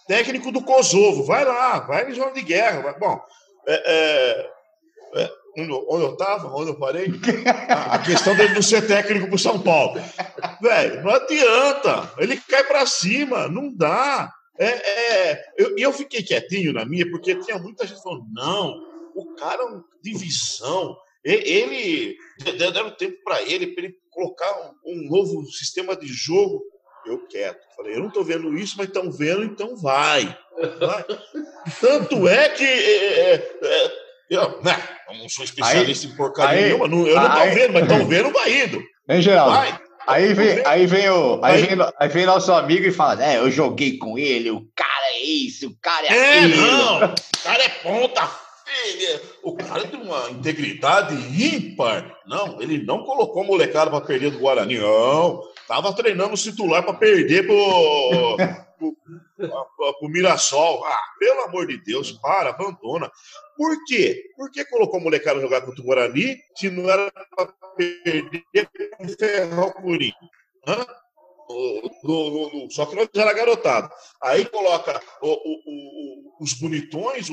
Técnico 0.07 0.51
do 0.51 0.61
Kosovo. 0.61 1.23
Vai 1.23 1.45
lá, 1.45 1.79
vai 1.79 2.09
em 2.09 2.13
zona 2.13 2.31
de 2.31 2.41
guerra. 2.41 2.81
Vai. 2.81 2.99
Bom, 2.99 3.19
é, 3.67 4.49
é, 5.15 5.31
onde 5.55 6.03
eu 6.03 6.13
estava, 6.13 6.47
onde 6.47 6.71
eu 6.71 6.79
parei, 6.79 7.07
a 7.69 7.99
questão 7.99 8.35
dele 8.35 8.55
não 8.55 8.61
ser 8.61 8.85
técnico 8.87 9.27
para 9.27 9.37
São 9.37 9.59
Paulo. 9.59 10.01
Velho, 10.61 11.03
não 11.03 11.11
adianta. 11.11 12.11
Ele 12.17 12.37
cai 12.37 12.63
para 12.63 12.85
cima, 12.85 13.47
não 13.47 13.73
dá. 13.73 14.31
É, 14.57 14.67
é, 14.67 15.45
eu, 15.57 15.77
eu 15.77 15.93
fiquei 15.93 16.23
quietinho 16.23 16.73
na 16.73 16.85
minha, 16.85 17.09
porque 17.09 17.35
tinha 17.35 17.57
muita 17.59 17.85
gente 17.85 18.01
falando: 18.01 18.25
não, 18.31 18.81
o 19.15 19.35
cara 19.35 19.63
é 19.63 19.65
um 19.65 19.83
divisão. 20.01 20.97
Ele, 21.23 22.17
deram 22.57 22.91
tempo 22.91 23.17
para 23.23 23.41
ele, 23.43 23.67
para 23.67 23.85
ele 23.85 23.95
colocar 24.11 24.75
um, 24.85 24.91
um, 24.91 25.09
novo 25.09 25.45
sistema 25.45 25.95
de 25.95 26.07
jogo. 26.07 26.61
Eu 27.05 27.25
quieto. 27.27 27.61
Falei, 27.75 27.95
eu 27.95 27.99
não 27.99 28.07
estou 28.07 28.23
vendo 28.23 28.57
isso, 28.57 28.75
mas 28.77 28.87
estão 28.87 29.11
vendo, 29.11 29.43
então 29.43 29.75
vai. 29.75 30.37
vai. 30.79 31.05
Tanto 31.79 32.27
é 32.27 32.49
que 32.49 32.63
é, 32.63 33.33
é, 33.33 33.35
é 33.61 34.03
eu, 34.29 34.61
né, 34.61 34.92
não 35.17 35.29
sou 35.29 35.45
especialista 35.45 36.07
aí, 36.07 36.13
em 36.13 36.15
porcaria 36.15 36.59
aí, 36.59 36.65
nenhuma, 36.65 36.87
não, 36.87 37.07
eu 37.07 37.15
não 37.15 37.27
estou 37.27 37.53
vendo, 37.53 37.73
mas 37.73 37.83
estão 37.83 38.07
vendo, 38.07 38.29
indo. 38.47 38.83
Hein, 39.09 39.21
Geraldo? 39.21 39.55
Vai. 39.55 39.79
Aí 40.05 40.33
vem, 40.33 40.61
aí 40.65 40.85
vem 40.85 41.09
o. 41.09 41.39
Aí, 41.43 41.61
vem, 41.61 41.77
aí 41.97 42.09
vem 42.09 42.25
nosso 42.25 42.51
amigo 42.51 42.85
e 42.85 42.91
fala: 42.91 43.23
É, 43.23 43.37
eu 43.37 43.49
joguei 43.49 43.97
com 43.97 44.17
ele, 44.17 44.51
o 44.51 44.67
cara 44.75 45.05
é 45.13 45.23
isso, 45.23 45.67
o 45.69 45.75
cara 45.81 46.07
é 46.07 46.15
É, 46.15 46.39
aquilo. 46.39 46.61
não, 46.61 46.95
o 47.13 47.43
cara 47.43 47.63
é 47.63 47.69
ponta 47.69 48.29
filha. 48.65 49.21
O 49.43 49.55
cara 49.55 49.87
tem 49.87 50.01
uma 50.01 50.29
integridade 50.29 51.15
ímpar. 51.15 52.17
Não, 52.25 52.61
ele 52.61 52.83
não 52.83 53.03
colocou 53.03 53.43
molecada 53.43 53.91
para 53.91 54.01
perder 54.01 54.31
do 54.31 54.39
Guarani, 54.39 54.77
não. 54.77 55.41
Tava 55.67 55.93
treinando 55.93 56.33
o 56.33 56.37
titular 56.37 56.83
para 56.83 56.93
perder 56.93 57.45
pro, 57.45 58.37
pro, 58.77 58.95
pro 59.47 60.09
Mirassol. 60.09 60.83
Ah, 60.85 61.01
pelo 61.19 61.41
amor 61.41 61.67
de 61.67 61.77
Deus, 61.77 62.11
para, 62.11 62.49
abandona. 62.49 63.11
Por 63.55 63.77
quê? 63.85 64.31
Por 64.35 64.51
que 64.51 64.65
colocou 64.65 64.99
a 64.99 65.03
molecada 65.03 65.39
jogar 65.39 65.61
contra 65.61 65.81
o 65.81 65.85
Guarani 65.85 66.37
se 66.55 66.69
não 66.69 66.89
era 66.89 67.11
para 67.35 67.53
perder 67.75 68.69
com 68.97 69.05
o 69.05 69.09
Ferral 69.09 69.73
Curim? 69.73 70.13
No, 71.49 72.29
no, 72.29 72.49
no, 72.53 72.71
só 72.71 72.85
que 72.85 72.95
nós 72.95 73.09
era 73.13 73.33
garotado. 73.33 73.91
Aí 74.21 74.45
coloca 74.45 75.01
o, 75.21 75.29
o, 75.29 75.61
o, 75.65 76.43
os 76.43 76.53
bonitões, 76.53 77.27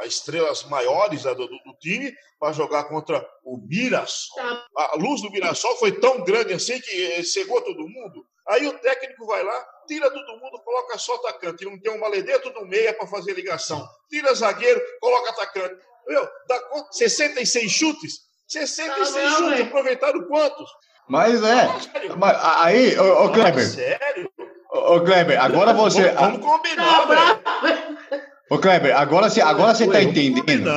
as 0.00 0.06
estrelas 0.06 0.64
maiores 0.64 1.22
do, 1.22 1.34
do, 1.34 1.46
do 1.46 1.74
time, 1.80 2.12
para 2.38 2.52
jogar 2.52 2.84
contra 2.84 3.26
o 3.44 3.58
Mirassol. 3.58 4.36
Tá. 4.36 4.66
A 4.76 4.96
luz 4.96 5.22
do 5.22 5.30
Mirassol 5.30 5.76
foi 5.76 5.92
tão 5.92 6.24
grande 6.24 6.54
assim 6.54 6.80
que 6.80 7.22
cegou 7.22 7.60
todo 7.62 7.88
mundo. 7.88 8.24
Aí 8.48 8.66
o 8.66 8.78
técnico 8.78 9.26
vai 9.26 9.42
lá, 9.44 9.66
tira 9.86 10.10
todo 10.10 10.38
mundo, 10.38 10.60
coloca 10.64 10.98
só 10.98 11.14
atacante. 11.16 11.64
Não 11.64 11.78
tem 11.78 11.92
um 11.92 12.00
maledeto 12.00 12.50
no 12.50 12.66
meia 12.66 12.92
para 12.92 13.06
fazer 13.06 13.32
ligação. 13.32 13.86
Tira 14.08 14.34
zagueiro, 14.34 14.80
coloca 15.00 15.30
atacante. 15.30 15.80
Meu, 16.06 16.28
dá 16.48 16.88
66 16.90 17.70
chutes? 17.70 18.30
66 18.48 19.16
ah, 19.24 19.30
chutes, 19.30 19.50
véio. 19.50 19.64
aproveitaram 19.66 20.26
quantos? 20.26 20.68
Mas 21.10 21.42
é. 21.42 21.68
Mas, 22.16 22.38
aí, 22.40 22.96
ô, 22.96 23.24
ô 23.24 23.28
Kleber. 23.30 23.66
sério? 23.66 24.30
Ô, 24.72 25.00
Kleber, 25.00 25.42
agora 25.42 25.72
você. 25.72 26.10
Vamos, 26.10 26.38
vamos 26.38 26.46
combinar, 26.46 27.06
velho. 27.06 27.98
Ô, 28.48 28.58
Kleber, 28.58 28.96
agora 28.96 29.28
você 29.28 29.40
agora 29.40 29.74
você 29.74 29.88
tá 29.88 30.00
entendendo. 30.00 30.70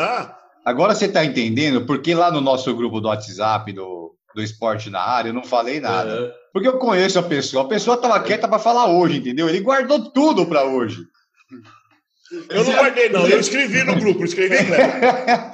Agora 0.65 0.95
você 0.95 1.07
tá 1.07 1.23
entendendo 1.23 1.85
porque 1.85 2.15
lá 2.15 2.31
no 2.31 2.41
nosso 2.41 2.75
grupo 2.75 2.99
do 2.99 3.09
WhatsApp 3.09 3.71
do, 3.73 4.15
do 4.33 4.41
esporte 4.41 4.89
na 4.89 5.01
área 5.01 5.29
eu 5.29 5.33
não 5.33 5.43
falei 5.43 5.79
nada. 5.79 6.33
Porque 6.51 6.67
eu 6.67 6.79
conheço 6.79 7.19
a 7.19 7.23
pessoa. 7.23 7.65
A 7.65 7.67
pessoa 7.67 7.97
tava 7.97 8.19
quieta 8.19 8.47
pra 8.47 8.57
falar 8.57 8.87
hoje, 8.87 9.17
entendeu? 9.17 9.47
Ele 9.47 9.59
guardou 9.59 10.11
tudo 10.11 10.45
pra 10.47 10.63
hoje. 10.63 10.97
Eu 12.49 12.63
não 12.63 12.73
guardei, 12.73 13.09
não. 13.09 13.27
Eu 13.27 13.39
escrevi 13.39 13.83
no 13.83 13.95
grupo. 13.95 14.23
Escrevi, 14.25 14.57
Cleber. 14.65 15.51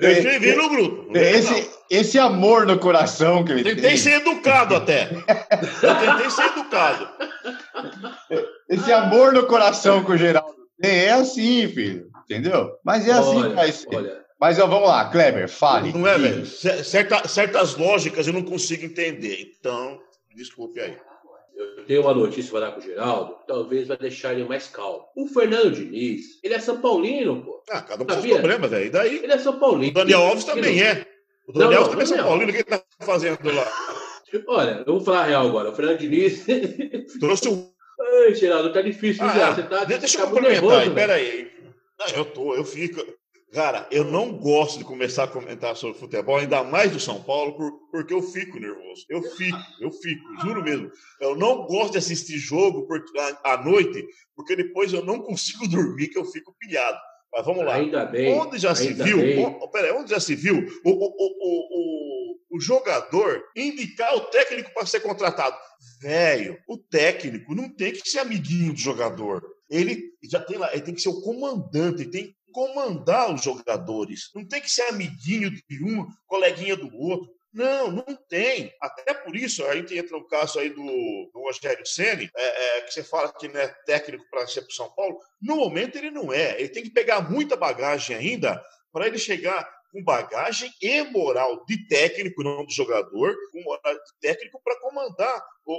Eu 0.00 0.10
escrevi 0.12 0.54
no 0.54 0.68
grupo. 0.68 1.12
Lembro, 1.12 1.12
não. 1.12 1.20
Esse, 1.20 1.70
esse 1.90 2.18
amor 2.18 2.66
no 2.66 2.78
coração 2.78 3.44
que 3.44 3.52
ele 3.52 3.62
Tentei 3.64 3.82
tem. 3.90 3.96
ser 3.96 4.12
educado 4.20 4.74
até. 4.76 5.08
Eu 5.10 5.94
tentei 5.96 6.30
ser 6.30 6.44
educado. 6.46 7.08
Esse 8.68 8.92
amor 8.92 9.32
no 9.32 9.46
coração 9.46 10.04
que 10.04 10.12
o 10.12 10.16
Geraldo 10.16 10.54
tem 10.80 10.90
é 11.04 11.10
assim, 11.12 11.66
filho. 11.68 12.06
Entendeu? 12.24 12.70
Mas 12.84 13.08
é 13.08 13.12
assim 13.12 13.30
que 13.40 13.46
Olha, 13.46 13.54
vai 13.54 13.72
ser. 13.72 13.88
olha, 13.94 14.20
Mas 14.40 14.58
ó, 14.60 14.66
vamos 14.66 14.88
lá, 14.88 15.04
Kleber, 15.10 15.48
fale. 15.48 15.92
Não 15.92 16.06
é, 16.06 16.16
velho? 16.16 16.46
Cer- 16.46 16.84
certa- 16.84 17.26
certas 17.26 17.74
lógicas 17.76 18.26
eu 18.26 18.32
não 18.32 18.42
consigo 18.42 18.84
entender. 18.84 19.52
Então, 19.58 19.98
desculpe 20.36 20.78
aí. 20.80 20.96
Eu 21.60 21.84
tenho 21.84 22.00
uma 22.02 22.14
notícia 22.14 22.50
para 22.50 22.60
dar 22.66 22.72
pro 22.72 22.80
Geraldo, 22.82 23.34
que 23.40 23.46
talvez 23.46 23.88
vai 23.88 23.96
deixar 23.96 24.32
ele 24.32 24.44
mais 24.44 24.66
calmo. 24.68 25.04
O 25.16 25.26
Fernando 25.26 25.72
Diniz, 25.72 26.22
ele 26.42 26.54
é 26.54 26.58
São 26.58 26.80
Paulino, 26.80 27.42
pô. 27.42 27.62
Ah, 27.70 27.82
cada 27.82 28.02
um 28.02 28.06
com 28.06 28.12
seus 28.14 28.26
problemas, 28.26 28.70
velho. 28.70 28.86
E 28.86 28.90
daí? 28.90 29.16
Ele 29.22 29.32
é 29.32 29.38
São 29.38 29.58
Paulino. 29.58 29.90
O 29.90 29.94
Daniel 29.94 30.20
Alves 30.22 30.44
também 30.44 30.76
não- 30.76 30.82
é. 30.84 31.06
O 31.46 31.52
Daniel 31.52 31.70
Não, 31.70 31.78
Alves 31.78 31.90
também 31.90 32.04
é 32.04 32.16
São. 32.16 32.26
Paulino. 32.28 32.50
O 32.50 32.52
que 32.52 32.58
ele 32.58 32.64
tá 32.64 32.82
fazendo 33.00 33.38
lá? 33.52 33.72
Olha, 34.46 34.84
eu 34.86 34.92
vou 34.94 35.00
falar 35.00 35.22
a 35.22 35.26
real 35.26 35.46
agora. 35.48 35.70
O 35.70 35.74
Fernando 35.74 35.98
Diniz. 35.98 36.46
Trouxe 37.18 37.48
o. 37.48 37.70
Ai, 38.00 38.34
Geraldo, 38.34 38.72
tá 38.72 38.80
difícil, 38.80 39.24
Ah, 39.24 39.54
tá, 39.68 39.84
deixa 39.84 40.18
eu 40.18 40.22
tá 40.22 40.26
complementar 40.30 40.52
nervoso, 40.62 40.76
aí. 40.76 40.82
velho. 40.84 40.94
Pera 40.94 41.14
aí. 41.14 41.50
Não, 41.98 42.06
eu 42.16 42.24
tô, 42.24 42.54
eu 42.54 42.64
fico. 42.64 43.04
Cara, 43.52 43.86
eu 43.90 44.04
não 44.04 44.32
gosto 44.38 44.78
de 44.78 44.84
começar 44.84 45.24
a 45.24 45.28
comentar 45.28 45.74
sobre 45.74 45.98
futebol, 45.98 46.36
ainda 46.36 46.62
mais 46.62 46.92
do 46.92 47.00
São 47.00 47.20
Paulo, 47.22 47.56
por- 47.56 47.72
porque 47.90 48.14
eu 48.14 48.22
fico 48.22 48.60
nervoso. 48.60 49.04
Eu 49.08 49.22
fico, 49.22 49.58
eu 49.80 49.90
fico, 49.90 50.22
juro 50.40 50.62
mesmo. 50.62 50.88
Eu 51.20 51.34
não 51.34 51.64
gosto 51.66 51.92
de 51.92 51.98
assistir 51.98 52.38
jogo 52.38 52.86
por- 52.86 53.02
à, 53.42 53.54
à 53.54 53.64
noite, 53.64 54.06
porque 54.36 54.54
depois 54.54 54.92
eu 54.92 55.04
não 55.04 55.20
consigo 55.20 55.66
dormir, 55.68 56.08
que 56.08 56.18
eu 56.18 56.24
fico 56.24 56.54
pilhado. 56.60 56.96
Mas 57.32 57.44
vamos 57.44 57.64
lá. 57.64 57.74
Ainda 57.74 58.04
bem. 58.06 58.34
Onde 58.38 58.58
já 58.58 58.74
se 58.74 58.92
viu? 59.04 59.18
o- 59.46 59.68
Pera 59.70 59.96
onde 59.98 60.10
já 60.10 60.20
se 60.20 60.34
viu 60.34 60.56
o, 60.84 60.90
o, 60.90 60.94
o, 60.94 62.34
o, 62.50 62.56
o, 62.56 62.60
jogador 62.60 63.42
indicar 63.56 64.14
o 64.16 64.20
técnico 64.22 64.72
para 64.74 64.86
ser 64.86 65.00
contratado? 65.00 65.56
Velho, 66.00 66.56
o 66.68 66.76
técnico 66.76 67.54
não 67.54 67.68
tem 67.68 67.92
que 67.92 68.08
ser 68.08 68.18
amiguinho 68.20 68.72
do 68.72 68.78
jogador. 68.78 69.42
Ele 69.68 70.10
já 70.24 70.40
tem 70.40 70.58
lá, 70.58 70.72
ele 70.72 70.82
tem 70.82 70.94
que 70.94 71.00
ser 71.00 71.08
o 71.10 71.20
comandante, 71.22 72.02
ele 72.02 72.10
tem 72.10 72.24
que 72.26 72.34
comandar 72.52 73.32
os 73.34 73.42
jogadores. 73.42 74.30
Não 74.34 74.46
tem 74.46 74.60
que 74.60 74.70
ser 74.70 74.82
amiguinho 74.82 75.50
de 75.50 75.84
um, 75.84 76.06
coleguinha 76.26 76.76
do 76.76 76.94
outro. 76.96 77.28
Não, 77.52 77.90
não 77.90 78.04
tem. 78.28 78.72
Até 78.80 79.12
por 79.12 79.34
isso, 79.34 79.64
a 79.66 79.74
gente 79.74 79.96
entra 79.98 80.16
no 80.16 80.26
caso 80.28 80.60
aí 80.60 80.68
do, 80.70 80.76
do 80.82 81.40
Rogério 81.42 81.84
Ceni, 81.84 82.30
é, 82.36 82.78
é, 82.78 82.80
que 82.82 82.92
você 82.94 83.02
fala 83.02 83.32
que 83.32 83.48
não 83.48 83.60
é 83.60 83.66
técnico 83.84 84.24
para 84.30 84.46
ser 84.46 84.62
para 84.62 84.70
São 84.74 84.88
Paulo. 84.94 85.18
No 85.42 85.56
momento 85.56 85.96
ele 85.98 86.10
não 86.12 86.32
é. 86.32 86.58
Ele 86.60 86.68
tem 86.68 86.82
que 86.84 86.90
pegar 86.90 87.28
muita 87.28 87.56
bagagem 87.56 88.14
ainda 88.16 88.62
para 88.92 89.06
ele 89.08 89.18
chegar 89.18 89.68
com 89.92 90.04
bagagem 90.04 90.72
e 90.80 91.02
moral 91.02 91.64
de 91.66 91.88
técnico, 91.88 92.44
não 92.44 92.64
de 92.64 92.72
jogador, 92.72 93.34
com 93.50 93.60
moral 93.64 93.94
de 93.94 94.00
técnico 94.20 94.60
para 94.62 94.78
comandar 94.78 95.42
o- 95.66 95.72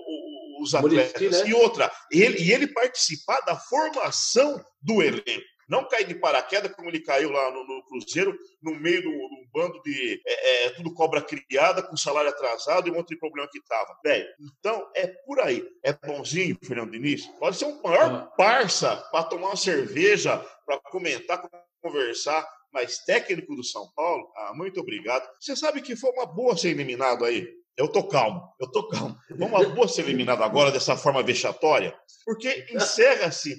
o- 0.60 0.62
os 0.64 0.76
atletas. 0.76 1.22
né? 1.46 1.50
E 1.50 1.54
outra, 1.54 1.90
ele, 2.12 2.38
e 2.44 2.52
ele 2.52 2.68
participar 2.68 3.40
da 3.42 3.56
formação 3.56 4.62
do 4.82 5.02
elenco. 5.02 5.46
Não 5.72 5.88
cair 5.88 6.06
de 6.06 6.16
paraquedas 6.16 6.74
como 6.74 6.90
ele 6.90 7.00
caiu 7.00 7.32
lá 7.32 7.50
no, 7.50 7.66
no 7.66 7.82
Cruzeiro, 7.86 8.38
no 8.62 8.76
meio 8.76 9.02
de 9.04 9.08
um 9.08 9.22
um 9.32 9.48
bando 9.54 9.82
de 9.84 10.22
é, 10.28 10.66
é, 10.66 10.70
tudo 10.72 10.94
cobra 10.94 11.22
criada, 11.22 11.82
com 11.82 11.96
salário 11.96 12.30
atrasado 12.30 12.88
e 12.88 12.92
um 12.92 12.96
monte 12.96 13.10
de 13.10 13.16
problema 13.18 13.48
que 13.50 13.64
tava. 13.64 13.98
Velho, 14.04 14.28
então 14.60 14.86
é 14.94 15.08
por 15.08 15.40
aí. 15.40 15.66
É 15.82 15.94
bonzinho, 15.94 16.58
Fernando 16.62 16.92
Diniz. 16.92 17.26
Pode 17.40 17.56
ser 17.56 17.66
um 17.66 17.82
maior 17.82 18.12
Ah. 18.12 18.34
parça 18.38 18.98
para 19.12 19.24
tomar 19.24 19.48
uma 19.48 19.56
cerveja, 19.56 20.38
para 20.66 20.78
comentar, 20.80 21.50
conversar, 21.82 22.46
mas 22.74 23.00
técnico 23.00 23.56
do 23.56 23.64
São 23.64 23.90
Paulo, 23.96 24.30
ah, 24.36 24.54
muito 24.54 24.82
obrigado. 24.82 25.26
Você 25.40 25.56
sabe 25.56 25.82
que 25.82 25.96
foi 25.96 26.12
uma 26.12 26.26
boa 26.26 26.58
ser 26.58 26.70
eliminado 26.70 27.24
aí. 27.24 27.48
Eu 27.78 27.88
tô 27.88 28.04
calmo, 28.04 28.44
eu 28.60 28.70
tô 28.70 28.90
calmo. 28.90 29.18
Foi 29.26 29.48
uma 29.48 29.64
boa 29.70 29.88
ser 29.88 30.02
eliminado 30.02 30.44
agora 30.44 30.70
dessa 30.70 30.98
forma 30.98 31.24
vexatória, 31.24 31.98
porque 32.26 32.68
encerra-se 32.72 33.56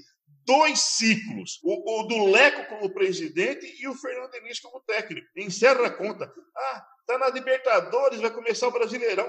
dois 0.46 0.80
ciclos. 0.80 1.60
O, 1.62 2.00
o 2.00 2.02
do 2.06 2.26
Leco 2.30 2.66
como 2.68 2.92
presidente 2.92 3.66
e 3.80 3.88
o 3.88 3.94
Fernando 3.94 4.30
Diniz 4.32 4.60
como 4.60 4.80
técnico. 4.80 5.26
Encerra 5.36 5.86
a 5.86 5.90
conta. 5.90 6.32
Ah, 6.56 6.84
tá 7.06 7.18
na 7.18 7.28
Libertadores, 7.30 8.20
vai 8.20 8.30
começar 8.30 8.68
o 8.68 8.72
Brasileirão. 8.72 9.26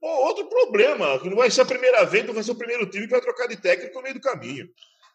Pô, 0.00 0.08
outro 0.08 0.46
problema, 0.48 1.18
que 1.20 1.28
não 1.30 1.36
vai 1.36 1.50
ser 1.50 1.60
a 1.62 1.66
primeira 1.66 2.04
vez, 2.04 2.26
não 2.26 2.34
vai 2.34 2.42
ser 2.42 2.50
o 2.52 2.56
primeiro 2.56 2.86
time 2.90 3.04
que 3.06 3.12
vai 3.12 3.20
trocar 3.20 3.46
de 3.46 3.56
técnico 3.56 3.94
no 3.96 4.02
meio 4.02 4.14
do 4.14 4.20
caminho. 4.20 4.66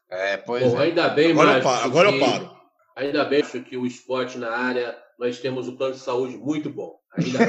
É, 0.09 0.37
pois 0.37 0.63
Bom, 0.63 0.79
é. 0.79 0.85
ainda 0.85 1.09
bem, 1.09 1.31
Agora 1.31 1.49
eu 1.49 1.53
Márcio, 1.53 1.69
paro, 1.69 1.85
agora 1.85 2.09
eu 2.09 2.13
que- 2.13 2.19
paro. 2.19 2.57
Ainda 2.95 3.25
bem 3.25 3.41
acho 3.43 3.61
que 3.61 3.77
o 3.77 3.85
esporte 3.85 4.37
na 4.39 4.49
área, 4.49 4.97
nós 5.19 5.39
temos 5.39 5.67
um 5.67 5.75
plano 5.75 5.93
de 5.93 5.99
saúde 5.99 6.35
muito 6.37 6.69
bom. 6.69 6.97
Ainda 7.17 7.37
bem. 7.39 7.47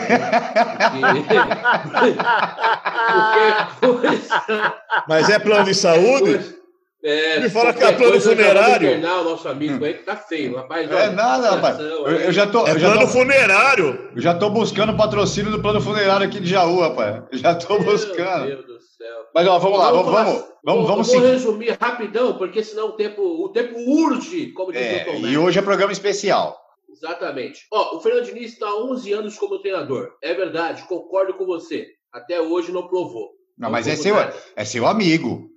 Porque, 3.81 4.07
porque 4.07 4.07
Mas 5.09 5.29
é 5.31 5.39
plano 5.39 5.65
de 5.65 5.75
saúde? 5.75 6.58
É, 7.03 7.39
Me 7.41 7.49
fala 7.51 7.73
que 7.73 7.83
é 7.85 7.93
plano 7.93 8.21
funerário. 8.21 9.01
vamos 9.01 9.21
o 9.21 9.25
nosso 9.25 9.49
amigo 9.49 9.85
aí 9.85 9.95
que 9.95 10.03
tá 10.03 10.17
feio, 10.17 10.57
rapaz. 10.57 10.91
É 10.91 10.95
olha, 10.95 11.11
nada, 11.13 11.51
rapaz. 11.53 11.79
Eu, 11.79 12.07
eu 12.09 12.33
já 12.33 12.47
tô, 12.47 12.67
É 12.67 12.73
eu 12.73 12.79
já 12.81 12.91
plano 12.91 13.07
tô, 13.07 13.13
funerário. 13.13 14.11
eu 14.17 14.21
já 14.21 14.35
tô 14.35 14.51
buscando 14.51 14.97
patrocínio 14.97 15.53
do 15.53 15.63
plano 15.63 15.81
funerário 15.81 16.27
aqui 16.27 16.41
de 16.41 16.49
Jaú, 16.51 16.81
rapaz. 16.81 17.23
Eu 17.31 17.39
Já 17.39 17.55
tô 17.55 17.75
Meu 17.75 17.85
buscando. 17.85 18.47
Deus 18.47 18.67
do 18.67 18.81
céu. 18.81 19.17
Mas 19.33 19.47
ó, 19.47 19.59
vamos 19.61 19.79
lá, 19.79 19.93
vamos, 19.93 20.13
vamos, 20.13 20.33
vamos, 20.33 20.47
vou- 20.65 20.87
vamos 20.87 21.13
eu 21.13 21.21
vou 21.21 21.31
resumir 21.31 21.79
rapidão, 21.81 22.37
porque 22.37 22.65
senão 22.65 22.89
o 22.89 22.93
tempo, 22.93 23.23
o 23.23 23.49
tempo 23.51 23.79
urge, 23.79 24.49
como 24.53 24.73
diz 24.73 24.81
o 24.81 24.85
É, 24.85 24.99
Tom 25.05 25.13
e 25.27 25.39
hoje 25.39 25.57
é 25.59 25.63
programa 25.63 25.93
especial. 25.93 26.59
Exatamente. 26.91 27.61
Ó, 27.73 27.97
o 27.97 28.01
Fernando 28.01 28.25
Diniz 28.25 28.53
está 28.55 28.67
há 28.67 28.77
11 28.77 29.13
anos 29.13 29.39
como 29.39 29.61
treinador. 29.61 30.11
É 30.21 30.35
verdade, 30.35 30.83
concordo 30.89 31.35
com 31.35 31.47
você. 31.47 31.87
Até 32.13 32.41
hoje 32.41 32.73
não 32.73 32.89
provou. 32.89 33.29
Não, 33.57 33.71
mas 33.71 33.87
é 33.87 33.95
seu, 33.95 34.17
nada. 34.17 34.35
é 34.57 34.65
seu 34.65 34.85
amigo. 34.87 35.49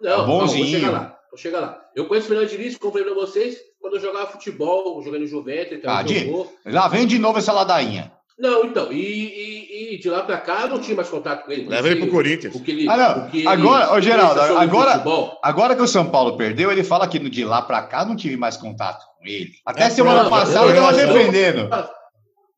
Não, 0.00 0.10
É 0.12 0.16
não, 0.18 0.26
bonzinho. 0.26 0.64
vou 0.64 0.74
chegar 0.80 0.90
lá. 0.92 1.16
Vou 1.30 1.38
chegar 1.38 1.60
lá. 1.60 1.80
Eu 1.96 2.06
conheço 2.06 2.26
o 2.26 2.28
Fernando 2.30 2.48
Diniz, 2.50 2.76
como 2.76 2.92
falei 2.92 3.06
pra 3.06 3.14
vocês, 3.14 3.56
quando 3.80 3.94
eu 3.96 4.00
jogava 4.00 4.26
futebol, 4.30 5.02
jogando 5.02 5.22
no 5.22 5.26
Juventus, 5.26 5.72
então 5.78 5.90
Ah, 5.92 6.02
de- 6.02 6.26
jogou. 6.26 6.52
Lá 6.66 6.88
vem 6.88 7.06
de 7.06 7.18
novo 7.18 7.38
essa 7.38 7.52
ladainha. 7.52 8.12
Não, 8.38 8.64
então, 8.64 8.92
e, 8.92 8.96
e- 8.98 9.94
e 9.94 9.98
de 9.98 10.10
lá 10.10 10.22
pra 10.24 10.38
cá 10.38 10.62
eu 10.62 10.68
não 10.68 10.80
tinha 10.80 10.96
mais 10.96 11.08
contato 11.08 11.44
com 11.44 11.52
ele. 11.52 11.68
Leva 11.68 11.86
ele 11.88 12.00
pro 12.00 12.10
Corinthians. 12.10 12.52
O 12.54 12.60
que 12.60 12.72
ele, 12.72 12.88
Ah, 12.88 12.96
não. 12.96 13.26
o 13.26 13.30
que 13.30 13.38
ele 13.38 13.48
Agora, 13.48 13.92
ô, 13.94 14.00
Geraldo, 14.00 14.40
agora- 14.40 14.92
futebol. 14.92 15.38
Agora 15.40 15.76
que 15.76 15.82
o 15.82 15.86
São 15.86 16.06
Paulo 16.10 16.36
perdeu, 16.36 16.72
ele 16.72 16.82
fala 16.82 17.06
que 17.06 17.18
de 17.18 17.44
lá 17.44 17.62
pra 17.62 17.82
cá 17.82 18.04
não 18.04 18.16
tive 18.16 18.36
mais 18.36 18.56
contato 18.56 19.04
com 19.18 19.24
ele. 19.26 19.50
Até 19.64 19.84
É, 19.84 19.90
semana 19.90 20.20
pronto, 20.24 20.30
passada 20.30 20.66
eu 20.66 20.74
eu- 20.74 20.82
tava 20.82 21.00
eu- 21.00 21.06
defendendo. 21.14 21.68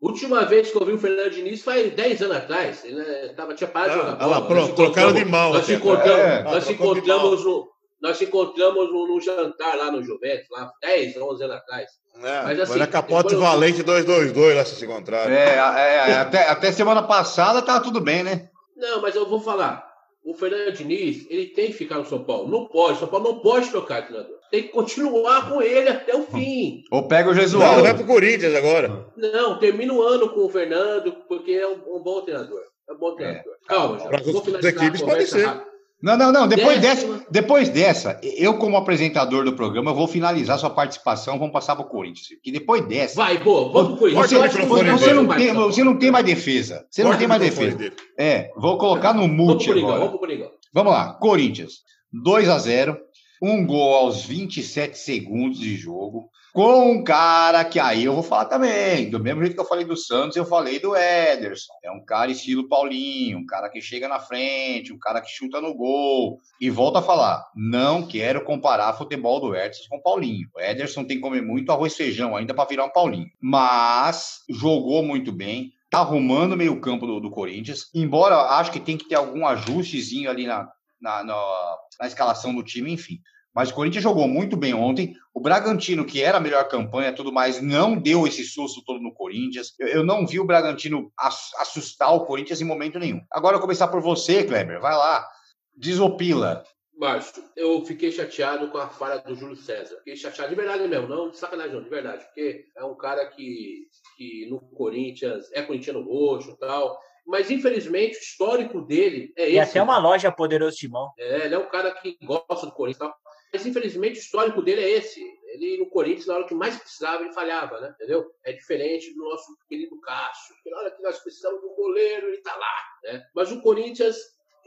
Última 0.00 0.44
vez 0.44 0.70
que 0.70 0.76
eu 0.76 0.84
vi 0.84 0.92
o 0.92 0.98
Fernando 0.98 1.30
Diniz 1.30 1.62
foi 1.62 1.90
10 1.90 2.22
anos 2.22 2.36
atrás. 2.36 2.84
Ele 2.84 2.96
né, 2.96 3.28
tava, 3.34 3.54
tinha 3.54 3.68
parado 3.68 3.92
de 3.92 3.98
Ah, 3.98 4.02
jogar 4.02 4.16
olha 4.18 4.26
lá, 4.26 4.40
bola. 4.40 4.46
pronto, 4.46 4.74
trocaram 4.74 5.12
de 5.12 5.20
encontramos- 5.22 5.30
mal 5.30 5.52
Nós 5.54 5.70
encontramos, 5.70 6.20
É, 6.20 6.42
nós 6.42 6.70
encontramos 6.70 7.44
no, 7.44 7.68
nós 8.02 8.20
encontramos 8.22 8.92
no, 8.92 9.08
no 9.08 9.20
jantar 9.20 9.74
lá 9.76 9.90
no 9.90 10.02
Juventus, 10.02 10.46
lá 10.50 10.70
10, 10.82 11.16
11 11.16 11.42
anos 11.44 11.56
atrás. 11.56 11.88
É, 12.22 12.42
Mas 12.44 12.60
assim, 12.60 12.72
foi 12.72 12.78
na 12.78 12.86
Capote 12.86 13.32
eu- 13.34 13.40
Valente 13.40 13.82
222 13.82 14.54
lá 14.56 14.64
se 14.64 14.84
encontraram. 14.84 15.32
É, 15.32 15.54
é, 15.56 16.10
é, 16.10 16.14
até, 16.18 16.48
até 16.48 16.72
semana 16.72 17.02
passada 17.02 17.62
tava 17.62 17.82
tudo 17.82 18.00
bem, 18.00 18.22
né? 18.22 18.48
Não, 18.76 19.00
mas 19.00 19.14
eu 19.16 19.26
vou 19.26 19.40
falar. 19.40 19.86
O 20.24 20.34
Fernando 20.34 20.72
Diniz, 20.72 21.26
ele 21.30 21.46
tem 21.46 21.68
que 21.68 21.72
ficar 21.74 21.96
no 21.96 22.04
São 22.06 22.22
Paulo. 22.24 22.48
Não 22.50 22.66
pode. 22.66 22.98
São 22.98 23.08
Paulo 23.08 23.32
não 23.32 23.38
pode 23.40 23.70
trocar 23.70 24.04
treinador. 24.06 24.35
Tem 24.50 24.62
que 24.62 24.68
continuar 24.68 25.50
com 25.50 25.60
ele 25.60 25.88
até 25.88 26.14
o 26.14 26.22
fim. 26.22 26.82
Ou 26.90 27.08
pega 27.08 27.30
o 27.30 27.34
Não, 27.34 27.40
Jesualdo. 27.40 27.82
vai 27.82 27.94
pro 27.94 28.04
Corinthians 28.06 28.54
agora. 28.54 29.06
Não, 29.16 29.58
termina 29.58 29.92
o 29.92 30.02
ano 30.02 30.28
com 30.28 30.40
o 30.46 30.48
Fernando, 30.48 31.12
porque 31.28 31.52
é 31.52 31.66
um, 31.66 31.96
um 31.96 32.02
bom 32.02 32.20
treinador. 32.22 32.60
É 32.88 32.92
um 32.92 32.98
bom 32.98 33.14
treinador. 33.14 33.52
Calma, 33.66 33.96
Pra 33.98 34.18
João. 34.22 34.32
Vou 34.44 34.56
as 34.56 34.64
equipes 34.64 35.00
pode 35.00 35.02
conversa 35.02 35.38
ser. 35.38 35.46
rápido. 35.46 35.76
Não, 36.02 36.16
não, 36.16 36.30
não. 36.30 36.46
Depois 36.46 36.78
Décima. 36.78 37.14
dessa, 37.14 37.26
depois 37.30 37.68
dessa, 37.70 38.20
eu, 38.22 38.58
como 38.58 38.76
apresentador 38.76 39.44
do 39.44 39.54
programa, 39.54 39.90
eu 39.90 39.94
vou 39.94 40.06
finalizar 40.06 40.58
sua 40.58 40.68
participação. 40.70 41.38
Vamos 41.38 41.52
passar 41.54 41.74
pro 41.74 41.86
Corinthians. 41.86 42.28
Que 42.42 42.52
depois 42.52 42.86
dessa. 42.86 43.16
Vai, 43.16 43.38
boa, 43.38 43.72
vamos 43.72 43.98
pro 43.98 44.10
Corinthians. 44.12 44.26
O 44.30 44.66
Você 44.98 45.12
não, 45.14 45.26
tem, 45.26 45.54
você 45.54 45.82
não 45.82 45.98
tem 45.98 46.10
mais 46.12 46.24
defesa. 46.24 46.86
Você 46.90 47.02
não 47.02 47.16
tem 47.16 47.26
o 47.26 47.28
mais 47.30 47.40
defesa. 47.40 47.92
É, 48.18 48.50
vou 48.56 48.76
colocar 48.78 49.14
no 49.14 49.22
Coringão, 49.26 49.78
agora. 49.84 49.94
vamos 49.98 50.10
pro 50.10 50.18
Coringão. 50.20 50.50
Vamos 50.72 50.92
lá, 50.92 51.14
Corinthians. 51.14 51.72
2 52.12 52.48
a 52.48 52.58
0 52.58 52.98
um 53.40 53.66
gol 53.66 53.94
aos 53.94 54.24
27 54.24 54.98
segundos 54.98 55.58
de 55.58 55.76
jogo. 55.76 56.30
com 56.52 56.90
um 56.90 57.04
cara 57.04 57.62
que 57.66 57.78
aí 57.78 58.04
eu 58.04 58.14
vou 58.14 58.22
falar 58.22 58.46
também, 58.46 59.10
do 59.10 59.20
mesmo 59.20 59.42
jeito 59.42 59.54
que 59.54 59.60
eu 59.60 59.66
falei 59.66 59.84
do 59.84 59.94
Santos, 59.96 60.36
eu 60.36 60.46
falei 60.46 60.78
do 60.78 60.96
Ederson. 60.96 61.74
É 61.84 61.90
um 61.90 62.02
cara 62.02 62.30
estilo 62.30 62.66
Paulinho, 62.66 63.38
um 63.38 63.44
cara 63.44 63.68
que 63.68 63.78
chega 63.82 64.08
na 64.08 64.18
frente, 64.18 64.90
um 64.90 64.98
cara 64.98 65.20
que 65.20 65.28
chuta 65.28 65.60
no 65.60 65.74
gol. 65.74 66.40
E 66.58 66.70
volta 66.70 67.00
a 67.00 67.02
falar, 67.02 67.44
não 67.54 68.06
quero 68.06 68.42
comparar 68.42 68.94
futebol 68.94 69.38
do 69.38 69.54
Ederson 69.54 69.84
com 69.90 70.00
Paulinho. 70.00 70.48
O 70.54 70.60
Ederson 70.60 71.04
tem 71.04 71.18
que 71.18 71.22
comer 71.22 71.42
muito 71.42 71.70
arroz 71.70 71.92
e 71.92 71.96
feijão 71.96 72.34
ainda 72.34 72.54
para 72.54 72.68
virar 72.68 72.86
um 72.86 72.92
Paulinho. 72.92 73.28
Mas 73.38 74.40
jogou 74.48 75.02
muito 75.02 75.30
bem, 75.30 75.72
tá 75.90 75.98
arrumando 75.98 76.54
o 76.54 76.56
meio 76.56 76.80
campo 76.80 77.06
do, 77.06 77.20
do 77.20 77.30
Corinthians, 77.30 77.90
embora 77.94 78.36
acho 78.58 78.72
que 78.72 78.80
tem 78.80 78.96
que 78.96 79.08
ter 79.08 79.14
algum 79.14 79.46
ajustezinho 79.46 80.30
ali 80.30 80.46
na, 80.46 80.68
na, 81.06 81.22
na, 81.22 81.78
na 82.00 82.06
escalação 82.08 82.52
do 82.52 82.64
time, 82.64 82.92
enfim. 82.92 83.20
Mas 83.54 83.70
o 83.70 83.74
Corinthians 83.74 84.02
jogou 84.02 84.28
muito 84.28 84.56
bem 84.56 84.74
ontem. 84.74 85.14
O 85.32 85.40
Bragantino, 85.40 86.04
que 86.04 86.20
era 86.20 86.36
a 86.36 86.40
melhor 86.40 86.68
campanha 86.68 87.14
tudo 87.14 87.32
mais, 87.32 87.62
não 87.62 87.96
deu 87.96 88.26
esse 88.26 88.44
susto 88.44 88.84
todo 88.84 89.00
no 89.00 89.14
Corinthians. 89.14 89.72
Eu, 89.78 89.88
eu 89.88 90.04
não 90.04 90.26
vi 90.26 90.38
o 90.40 90.44
Bragantino 90.44 91.10
assustar 91.58 92.12
o 92.12 92.26
Corinthians 92.26 92.60
em 92.60 92.64
momento 92.64 92.98
nenhum. 92.98 93.22
Agora 93.30 93.60
começar 93.60 93.88
por 93.88 94.02
você, 94.02 94.44
Kleber. 94.44 94.80
Vai 94.80 94.94
lá. 94.94 95.26
Desopila. 95.74 96.64
Márcio, 96.98 97.44
eu 97.54 97.84
fiquei 97.84 98.10
chateado 98.10 98.68
com 98.68 98.78
a 98.78 98.88
falha 98.88 99.20
do 99.20 99.34
Júlio 99.34 99.56
César. 99.56 99.96
Fiquei 99.98 100.16
chateado 100.16 100.50
de 100.50 100.56
verdade 100.56 100.88
mesmo, 100.88 101.08
não 101.08 101.30
de 101.30 101.36
sacanagem, 101.36 101.74
não, 101.74 101.82
de 101.82 101.90
verdade. 101.90 102.24
Porque 102.24 102.64
é 102.76 102.84
um 102.84 102.96
cara 102.96 103.26
que, 103.26 103.86
que 104.16 104.46
no 104.50 104.60
Corinthians 104.60 105.50
é 105.52 105.62
corintiano 105.62 106.02
roxo 106.02 106.50
e 106.50 106.58
tal. 106.58 106.98
Mas, 107.26 107.50
infelizmente, 107.50 108.16
o 108.16 108.20
histórico 108.20 108.80
dele 108.80 109.32
é 109.36 109.44
esse. 109.44 109.54
E 109.54 109.58
até 109.58 109.82
uma 109.82 109.98
loja 109.98 110.30
Poderoso 110.30 110.76
Timão. 110.76 111.12
É, 111.18 111.46
ele 111.46 111.54
é 111.54 111.58
um 111.58 111.68
cara 111.68 111.92
que 111.92 112.16
gosta 112.22 112.66
do 112.66 112.72
Corinthians 112.72 112.96
e 112.96 113.10
tal. 113.10 113.26
Mas 113.52 113.64
infelizmente 113.64 114.18
o 114.18 114.20
histórico 114.20 114.60
dele 114.60 114.82
é 114.82 114.90
esse. 114.90 115.20
Ele 115.48 115.78
no 115.78 115.88
Corinthians, 115.88 116.26
na 116.26 116.34
hora 116.34 116.46
que 116.46 116.54
mais 116.54 116.76
precisava, 116.76 117.22
ele 117.22 117.32
falhava, 117.32 117.80
né? 117.80 117.90
Entendeu? 117.94 118.30
É 118.44 118.52
diferente 118.52 119.14
do 119.14 119.24
nosso 119.24 119.56
querido 119.68 119.98
Cássio, 120.00 120.54
que 120.62 120.70
na 120.70 120.78
hora 120.78 120.90
que 120.90 121.02
nós 121.02 121.18
precisamos 121.20 121.62
um 121.64 121.74
goleiro, 121.74 122.28
ele 122.28 122.42
tá 122.42 122.54
lá, 122.54 122.74
né? 123.04 123.24
Mas 123.34 123.50
o 123.50 123.62
Corinthians, 123.62 124.16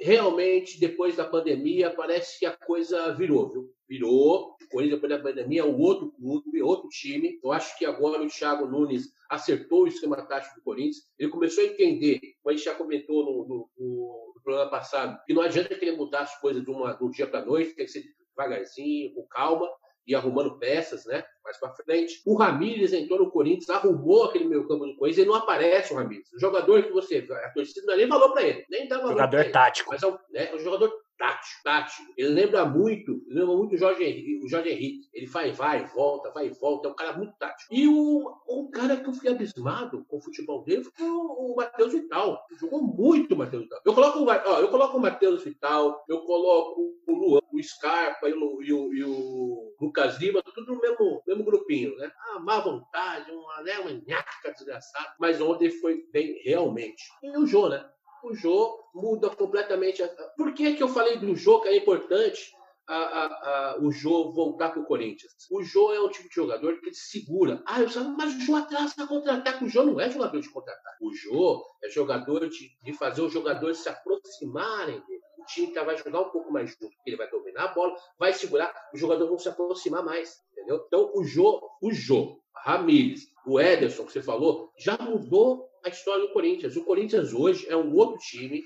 realmente, 0.01 0.79
depois 0.79 1.15
da 1.15 1.25
pandemia, 1.25 1.93
parece 1.93 2.39
que 2.39 2.45
a 2.45 2.55
coisa 2.55 3.13
virou, 3.15 3.51
viu? 3.51 3.69
Virou. 3.87 4.55
Corinthians, 4.69 5.01
depois 5.01 5.11
da 5.11 5.29
pandemia, 5.29 5.61
é 5.61 5.65
um 5.65 5.79
outro 5.79 6.11
clube, 6.11 6.61
outro 6.61 6.87
time. 6.89 7.39
Eu 7.43 7.51
acho 7.51 7.77
que 7.77 7.85
agora 7.85 8.21
o 8.21 8.27
Thiago 8.27 8.67
Nunes 8.67 9.11
acertou 9.29 9.83
o 9.83 9.87
esquema 9.87 10.21
tático 10.27 10.55
do 10.55 10.61
Corinthians. 10.61 11.03
Ele 11.17 11.31
começou 11.31 11.63
a 11.63 11.67
entender, 11.67 12.19
como 12.41 12.53
a 12.53 12.55
gente 12.55 12.65
já 12.65 12.75
comentou 12.75 13.25
no, 13.25 13.47
no, 13.47 13.69
no, 13.77 14.33
no 14.35 14.41
programa 14.43 14.69
passado, 14.69 15.19
que 15.25 15.33
não 15.33 15.41
adianta 15.41 15.75
querer 15.75 15.97
mudar 15.97 16.21
as 16.21 16.39
coisas 16.39 16.63
de, 16.63 16.69
uma, 16.69 16.93
de 16.93 17.03
um 17.03 17.09
dia 17.09 17.27
para 17.27 17.45
noite, 17.45 17.75
tem 17.75 17.85
que 17.85 17.91
ser 17.91 18.03
devagarzinho, 18.35 19.13
com 19.13 19.25
calma, 19.27 19.67
e 20.09 20.15
arrumando 20.15 20.57
peças, 20.57 21.05
né? 21.05 21.23
Mais 21.43 21.59
para 21.59 21.71
frente. 21.75 22.19
O 22.25 22.35
Ramires 22.35 22.93
entrou 22.93 23.19
no 23.19 23.29
Corinthians, 23.29 23.69
arrumou 23.69 24.23
aquele 24.25 24.45
meio 24.45 24.67
campo 24.67 24.87
do 24.87 24.95
Corinthians, 24.95 25.23
e 25.23 25.29
não 25.29 25.35
aparece 25.35 25.93
o 25.93 25.95
Ramires. 25.95 26.33
O 26.33 26.39
jogador 26.39 26.81
que 26.81 26.91
você. 26.91 27.27
A 27.45 27.49
torcida 27.51 27.85
não 27.85 27.93
é 27.93 27.97
nem 27.97 28.07
falou 28.07 28.33
para 28.33 28.41
ele, 28.41 28.65
nem 28.71 28.87
dá 28.87 28.97
valor. 28.97 29.11
Jogador 29.11 29.51
tático. 29.51 29.91
Mas 29.91 30.01
é 30.01 30.07
um, 30.07 30.17
né, 30.31 30.51
um 30.55 30.59
jogador 30.59 30.91
tático, 31.19 31.63
tático. 31.63 32.13
Ele 32.17 32.29
lembra 32.29 32.65
muito, 32.65 33.21
lembra 33.27 33.55
muito 33.55 33.75
o 33.75 33.77
Jorge 33.77 34.39
o 34.41 34.47
Jorge 34.47 34.69
Henrique. 34.69 35.09
Ele 35.13 35.27
vai, 35.27 35.51
vai, 35.51 35.85
volta, 35.85 36.31
vai 36.31 36.49
volta. 36.49 36.87
É 36.87 36.91
um 36.91 36.95
cara 36.95 37.17
muito 37.17 37.33
tático. 37.37 37.71
E 37.71 37.87
o, 37.87 38.33
o 38.47 38.71
cara 38.71 38.95
que 38.95 39.07
eu 39.07 39.13
fiquei 39.13 39.31
abismado 39.31 40.05
com 40.05 40.17
o 40.17 40.21
futebol 40.21 40.63
dele 40.63 40.85
foi 40.85 41.09
o, 41.09 41.19
o 41.19 41.55
Matheus 41.57 41.91
Vital. 41.91 42.41
Jogou 42.59 42.81
muito 42.81 43.35
o 43.35 43.37
Matheus 43.37 43.63
Vital. 43.63 43.81
Eu 43.85 43.93
coloco, 43.93 44.25
ó, 44.25 44.59
eu 44.59 44.69
coloco 44.69 44.97
o 44.97 45.01
Matheus 45.01 45.43
Vital, 45.43 46.03
eu 46.07 46.21
coloco 46.21 46.81
o 47.05 47.13
Luan, 47.13 47.41
o 47.51 47.61
Scarpa 47.61 48.29
e 48.29 48.33
o, 48.33 48.63
e 48.63 48.73
o, 48.73 48.93
e 48.93 49.03
o 49.03 49.75
Lucas 49.81 50.17
Lima, 50.19 50.41
tudo 50.41 50.73
no 50.73 50.79
mesmo, 50.79 51.21
mesmo 51.27 51.43
grupinho, 51.43 51.95
né? 51.97 52.09
Ah, 52.17 52.39
má 52.39 52.61
vontade, 52.61 53.29
uma, 53.31 53.61
né, 53.61 53.77
uma 53.79 53.91
nhaca 53.91 54.51
desgraçada. 54.53 55.15
Mas 55.19 55.41
ontem 55.41 55.69
foi 55.69 56.05
bem 56.13 56.41
realmente. 56.43 57.03
E 57.21 57.37
o 57.37 57.45
Jô, 57.45 57.67
né? 57.67 57.85
O 58.23 58.33
Jô 58.33 58.79
muda 58.93 59.29
completamente. 59.29 60.03
Por 60.35 60.53
que, 60.53 60.75
que 60.75 60.83
eu 60.83 60.87
falei 60.89 61.17
do 61.17 61.35
Jô 61.35 61.61
que 61.61 61.69
é 61.69 61.77
importante 61.77 62.53
a, 62.87 62.95
a, 62.95 63.25
a, 63.25 63.79
o 63.79 63.91
Jô 63.91 64.31
voltar 64.31 64.69
para 64.69 64.81
o 64.81 64.85
Corinthians? 64.85 65.31
O 65.51 65.63
Jô 65.63 65.93
é 65.93 66.01
um 66.01 66.09
tipo 66.09 66.29
de 66.29 66.35
jogador 66.35 66.79
que 66.79 66.87
ele 66.87 66.95
segura. 66.95 67.61
Ah, 67.65 67.81
eu 67.81 67.89
sei, 67.89 68.03
mas 68.03 68.35
o 68.35 68.39
Jô 68.41 68.55
atrás 68.55 68.93
para 68.93 69.07
contra-ataque. 69.07 69.63
O 69.63 69.69
Jô 69.69 69.83
não 69.83 69.99
é 69.99 70.09
jogador 70.09 70.39
de 70.39 70.49
contra-ataque. 70.49 71.05
O 71.05 71.13
Jô 71.13 71.63
é 71.83 71.89
jogador 71.89 72.49
de, 72.49 72.69
de 72.83 72.93
fazer 72.93 73.21
os 73.21 73.31
jogadores 73.31 73.77
se 73.77 73.89
aproximarem 73.89 74.99
dele. 75.05 75.21
O 75.37 75.45
time 75.45 75.73
vai 75.73 75.97
jogar 75.97 76.21
um 76.21 76.29
pouco 76.29 76.51
mais 76.51 76.69
junto, 76.69 76.93
ele 77.05 77.15
vai 77.15 77.29
dominar 77.29 77.63
a 77.63 77.73
bola, 77.73 77.95
vai 78.19 78.33
segurar, 78.33 78.73
os 78.93 78.99
jogadores 78.99 79.29
vão 79.29 79.39
se 79.39 79.47
aproximar 79.47 80.03
mais, 80.03 80.37
entendeu? 80.51 80.83
Então, 80.85 81.11
o 81.15 81.23
Jô, 81.23 81.61
o 81.81 81.91
Jô, 81.91 82.39
Ramires, 82.53 83.31
o 83.45 83.59
Ederson, 83.59 84.05
que 84.05 84.11
você 84.11 84.21
falou, 84.21 84.71
já 84.77 84.97
mudou 84.97 85.68
a 85.83 85.89
história 85.89 86.25
do 86.25 86.33
Corinthians. 86.33 86.75
O 86.75 86.83
Corinthians 86.83 87.33
hoje 87.33 87.65
é 87.69 87.75
um 87.75 87.93
outro 87.95 88.17
time, 88.17 88.63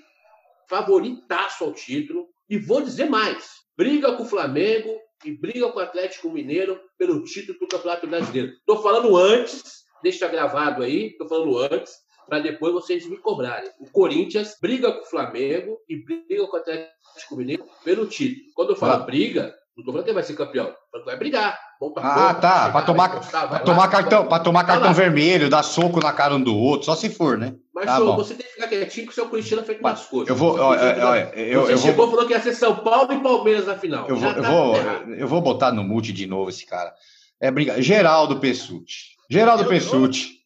favoritaço 0.70 1.64
ao 1.64 1.74
título, 1.74 2.28
e 2.50 2.58
vou 2.58 2.82
dizer 2.82 3.10
mais: 3.10 3.52
briga 3.78 4.14
com 4.14 4.24
o 4.24 4.28
Flamengo 4.28 5.00
e 5.26 5.32
briga 5.32 5.72
com 5.72 5.80
o 5.80 5.82
Atlético 5.82 6.30
Mineiro 6.30 6.80
pelo 6.98 7.24
título 7.24 7.58
do 7.60 7.68
Campeonato 7.68 8.08
Brasileiro. 8.08 8.54
Estou 8.54 8.82
falando 8.82 9.16
antes, 9.16 9.84
deixa 10.02 10.28
gravado 10.28 10.84
aí, 10.84 11.08
estou 11.08 11.28
falando 11.28 11.58
antes, 11.58 11.94
para 12.28 12.40
depois 12.40 12.74
vocês 12.74 13.08
me 13.08 13.18
cobrarem. 13.18 13.70
O 13.80 13.90
Corinthians 13.90 14.58
briga 14.62 14.92
com 14.92 15.02
o 15.02 15.10
Flamengo 15.10 15.80
e 15.88 16.04
briga 16.04 16.48
com 16.48 16.58
o 16.58 16.60
Atlético 16.60 17.36
Mineiro 17.36 17.66
pelo 17.84 18.08
título. 18.08 18.52
Quando 18.56 18.72
eu 18.72 18.76
falo 18.76 18.94
ah. 18.94 19.06
briga, 19.06 19.56
não 19.76 19.82
estou 19.82 19.94
falando 19.94 20.06
que 20.06 20.14
vai 20.14 20.24
ser 20.24 20.36
campeão, 20.36 20.76
vai 21.06 21.18
brigar. 21.18 21.60
Ah, 21.98 22.34
tá. 22.34 22.70
Para 22.70 22.86
tomar, 22.86 23.10
pra 23.10 23.60
tomar 23.60 23.88
cartão, 23.88 24.26
pra 24.26 24.40
tomar 24.40 24.64
cartão 24.64 24.94
vermelho, 24.94 25.50
dar 25.50 25.64
soco 25.64 26.00
na 26.00 26.14
cara 26.14 26.36
um 26.36 26.42
do 26.42 26.56
outro, 26.56 26.86
só 26.86 26.96
se 26.96 27.10
for, 27.10 27.38
né? 27.38 27.56
Mas 27.74 27.86
tá 27.86 27.98
show, 27.98 28.16
você 28.16 28.36
tem 28.36 28.46
que 28.46 28.54
ficar 28.54 28.68
quietinho 28.68 29.08
com 29.08 29.12
o 29.12 29.16
seu 29.16 29.30
Cristiano 29.30 29.64
feito 29.64 29.82
nas 29.82 30.06
coxas. 30.06 30.30
Eu 30.30 30.36
vou. 30.36 30.58
Olha, 30.60 31.32
eu, 31.36 31.62
você 31.62 31.74
eu 31.74 31.78
chegou 31.78 32.08
e 32.08 32.12
falou 32.12 32.28
que 32.28 32.34
ia 32.34 32.42
ser 32.42 32.54
São 32.54 32.76
Paulo 32.76 33.12
e 33.12 33.20
Palmeiras 33.20 33.66
na 33.66 33.76
final. 33.76 34.08
Eu 34.08 34.16
vou, 34.16 34.34
tá 34.34 34.40
eu, 34.40 34.44
vou 34.44 34.76
eu 35.16 35.28
vou 35.28 35.42
botar 35.42 35.72
no 35.72 35.84
mute 35.84 36.14
de 36.14 36.28
novo 36.28 36.50
esse 36.50 36.66
cara. 36.66 36.94
É 37.42 37.50
briga. 37.52 37.82
Geraldo 37.82 38.40
Pessuti. 38.40 39.16
Geraldo 39.30 39.66
Pessuti. 39.66 40.40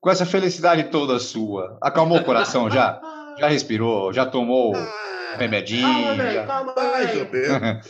Com 0.00 0.10
essa 0.10 0.26
felicidade 0.26 0.84
toda 0.84 1.18
sua, 1.20 1.78
acalmou 1.80 2.18
o 2.18 2.24
coração 2.24 2.68
já? 2.68 3.00
Já 3.38 3.48
respirou? 3.48 4.12
Já 4.12 4.26
tomou 4.26 4.74
ah, 4.76 5.36
remedinho? 5.38 5.82
Calma, 5.82 6.30
já... 6.30 6.46
calma, 6.46 6.74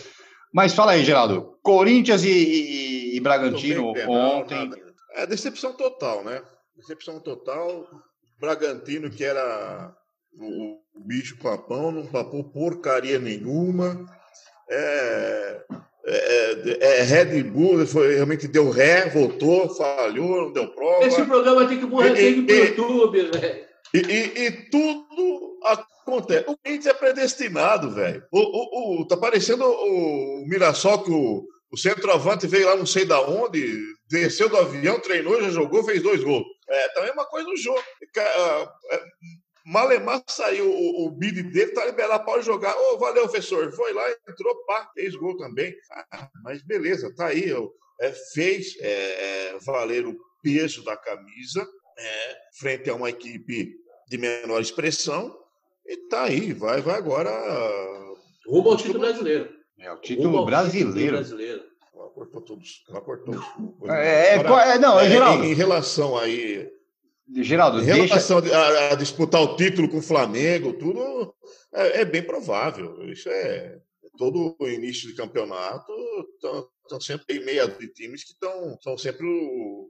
Mas 0.54 0.74
fala 0.74 0.92
aí, 0.92 1.04
Geraldo. 1.04 1.51
Corinthians 1.62 2.24
e, 2.24 2.30
e, 2.30 3.16
e 3.16 3.20
Bragantino 3.20 3.92
ontem. 4.08 4.70
É 5.14 5.26
decepção 5.26 5.72
total, 5.74 6.24
né? 6.24 6.42
Decepção 6.76 7.20
total. 7.20 7.86
Bragantino, 8.38 9.10
que 9.10 9.22
era 9.24 9.94
o, 10.34 10.78
o 10.94 11.00
bicho 11.06 11.38
papão, 11.38 11.92
não 11.92 12.06
papou 12.06 12.42
porcaria 12.44 13.18
nenhuma. 13.18 14.04
É, 14.68 15.64
é, 16.04 16.52
é, 16.80 17.00
é, 17.00 17.02
Red 17.02 17.42
Bull 17.44 17.86
foi, 17.86 18.14
realmente 18.14 18.48
deu 18.48 18.70
ré, 18.70 19.08
voltou, 19.08 19.68
falhou, 19.74 20.42
não 20.42 20.52
deu 20.52 20.68
prova. 20.68 21.06
Esse 21.06 21.24
programa 21.24 21.66
tem 21.68 21.78
que 21.78 21.86
morrer 21.86 22.16
sempre 22.16 22.74
pro 22.74 22.84
YouTube, 22.84 23.30
velho. 23.30 23.72
E, 23.94 23.98
e, 23.98 24.46
e, 24.46 24.50
tudo 24.70 25.58
acontece. 26.02 26.44
O 26.48 26.56
Corinthians 26.56 26.86
é 26.86 26.94
predestinado, 26.94 27.90
velho. 27.90 28.24
O, 28.30 28.40
o, 28.40 29.00
o, 29.00 29.08
tá 29.08 29.16
parecendo 29.16 29.64
o, 29.64 30.42
o 30.42 30.46
Mirassol 30.46 31.02
que 31.02 31.10
o, 31.10 31.46
o 31.70 31.76
centroavante 31.76 32.46
veio 32.46 32.66
lá 32.66 32.76
não 32.76 32.86
sei 32.86 33.04
da 33.04 33.20
onde, 33.20 33.82
desceu 34.08 34.48
do 34.48 34.58
avião, 34.58 35.00
treinou, 35.00 35.40
já 35.40 35.50
jogou, 35.50 35.84
fez 35.84 36.02
dois 36.02 36.22
gols. 36.22 36.44
É, 36.68 36.88
também 36.90 37.10
tá 37.10 37.14
uma 37.14 37.26
coisa 37.26 37.48
no 37.48 37.56
jogo. 37.56 37.82
É, 38.16 39.02
Malemar 39.64 40.22
saiu 40.26 40.68
o, 40.70 41.06
o 41.06 41.10
bid 41.10 41.42
dele, 41.44 41.72
tá 41.72 41.86
liberado, 41.86 42.24
pode 42.24 42.44
jogar. 42.44 42.76
Ô, 42.76 42.94
oh, 42.94 42.98
valeu, 42.98 43.22
professor. 43.22 43.72
Foi 43.72 43.92
lá, 43.92 44.04
entrou, 44.28 44.64
pá, 44.64 44.90
fez 44.94 45.14
gol 45.14 45.36
também. 45.36 45.74
Ah, 46.10 46.28
mas 46.42 46.62
beleza, 46.62 47.14
tá 47.14 47.26
aí. 47.26 47.52
É, 48.00 48.12
fez 48.34 48.76
é, 48.80 49.56
valer 49.60 50.06
o 50.06 50.18
peso 50.42 50.84
da 50.84 50.96
camisa 50.96 51.66
é, 51.96 52.36
frente 52.58 52.90
a 52.90 52.94
uma 52.94 53.10
equipe 53.10 53.76
de 54.08 54.18
menor 54.18 54.60
expressão. 54.60 55.41
E 55.86 55.96
tá 56.08 56.24
aí, 56.24 56.52
vai, 56.52 56.80
vai 56.80 56.96
agora. 56.96 57.30
Rumo 58.46 58.70
ao 58.70 58.76
título 58.76 59.00
brasileiro. 59.00 59.48
É, 59.78 59.92
o 59.92 60.00
título 60.00 60.44
brasileiro. 60.44 60.92
Título 60.92 61.10
brasileiro. 61.12 61.62
Ela 61.94 62.08
cortou 62.10 62.40
todos. 62.40 62.84
Ela 62.88 63.00
cortou. 63.00 63.34
É, 63.88 64.36
é, 64.36 64.78
não, 64.78 64.98
é, 64.98 65.08
Geraldo. 65.08 65.44
Em, 65.44 65.50
em 65.50 65.54
relação 65.54 66.18
aí. 66.18 66.70
Geraldo, 67.34 67.80
em 67.80 67.84
relação 67.84 68.40
deixa... 68.40 68.58
a, 68.58 68.92
a, 68.92 68.94
disputar 68.94 69.40
o 69.40 69.56
título 69.56 69.88
com 69.88 69.98
o 69.98 70.02
Flamengo, 70.02 70.74
tudo 70.74 71.34
é, 71.72 72.00
é 72.00 72.04
bem 72.04 72.22
provável. 72.22 73.08
Isso 73.10 73.28
é 73.28 73.78
todo 74.18 74.54
o 74.58 74.68
início 74.68 75.08
de 75.08 75.14
campeonato 75.14 75.92
estão 76.82 77.00
sempre 77.00 77.36
em 77.36 77.44
meia 77.44 77.66
de 77.66 77.88
times 77.88 78.24
que 78.24 78.32
estão 78.32 78.78
são 78.82 78.98
sempre 78.98 79.26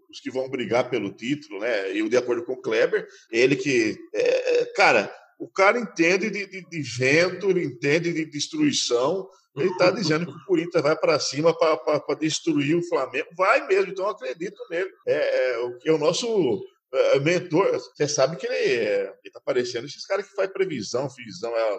os 0.08 0.20
que 0.20 0.30
vão 0.30 0.48
brigar 0.48 0.88
pelo 0.88 1.12
título, 1.12 1.60
né? 1.60 1.90
Eu 1.90 2.08
de 2.08 2.16
acordo 2.16 2.44
com 2.44 2.52
o 2.52 2.60
Kleber, 2.60 3.06
ele 3.30 3.56
que 3.56 3.96
é, 4.14 4.60
é, 4.60 4.64
cara, 4.66 5.12
o 5.42 5.48
cara 5.48 5.76
entende 5.76 6.30
de, 6.30 6.46
de, 6.46 6.68
de 6.68 6.82
vento, 6.82 7.50
ele 7.50 7.64
entende 7.64 8.12
de 8.12 8.24
destruição, 8.24 9.28
Ele 9.56 9.70
está 9.70 9.90
dizendo 9.90 10.24
que 10.24 10.30
o 10.30 10.44
Corinthians 10.46 10.84
vai 10.84 10.96
para 10.96 11.18
cima 11.18 11.52
para 11.52 12.14
destruir 12.14 12.76
o 12.76 12.88
Flamengo. 12.88 13.26
Vai 13.36 13.66
mesmo, 13.66 13.90
então 13.90 14.04
eu 14.04 14.12
acredito 14.12 14.56
nele. 14.70 14.88
É, 15.04 15.14
é, 15.14 15.68
é 15.86 15.92
o 15.92 15.98
nosso 15.98 16.62
é, 16.94 17.18
mentor, 17.20 17.70
você 17.72 18.06
sabe 18.06 18.36
que 18.36 18.46
ele, 18.46 18.54
é, 18.54 19.12
ele 19.24 19.32
tá 19.32 19.40
parecendo 19.44 19.86
esses 19.86 20.04
caras 20.04 20.28
que 20.28 20.34
faz 20.34 20.52
previsão, 20.52 21.08
visão, 21.08 21.50
é, 21.56 21.78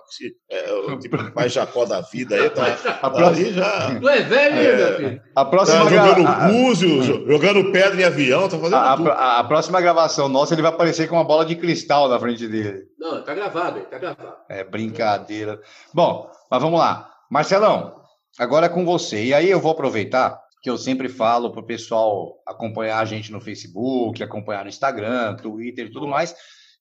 é, 0.50 0.74
o 0.74 0.98
tipo 0.98 1.18
mais 1.36 1.54
Jacó 1.54 1.86
da 1.86 2.02
vida 2.02 2.36
aí, 2.36 2.50
tá, 2.50 2.66
a 3.00 3.10
próxima, 3.12 3.52
já. 3.52 4.00
Tu 4.00 4.10
é 4.10 4.22
velho, 4.24 4.56
é, 4.58 4.98
filho. 4.98 5.22
A 5.36 5.46
próxima 5.46 5.84
tá 5.84 5.90
jogando 5.90 6.52
búzio, 6.52 7.28
jogando 7.28 7.72
pedra 7.72 8.02
em 8.02 8.06
avião, 8.06 8.50
tá 8.50 8.58
fazendo 8.58 8.76
a, 8.76 8.94
a, 8.94 9.40
a, 9.40 9.44
próxima 9.44 9.80
gravação 9.80 10.28
nossa, 10.28 10.56
ele 10.56 10.64
vai 10.64 10.72
aparecer 10.72 11.08
com 11.08 11.16
uma 11.16 11.24
bola 11.24 11.46
de 11.46 11.56
cristal 11.56 12.10
na 12.10 12.20
frente 12.20 12.48
dele. 12.48 12.84
Não, 12.98 13.24
tá 13.24 13.36
gravado, 13.36 13.82
tá 13.82 14.00
gravado. 14.00 14.36
É 14.50 14.64
brincadeira. 14.64 15.62
Bom, 15.94 16.28
mas 16.50 16.62
vamos 16.62 16.80
lá. 16.80 17.10
Marcelão, 17.30 17.96
agora 18.40 18.66
é 18.66 18.70
com 18.70 18.84
você. 18.84 19.26
E 19.26 19.34
aí 19.34 19.50
eu 19.50 19.60
vou 19.60 19.72
aproveitar 19.72 20.43
que 20.64 20.70
eu 20.70 20.78
sempre 20.78 21.10
falo 21.10 21.52
para 21.52 21.60
o 21.60 21.66
pessoal 21.66 22.42
acompanhar 22.48 23.00
a 23.00 23.06
gente 23.06 23.34
no 23.34 23.42
Facebook, 23.42 24.24
acompanhar 24.24 24.64
no 24.64 24.70
Instagram, 24.70 25.36
Twitter 25.36 25.88
e 25.88 25.92
tudo 25.92 26.08
mais. 26.08 26.34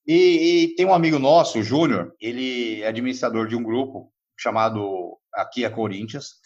E, 0.07 0.15
e 0.15 0.75
tem 0.77 0.87
um 0.87 0.95
amigo 0.95 1.19
nosso, 1.19 1.59
o 1.59 1.65
Júnior, 1.65 2.15
ele 2.21 2.81
é 2.81 2.87
administrador 2.87 3.49
de 3.49 3.57
um 3.57 3.63
grupo 3.63 4.13
chamado 4.39 5.19
Aqui 5.35 5.65
é 5.65 5.69
Corinthians. 5.69 6.41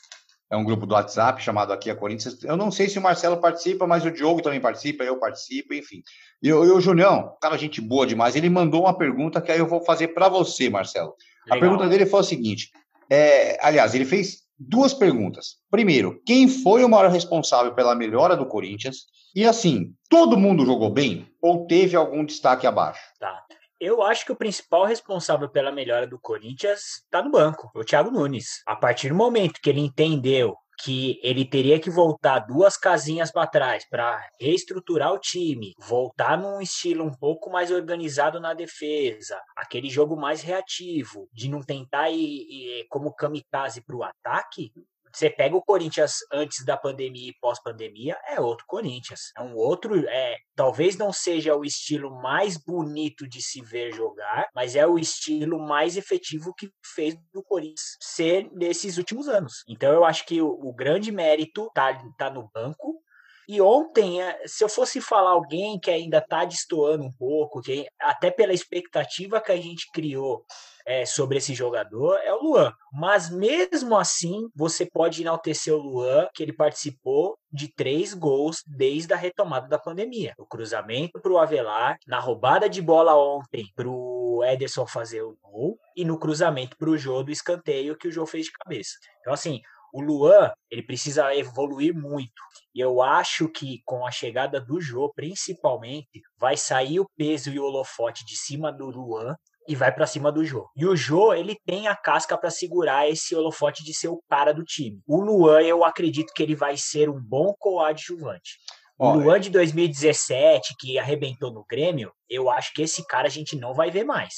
É 0.51 0.57
um 0.57 0.64
grupo 0.64 0.87
do 0.87 0.95
WhatsApp 0.95 1.43
chamado 1.43 1.74
Aqui 1.74 1.91
é 1.91 1.95
Corinthians. 1.95 2.43
Eu 2.43 2.57
não 2.57 2.70
sei 2.70 2.89
se 2.89 2.99
o 2.99 3.03
Marcelo 3.03 3.37
participa, 3.37 3.87
mas 3.87 4.07
o 4.07 4.11
Diogo 4.11 4.41
também 4.41 4.61
participa, 4.61 5.05
eu 5.05 5.18
participo, 5.18 5.74
enfim. 5.74 6.03
E, 6.43 6.49
e 6.49 6.53
o 6.53 6.80
Junião, 6.80 7.37
cara, 7.43 7.59
gente 7.59 7.82
boa 7.82 8.07
demais, 8.07 8.34
ele 8.34 8.49
mandou 8.49 8.84
uma 8.84 8.97
pergunta 8.97 9.43
que 9.43 9.53
aí 9.53 9.59
eu 9.59 9.66
vou 9.66 9.84
fazer 9.84 10.09
para 10.09 10.30
você, 10.30 10.70
Marcelo. 10.70 11.14
Legal. 11.45 11.59
A 11.59 11.61
pergunta 11.61 11.89
dele 11.89 12.07
foi 12.07 12.20
a 12.20 12.22
seguinte: 12.22 12.70
é, 13.11 13.59
aliás, 13.61 13.95
ele 13.95 14.07
fez 14.07 14.45
duas 14.59 14.95
perguntas. 14.95 15.57
Primeiro, 15.71 16.21
quem 16.25 16.49
foi 16.49 16.85
o 16.85 16.89
maior 16.89 17.11
responsável 17.11 17.75
pela 17.75 17.95
melhora 17.95 18.37
do 18.37 18.47
Corinthians? 18.47 19.07
E 19.35 19.45
assim, 19.45 19.95
todo 20.09 20.37
mundo 20.37 20.65
jogou 20.65 20.91
bem 20.91 21.29
ou 21.43 21.67
teve 21.67 21.97
algum 21.97 22.25
destaque 22.25 22.67
abaixo? 22.67 23.01
Tá. 23.19 23.45
Eu 23.79 24.03
acho 24.03 24.25
que 24.25 24.33
o 24.33 24.37
principal 24.37 24.87
responsável 24.87 25.51
pela 25.51 25.71
melhora 25.71 26.07
do 26.07 26.19
Corinthians 26.19 27.03
está 27.05 27.23
no 27.23 27.31
banco, 27.31 27.71
o 27.75 27.85
Thiago 27.85 28.11
Nunes. 28.11 28.63
A 28.65 28.75
partir 28.75 29.11
do 29.11 29.15
momento 29.15 29.61
que 29.61 29.69
ele 29.69 29.81
entendeu 29.81 30.57
que 30.79 31.18
ele 31.22 31.45
teria 31.45 31.81
que 31.81 31.91
voltar 31.91 32.41
duas 32.41 32.77
casinhas 32.77 33.31
para 33.31 33.47
trás 33.47 33.89
para 33.89 34.20
reestruturar 34.41 35.12
o 35.12 35.18
time, 35.18 35.72
voltar 35.79 36.39
num 36.39 36.61
estilo 36.61 37.05
um 37.05 37.14
pouco 37.14 37.51
mais 37.51 37.70
organizado 37.70 38.41
na 38.41 38.55
defesa, 38.55 39.41
aquele 39.57 39.89
jogo 39.89 40.16
mais 40.16 40.43
reativo, 40.43 41.29
de 41.33 41.49
não 41.49 41.62
tentar 41.62 42.11
ir, 42.11 42.18
ir 42.18 42.87
como 42.89 43.14
kamikaze 43.14 43.81
para 43.83 43.97
o 43.97 44.03
ataque, 44.03 44.72
você 45.17 45.31
pega 45.31 45.57
o 45.57 45.62
Corinthians 45.62 46.19
antes 46.31 46.62
da 46.62 46.77
pandemia 46.77 47.31
e 47.31 47.39
pós-pandemia, 47.41 48.19
é 48.29 48.39
outro 48.39 48.67
Corinthians. 48.69 49.33
É 49.37 49.41
um 49.41 49.57
outro. 49.57 50.07
É, 50.07 50.37
talvez 50.55 50.99
não 50.99 51.11
seja 51.11 51.57
o 51.57 51.64
estilo 51.64 52.11
mais 52.21 52.59
bonito 52.59 53.27
de 53.27 53.41
se 53.41 53.62
ver 53.62 53.95
jogar, 53.95 54.47
mas 54.55 54.77
é 54.77 54.87
o 54.87 54.99
estilo 54.99 55.59
mais 55.59 55.97
efetivo 55.97 56.55
que 56.55 56.71
fez 56.85 57.17
do 57.33 57.43
Corinthians 57.43 57.97
ser 57.99 58.51
nesses 58.53 58.99
últimos 58.99 59.27
anos. 59.27 59.64
Então 59.67 59.91
eu 59.91 60.05
acho 60.05 60.27
que 60.27 60.43
o, 60.43 60.49
o 60.49 60.75
grande 60.75 61.11
mérito 61.11 61.71
tá, 61.75 61.99
tá 62.19 62.29
no 62.29 62.51
banco. 62.53 63.01
E 63.49 63.61
ontem, 63.61 64.21
é, 64.21 64.43
se 64.47 64.64
eu 64.64 64.69
fosse 64.69 65.01
falar 65.01 65.31
alguém 65.31 65.79
que 65.79 65.91
ainda 65.91 66.19
está 66.19 66.45
destoando 66.45 67.05
um 67.05 67.12
pouco, 67.12 67.62
que 67.62 67.87
até 67.99 68.31
pela 68.31 68.53
expectativa 68.53 69.41
que 69.41 69.53
a 69.53 69.57
gente 69.57 69.89
criou 69.93 70.45
é, 70.87 71.05
sobre 71.05 71.39
esse 71.39 71.53
jogador 71.53 72.16
é 72.18 72.32
o 72.32 72.41
Luan. 72.41 72.72
Mas 72.93 73.28
mesmo 73.28 73.97
assim, 73.99 74.49
você 74.55 74.87
pode 74.87 75.20
enaltecer 75.20 75.74
o 75.74 75.82
Luan, 75.82 76.28
que 76.32 76.43
ele 76.43 76.53
participou 76.53 77.37
de 77.53 77.68
três 77.74 78.14
gols 78.14 78.62
desde 78.64 79.12
a 79.12 79.16
retomada 79.16 79.66
da 79.66 79.78
pandemia. 79.78 80.32
O 80.39 80.47
cruzamento 80.47 81.20
para 81.20 81.32
o 81.32 81.39
Avelar, 81.39 81.99
na 82.07 82.20
roubada 82.20 82.68
de 82.68 82.80
bola 82.80 83.16
ontem 83.16 83.66
para 83.74 83.89
o 83.89 84.45
Ederson 84.45 84.87
fazer 84.87 85.22
o 85.22 85.37
gol 85.43 85.76
e 85.97 86.05
no 86.05 86.18
cruzamento 86.18 86.76
para 86.76 86.91
o 86.91 86.97
Jô 86.97 87.22
do 87.22 87.32
escanteio 87.32 87.97
que 87.97 88.07
o 88.07 88.12
Jô 88.12 88.24
fez 88.24 88.47
de 88.47 88.53
cabeça. 88.53 88.93
Então, 89.20 89.32
assim, 89.32 89.61
o 89.93 90.01
Luan, 90.01 90.53
ele 90.70 90.82
precisa 90.82 91.34
evoluir 91.34 91.95
muito. 91.95 92.43
E 92.74 92.80
eu 92.80 93.01
acho 93.03 93.49
que 93.49 93.80
com 93.84 94.07
a 94.07 94.11
chegada 94.11 94.61
do 94.61 94.80
Jô, 94.80 95.11
principalmente, 95.14 96.20
vai 96.39 96.57
sair 96.57 97.01
o 97.01 97.09
peso 97.16 97.51
e 97.51 97.59
o 97.59 97.64
holofote 97.64 98.24
de 98.24 98.37
cima 98.37 98.70
do 98.70 98.91
Luan 98.91 99.34
e 99.69 99.75
vai 99.75 99.93
para 99.93 100.07
cima 100.07 100.31
do 100.31 100.45
Jô. 100.45 100.69
E 100.77 100.87
o 100.87 100.97
Jô, 100.97 101.33
ele 101.33 101.57
tem 101.67 101.89
a 101.89 101.97
casca 101.97 102.37
para 102.37 102.51
segurar 102.51 103.09
esse 103.09 103.35
holofote 103.35 103.85
de 103.85 103.93
ser 103.95 104.09
o 104.09 104.23
cara 104.29 104.53
do 104.53 104.64
time. 104.64 105.01
O 105.07 105.21
Luan, 105.21 105.62
eu 105.62 105.85
acredito 105.85 106.33
que 106.33 106.43
ele 106.43 106.55
vai 106.55 106.77
ser 106.77 107.09
um 107.09 107.21
bom 107.21 107.55
coadjuvante. 107.59 108.59
O 108.99 109.12
Luan 109.12 109.39
de 109.39 109.51
2017, 109.51 110.75
que 110.81 110.99
arrebentou 110.99 111.53
no 111.53 111.67
Grêmio, 111.69 112.12
eu 112.31 112.49
acho 112.51 112.73
que 112.73 112.81
esse 112.81 113.07
cara 113.07 113.27
a 113.27 113.31
gente 113.31 113.55
não 113.55 113.75
vai 113.75 113.91
ver 113.91 114.05
mais. 114.05 114.35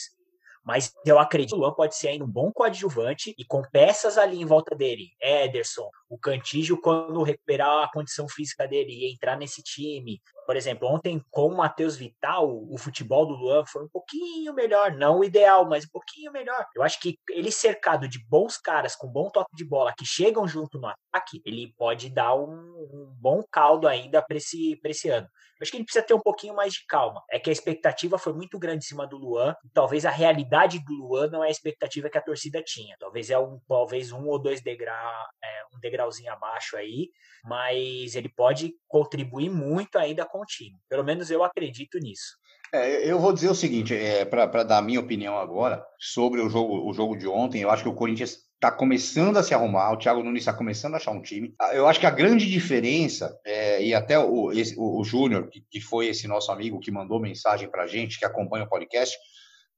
Mas 0.64 0.93
eu 1.07 1.18
acredito 1.18 1.51
que 1.51 1.55
o 1.55 1.59
Luan 1.59 1.72
pode 1.72 1.97
ser 1.97 2.09
ainda 2.09 2.24
um 2.24 2.31
bom 2.31 2.51
coadjuvante 2.53 3.35
e 3.39 3.45
com 3.45 3.62
peças 3.70 4.18
ali 4.18 4.41
em 4.41 4.45
volta 4.45 4.74
dele. 4.74 5.11
Ederson, 5.22 5.89
o 6.09 6.18
Cantígio, 6.18 6.80
quando 6.80 7.22
recuperar 7.22 7.84
a 7.84 7.90
condição 7.90 8.28
física 8.28 8.66
dele 8.66 8.92
e 8.92 9.12
entrar 9.12 9.36
nesse 9.36 9.62
time. 9.62 10.20
Por 10.46 10.56
exemplo, 10.56 10.88
ontem 10.88 11.22
com 11.30 11.48
o 11.48 11.56
Matheus 11.56 11.96
Vital, 11.96 12.48
o 12.48 12.78
futebol 12.78 13.26
do 13.26 13.34
Luan 13.34 13.64
foi 13.66 13.84
um 13.84 13.88
pouquinho 13.88 14.54
melhor. 14.54 14.92
Não 14.92 15.18
o 15.18 15.24
ideal, 15.24 15.68
mas 15.68 15.84
um 15.84 15.90
pouquinho 15.92 16.32
melhor. 16.32 16.66
Eu 16.74 16.82
acho 16.82 16.98
que 17.00 17.18
ele 17.28 17.52
cercado 17.52 18.09
de 18.09 18.18
bons 18.26 18.56
caras 18.56 18.96
com 18.96 19.09
bom 19.09 19.30
toque 19.30 19.54
de 19.54 19.64
bola 19.64 19.92
que 19.96 20.06
chegam 20.06 20.48
junto 20.48 20.78
no 20.78 20.86
ataque, 20.86 21.42
ele 21.44 21.74
pode 21.76 22.09
dar 22.09 22.34
um, 22.34 22.48
um 22.48 23.14
bom 23.20 23.42
caldo 23.50 23.86
ainda 23.86 24.22
para 24.22 24.38
esse, 24.38 24.80
esse 24.84 25.11
ano. 25.11 25.28
Eu 25.59 25.64
acho 25.64 25.72
que 25.72 25.76
ele 25.76 25.84
precisa 25.84 26.04
ter 26.04 26.14
um 26.14 26.20
pouquinho 26.20 26.54
mais 26.54 26.72
de 26.72 26.86
calma. 26.86 27.22
É 27.28 27.38
que 27.38 27.50
a 27.50 27.52
expectativa 27.52 28.16
foi 28.16 28.32
muito 28.32 28.59
grande 28.59 28.84
em 28.84 28.88
cima 28.88 29.06
do 29.06 29.18
Luan, 29.18 29.56
e 29.64 29.68
talvez 29.70 30.06
a 30.06 30.11
realidade 30.11 30.78
do 30.78 30.94
Luan 30.94 31.28
não 31.28 31.42
é 31.42 31.48
a 31.48 31.50
expectativa 31.50 32.09
que 32.09 32.16
a 32.16 32.22
torcida 32.22 32.62
tinha. 32.62 32.96
Talvez 32.98 33.28
é 33.28 33.38
um, 33.38 33.61
talvez 33.68 34.12
um 34.12 34.26
ou 34.26 34.38
dois 34.38 34.62
degrau, 34.62 35.26
é, 35.42 35.64
um 35.74 35.80
degrauzinho 35.99 36.32
abaixo 36.32 36.76
aí, 36.76 37.11
mas 37.44 38.14
ele 38.14 38.28
pode 38.28 38.74
contribuir 38.86 39.51
muito 39.51 39.99
ainda 39.99 40.24
com 40.24 40.40
o 40.40 40.46
time. 40.46 40.76
Pelo 40.88 41.05
menos 41.05 41.30
eu 41.30 41.42
acredito 41.42 41.99
nisso. 41.99 42.36
É, 42.72 43.11
eu 43.11 43.18
vou 43.18 43.32
dizer 43.32 43.49
o 43.49 43.55
seguinte, 43.55 43.94
é, 43.94 44.24
para 44.24 44.62
dar 44.62 44.78
a 44.78 44.82
minha 44.82 45.01
opinião 45.01 45.38
agora 45.38 45.82
sobre 45.99 46.40
o 46.40 46.51
jogo, 46.51 46.88
o 46.88 46.92
jogo 46.92 47.16
de 47.16 47.26
ontem, 47.26 47.62
eu 47.62 47.70
acho 47.70 47.82
que 47.82 47.88
o 47.88 47.94
Corinthians 47.94 48.46
está 48.55 48.70
começando 48.70 49.36
a 49.38 49.42
se 49.42 49.55
arrumar, 49.55 49.92
o 49.92 49.96
Thiago 49.96 50.22
Nunes 50.22 50.42
está 50.42 50.53
começando 50.53 50.94
a 50.94 50.96
achar 50.99 51.12
um 51.12 51.22
time. 51.22 51.55
Eu 51.72 51.86
acho 51.86 51.99
que 51.99 52.07
a 52.07 52.11
grande 52.11 52.46
diferença, 52.46 53.38
é, 53.44 53.82
e 53.82 53.94
até 53.94 54.18
o, 54.18 54.51
o, 54.76 55.01
o 55.01 55.05
Júnior, 55.05 55.49
que, 55.49 55.64
que, 55.70 55.80
foi 55.80 56.09
esse 56.09 56.28
nosso 56.28 56.53
amigo 56.53 56.80
que 56.80 56.90
mandou 56.90 57.20
mensagem 57.20 57.70
para 57.70 57.84
a 57.84 57.86
gente, 57.86 58.18
que 58.18 58.26
acompanha 58.26 58.64
o 58.64 58.68
podcast, 58.68 59.16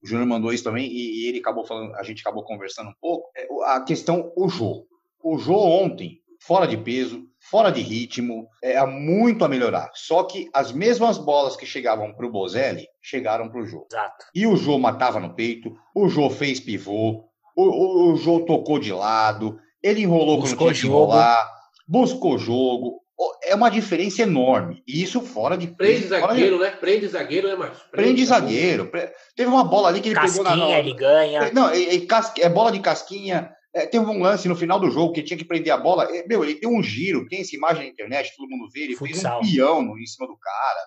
o 0.03 0.09
Júnior 0.09 0.27
mandou 0.27 0.53
isso 0.53 0.65
também, 0.65 0.91
e, 0.91 1.27
e, 1.27 1.29
ele 1.29 1.39
acabou 1.39 1.65
falando, 1.65 1.95
a 1.95 2.03
gente 2.03 2.23
acabou 2.23 2.43
conversando 2.43 2.89
um 2.89 2.95
pouco, 3.01 3.31
é, 3.37 3.47
a 3.67 3.83
questão, 3.83 4.33
o 4.35 4.49
Jô. 4.49 4.87
O 5.23 5.39
Jô 5.39 5.57
ontem, 5.57 6.19
fora 6.41 6.67
de 6.67 6.77
peso, 6.77 7.23
fora 7.51 7.71
de 7.71 7.81
ritmo, 7.81 8.47
é 8.63 8.85
muito 8.87 9.45
a 9.45 9.49
melhorar. 9.49 9.91
Só 9.95 10.25
que 10.25 10.49
as 10.53 10.73
mesmas 10.73 11.19
bolas 11.19 11.57
que 11.57 11.67
chegavam 11.67 12.13
para 12.13 12.27
o 12.27 12.31
Bozelli, 12.31 12.87
chegaram 13.03 13.49
para 13.49 13.61
o 13.61 13.67
Jô. 13.67 13.87
Exato. 13.91 14.27
E 14.35 14.47
o 14.47 14.57
Jô 14.57 14.79
matava 14.79 15.21
no 15.21 15.35
peito, 15.35 15.75
o 15.95 16.09
Jô 16.09 16.31
fez 16.31 16.61
pivô, 16.61 17.25
o, 17.57 17.63
o, 17.63 18.13
o 18.13 18.17
Jô 18.17 18.41
tocou 18.41 18.79
de 18.79 18.93
lado, 18.93 19.59
ele 19.83 20.03
enrolou 20.03 20.39
buscou 20.39 20.67
quando 20.67 20.75
tinha 20.75 20.83
que 20.83 20.87
enrolar, 20.87 21.61
buscou 21.87 22.39
jogo. 22.39 23.01
É 23.45 23.55
uma 23.55 23.71
diferença 23.71 24.23
enorme. 24.23 24.83
E 24.87 25.03
isso 25.03 25.21
fora 25.21 25.57
de. 25.57 25.67
Prende 25.67 26.07
zagueiro, 26.07 26.57
de... 26.57 26.63
né? 26.63 26.71
Prende 26.71 27.07
zagueiro, 27.07 27.49
né, 27.49 27.55
Márcio? 27.55 27.85
Prende, 27.91 28.09
Prende 28.09 28.25
zagueiro. 28.25 28.91
Teve 29.37 29.51
uma 29.51 29.65
bola 29.65 29.89
ali 29.89 30.01
que 30.01 30.09
ele 30.09 30.15
casquinha, 30.15 30.45
pegou 30.45 30.69
na. 30.69 30.79
ele 30.79 30.95
ganha. 30.95 31.53
Não, 31.53 31.69
é, 31.69 31.83
é, 31.83 32.07
é 32.39 32.49
bola 32.49 32.73
de 32.73 32.81
casquinha. 32.81 33.53
É, 33.75 33.87
teve 33.87 34.05
um 34.05 34.21
lance 34.21 34.49
no 34.49 34.57
final 34.57 34.81
do 34.81 34.91
jogo 34.91 35.13
que 35.13 35.23
tinha 35.23 35.39
que 35.39 35.45
prender 35.45 35.73
a 35.73 35.77
bola. 35.77 36.05
É, 36.05 36.27
meu, 36.27 36.45
ele 36.45 36.59
deu 36.59 36.71
um 36.71 36.83
giro, 36.83 37.29
tem 37.29 37.41
essa 37.41 37.55
imagem 37.55 37.85
na 37.85 37.91
internet, 37.91 38.35
todo 38.37 38.49
mundo 38.49 38.69
vê, 38.73 38.81
ele 38.81 38.97
Futsal. 38.97 39.41
fez 39.41 39.53
um 39.53 39.57
peão 39.57 39.83
no, 39.83 39.99
em 39.99 40.07
cima 40.07 40.27
do 40.27 40.37
cara. 40.37 40.81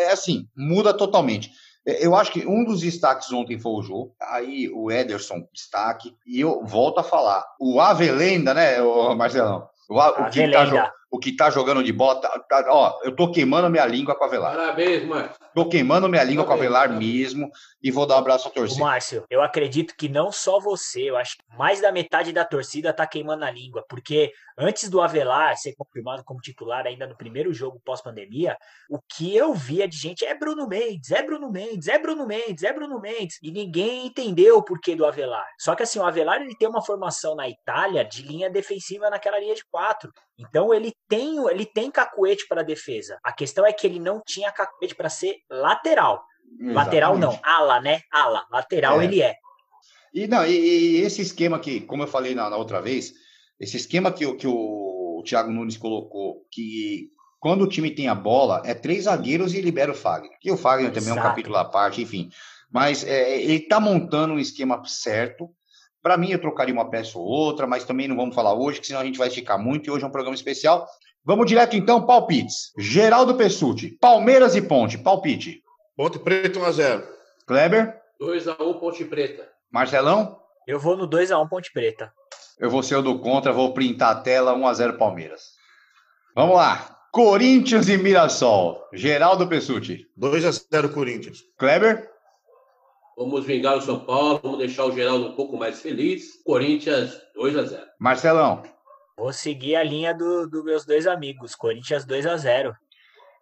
É 0.00 0.12
assim, 0.12 0.46
muda 0.56 0.92
totalmente. 0.92 1.50
É, 1.86 2.04
eu 2.04 2.14
acho 2.14 2.32
que 2.32 2.46
um 2.46 2.64
dos 2.64 2.80
destaques 2.80 3.32
ontem 3.32 3.58
foi 3.58 3.72
o 3.72 3.82
Jô, 3.82 4.14
aí 4.20 4.68
o 4.68 4.90
Ederson, 4.90 5.46
destaque, 5.52 6.14
e 6.26 6.40
eu 6.40 6.64
volto 6.64 6.98
a 6.98 7.04
falar, 7.04 7.44
o 7.60 7.80
Avelenda, 7.80 8.52
né, 8.52 8.80
Marcelão? 9.16 9.68
O, 9.88 9.98
o, 9.98 10.30
que 10.30 10.50
tá, 10.50 10.92
o 11.16 11.18
que 11.18 11.34
tá 11.34 11.50
jogando 11.50 11.82
de 11.82 11.92
bola. 11.92 12.20
Tá, 12.20 12.38
tá, 12.40 12.64
ó, 12.68 13.00
eu 13.02 13.14
tô 13.14 13.30
queimando 13.30 13.70
minha 13.70 13.86
língua 13.86 14.14
com 14.14 14.24
a 14.24 14.28
Velar. 14.28 14.54
Parabéns, 14.54 15.04
Márcio. 15.04 15.36
Tô 15.54 15.68
queimando 15.68 16.08
minha 16.08 16.22
língua 16.22 16.44
Parabéns, 16.44 16.68
com 16.68 16.76
a 16.76 16.80
Velar 16.80 16.98
mesmo 16.98 17.50
e 17.82 17.90
vou 17.90 18.06
dar 18.06 18.16
um 18.16 18.18
abraço 18.18 18.48
à 18.48 18.50
Ô, 18.50 18.54
torcida. 18.54 18.84
Márcio, 18.84 19.24
eu 19.30 19.42
acredito 19.42 19.94
que 19.96 20.08
não 20.08 20.30
só 20.30 20.60
você, 20.60 21.08
eu 21.10 21.16
acho 21.16 21.36
que 21.36 21.56
mais 21.56 21.80
da 21.80 21.90
metade 21.90 22.32
da 22.32 22.44
torcida 22.44 22.92
tá 22.92 23.06
queimando 23.06 23.44
a 23.44 23.50
língua, 23.50 23.84
porque 23.88 24.32
antes 24.58 24.90
do 24.90 25.00
Avelar 25.00 25.56
ser 25.56 25.74
confirmado 25.74 26.22
como 26.24 26.40
titular 26.40 26.86
ainda 26.86 27.06
no 27.06 27.16
primeiro 27.16 27.52
jogo 27.52 27.80
pós-pandemia, 27.84 28.56
o 28.90 28.98
que 29.16 29.34
eu 29.34 29.54
via 29.54 29.88
de 29.88 29.96
gente 29.96 30.24
é 30.24 30.36
Bruno 30.36 30.68
Mendes, 30.68 31.10
é 31.10 31.22
Bruno 31.22 31.50
Mendes, 31.50 31.88
é 31.88 31.98
Bruno 31.98 32.26
Mendes, 32.26 32.62
é 32.62 32.72
Bruno 32.72 33.00
Mendes, 33.00 33.38
e 33.42 33.50
ninguém 33.50 34.06
entendeu 34.06 34.58
o 34.58 34.62
porquê 34.62 34.94
do 34.94 35.06
Avelar. 35.06 35.46
Só 35.58 35.74
que 35.74 35.82
assim, 35.82 35.98
o 35.98 36.04
Avelar 36.04 36.42
ele 36.42 36.56
tem 36.56 36.68
uma 36.68 36.84
formação 36.84 37.34
na 37.34 37.48
Itália 37.48 38.04
de 38.04 38.22
linha 38.22 38.50
defensiva 38.50 39.08
naquela 39.08 39.38
linha 39.38 39.54
de 39.54 39.64
quatro. 39.70 40.12
Então 40.38 40.72
ele 40.74 40.92
tem, 41.08 41.38
ele 41.48 41.64
tem 41.64 41.90
cacuete 41.90 42.46
para 42.48 42.62
defesa. 42.62 43.18
A 43.24 43.32
questão 43.32 43.64
é 43.66 43.72
que 43.72 43.86
ele 43.86 43.98
não 43.98 44.20
tinha 44.24 44.52
cacuete 44.52 44.94
para 44.94 45.08
ser 45.08 45.36
lateral. 45.50 46.24
Lateral 46.60 47.18
não, 47.18 47.30
Exatamente. 47.32 47.56
ala, 47.60 47.80
né? 47.80 48.00
Ala. 48.12 48.46
Lateral 48.50 49.00
É. 49.00 49.04
ele 49.04 49.22
é. 49.22 49.34
E, 50.14 50.26
não, 50.26 50.46
e, 50.46 50.50
e 50.52 50.96
esse 51.00 51.20
esquema 51.22 51.58
que, 51.58 51.80
como 51.80 52.02
eu 52.02 52.06
falei 52.06 52.34
na, 52.34 52.48
na 52.48 52.56
outra 52.56 52.80
vez, 52.80 53.12
esse 53.60 53.76
esquema 53.76 54.12
que, 54.12 54.24
o- 54.24 54.36
que 54.36 54.46
o 54.46 55.22
Thiago 55.26 55.50
Nunes 55.50 55.76
colocou, 55.76 56.46
que 56.50 57.10
quando 57.40 57.62
o 57.62 57.68
time 57.68 57.90
tem 57.90 58.08
a 58.08 58.14
bola, 58.14 58.62
é 58.64 58.74
três 58.74 59.04
zagueiros 59.04 59.54
e 59.54 59.60
libera 59.60 59.92
o 59.92 59.94
Fagner. 59.94 60.30
E 60.42 60.50
o 60.50 60.56
Fagner 60.56 60.90
também 60.92 61.10
é 61.10 61.12
um 61.12 61.16
Exato. 61.16 61.28
capítulo 61.28 61.56
à 61.56 61.64
parte, 61.64 62.00
enfim. 62.02 62.30
Mas 62.70 63.04
é, 63.04 63.40
ele 63.40 63.60
tá 63.60 63.78
montando 63.78 64.34
um 64.34 64.38
esquema 64.38 64.82
certo. 64.86 65.50
Para 66.06 66.16
mim, 66.16 66.30
eu 66.30 66.40
trocaria 66.40 66.72
uma 66.72 66.88
peça 66.88 67.18
ou 67.18 67.24
outra, 67.24 67.66
mas 67.66 67.82
também 67.82 68.06
não 68.06 68.14
vamos 68.14 68.32
falar 68.32 68.54
hoje, 68.54 68.80
que 68.80 68.86
senão 68.86 69.00
a 69.00 69.04
gente 69.04 69.18
vai 69.18 69.26
esticar 69.26 69.58
muito 69.58 69.88
e 69.88 69.90
hoje 69.90 70.04
é 70.04 70.06
um 70.06 70.12
programa 70.12 70.36
especial. 70.36 70.86
Vamos 71.24 71.46
direto 71.48 71.74
então, 71.74 72.06
palpites. 72.06 72.70
Geraldo 72.78 73.34
Pessuti, 73.34 73.90
Palmeiras 74.00 74.54
e 74.54 74.62
Ponte, 74.62 74.96
palpite. 74.96 75.64
Ponte 75.96 76.16
Preta 76.20 76.60
1x0. 76.60 77.02
Kleber, 77.44 78.00
2x1 78.22 78.78
Ponte 78.78 79.04
Preta. 79.04 79.48
Marcelão, 79.68 80.38
Eu 80.64 80.78
vou 80.78 80.96
no 80.96 81.10
2x1 81.10 81.48
Ponte 81.48 81.72
Preta. 81.72 82.12
Eu 82.56 82.70
vou 82.70 82.84
ser 82.84 82.94
o 82.94 83.02
do 83.02 83.18
contra, 83.18 83.52
vou 83.52 83.74
printar 83.74 84.12
a 84.12 84.20
tela 84.20 84.54
1x0 84.54 84.96
Palmeiras. 84.98 85.54
Vamos 86.36 86.54
lá. 86.54 87.00
Corinthians 87.10 87.88
e 87.88 87.98
Mirassol. 87.98 88.80
Geraldo 88.92 89.48
Pessuti. 89.48 90.06
2x0 90.16 90.94
Corinthians. 90.94 91.42
Kleber? 91.58 92.08
Vamos 93.16 93.46
vingar 93.46 93.78
o 93.78 93.80
São 93.80 94.00
Paulo, 94.00 94.40
vamos 94.42 94.58
deixar 94.58 94.84
o 94.84 94.92
Geraldo 94.92 95.28
um 95.28 95.32
pouco 95.32 95.56
mais 95.56 95.80
feliz. 95.80 96.42
Corinthians 96.44 97.18
2x0. 97.34 97.82
Marcelão. 97.98 98.62
Vou 99.16 99.32
seguir 99.32 99.76
a 99.76 99.82
linha 99.82 100.12
dos 100.12 100.50
do 100.50 100.62
meus 100.62 100.84
dois 100.84 101.06
amigos. 101.06 101.54
Corinthians 101.54 102.04
2x0. 102.04 102.74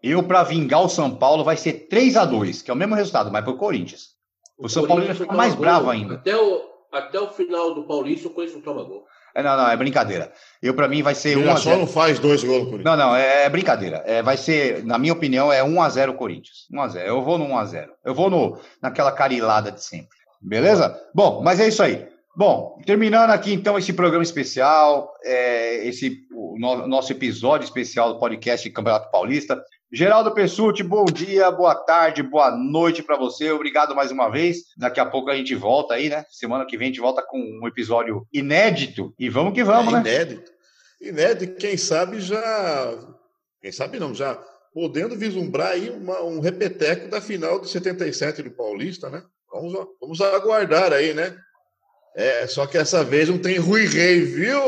Eu, 0.01 0.23
para 0.23 0.45
vingar 0.45 0.85
o 0.85 0.89
São 0.89 1.17
Paulo, 1.17 1.43
vai 1.43 1.57
ser 1.57 1.89
3x2, 1.91 2.63
que 2.63 2.71
é 2.71 2.75
o 2.75 2.77
mesmo 2.77 2.95
resultado, 2.95 3.33
mas 3.33 3.43
pro 3.43 3.57
Corinthians. 3.57 4.11
O 4.57 4.69
São 4.69 4.87
Paulo 4.87 5.05
vai 5.05 5.15
ficar 5.15 5.33
não 5.33 5.37
mais 5.37 5.57
bravo 5.57 5.91
ainda. 5.91 6.15
Até 6.15 6.37
o, 6.37 6.63
até 6.93 7.19
o 7.19 7.33
final 7.33 7.75
do 7.75 7.85
Paulista, 7.85 8.29
o 8.29 8.31
Corinthians 8.31 8.65
não 8.65 8.75
toma 8.75 8.87
gol. 8.87 9.05
É, 9.35 9.43
não, 9.43 9.57
não, 9.57 9.69
é 9.69 9.77
brincadeira. 9.77 10.33
Eu, 10.63 10.75
para 10.75 10.87
mim, 10.89 11.03
vai 11.03 11.15
ser 11.15 11.37
Mirassol 11.37 11.73
1x0. 11.75 11.79
não 11.81 11.87
faz 11.87 12.19
dois 12.19 12.45
gols 12.45 12.65
Corinthians. 12.65 12.85
Não, 12.85 12.97
não, 12.97 13.17
é, 13.17 13.45
é 13.45 13.51
brincadeira. 13.51 14.03
É, 14.07 14.23
vai 14.23 14.37
ser, 14.37 14.85
na 14.85 14.97
minha 14.99 15.13
opinião, 15.13 15.53
é 15.53 15.63
1x0 15.63 16.15
Corinthians. 16.15 16.67
1x0. 16.73 17.01
Eu 17.05 17.23
vou 17.23 17.37
no 17.37 17.47
1x0. 17.49 17.87
Eu 18.05 18.15
vou 18.15 18.31
no, 18.31 18.59
naquela 18.81 19.11
carilada 19.11 19.73
de 19.73 19.83
sempre. 19.83 20.17
Beleza? 20.41 20.97
Bom, 21.15 21.43
mas 21.43 21.59
é 21.59 21.67
isso 21.67 21.83
aí. 21.83 22.07
Bom, 22.37 22.81
terminando 22.85 23.31
aqui 23.31 23.53
então 23.53 23.79
esse 23.79 23.93
programa 23.93 24.23
especial, 24.25 25.13
é, 25.25 25.87
esse 25.87 26.19
o 26.33 26.57
no- 26.59 26.87
nosso 26.87 27.13
episódio 27.13 27.65
especial 27.65 28.13
do 28.13 28.19
podcast 28.19 28.69
Campeonato 28.71 29.11
Paulista. 29.11 29.63
Geraldo 29.97 30.35
Pessuti, 30.35 30.83
bom 30.83 31.05
dia, 31.05 31.49
boa 31.53 31.73
tarde, 31.73 32.21
boa 32.21 32.51
noite 32.51 33.01
para 33.01 33.17
você. 33.17 33.53
Obrigado 33.53 33.95
mais 33.95 34.11
uma 34.11 34.29
vez. 34.29 34.57
Daqui 34.77 34.99
a 34.99 35.07
pouco 35.07 35.31
a 35.31 35.37
gente 35.37 35.55
volta 35.55 35.95
aí, 35.95 36.09
né? 36.09 36.25
Semana 36.31 36.67
que 36.67 36.77
vem 36.77 36.87
a 36.87 36.91
gente 36.91 37.01
volta 37.01 37.23
com 37.23 37.39
um 37.39 37.69
episódio 37.69 38.27
inédito. 38.33 39.15
E 39.17 39.29
vamos 39.29 39.55
que 39.55 39.63
vamos, 39.63 39.95
é 39.95 39.97
né? 39.97 40.01
inédito. 40.01 40.51
Inédito, 41.01 41.57
quem 41.59 41.77
sabe 41.77 42.19
já. 42.21 42.99
Quem 43.63 43.71
sabe 43.71 44.01
não, 44.01 44.13
já 44.13 44.35
podendo 44.73 45.17
vislumbrar 45.17 45.69
aí 45.69 45.89
uma- 45.91 46.25
um 46.25 46.41
repeteco 46.41 47.09
da 47.09 47.21
final 47.21 47.61
de 47.61 47.69
77 47.69 48.43
do 48.43 48.51
Paulista, 48.51 49.09
né? 49.09 49.23
Vamos, 49.53 49.73
vamos 50.01 50.21
aguardar 50.21 50.93
aí, 50.93 51.15
né? 51.15 51.37
É, 52.17 52.49
só 52.49 52.67
que 52.67 52.77
essa 52.77 53.05
vez 53.05 53.29
não 53.29 53.39
tem 53.39 53.59
Rui 53.59 53.87
Rei, 53.87 54.23
viu, 54.23 54.61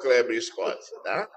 Kleber 0.00 0.42
Scott? 0.42 0.78
Tá? 1.04 1.28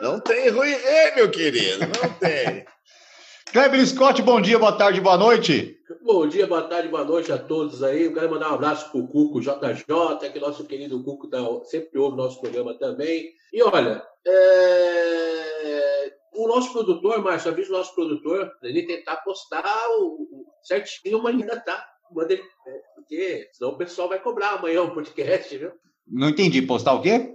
Não 0.00 0.18
tem 0.20 0.48
Rui 0.50 0.68
Rei, 0.74 1.14
meu 1.16 1.30
querido, 1.30 1.80
não 1.80 2.12
tem. 2.14 2.64
Kleber 3.52 3.84
Scott, 3.86 4.22
bom 4.22 4.40
dia, 4.40 4.58
boa 4.58 4.72
tarde, 4.72 5.00
boa 5.00 5.16
noite. 5.18 5.76
Bom 6.02 6.26
dia, 6.26 6.46
boa 6.46 6.62
tarde, 6.62 6.88
boa 6.88 7.04
noite 7.04 7.32
a 7.32 7.38
todos 7.38 7.82
aí. 7.82 8.04
Eu 8.04 8.14
quero 8.14 8.30
mandar 8.30 8.52
um 8.52 8.54
abraço 8.54 8.90
pro 8.90 9.06
Cuco 9.08 9.40
JJ, 9.40 10.30
que 10.32 10.38
nosso 10.38 10.64
querido 10.64 11.02
Cuco 11.02 11.28
tá, 11.28 11.38
sempre 11.64 11.98
ouve 11.98 12.16
nosso 12.16 12.40
programa 12.40 12.78
também. 12.78 13.28
E 13.52 13.62
olha, 13.62 14.02
é, 14.26 16.12
o 16.34 16.46
nosso 16.46 16.72
produtor, 16.72 17.22
Márcio, 17.22 17.50
avisa 17.50 17.70
o 17.70 17.76
nosso 17.76 17.94
produtor, 17.94 18.50
pra 18.60 18.68
ele 18.68 18.86
tentar 18.86 19.16
postar 19.16 19.64
o, 19.98 20.46
certinho 20.62 21.18
amanhã, 21.18 21.48
tá? 21.66 21.84
Manda 22.12 22.32
ele- 22.32 22.42
é, 22.42 22.72
porque 22.94 23.48
senão 23.52 23.72
o 23.72 23.76
pessoal 23.78 24.08
vai 24.08 24.20
cobrar 24.20 24.50
amanhã 24.52 24.82
o 24.82 24.94
podcast, 24.94 25.56
viu? 25.58 25.72
Não 26.06 26.28
entendi, 26.28 26.62
postar 26.62 26.94
o 26.94 27.02
quê? 27.02 27.34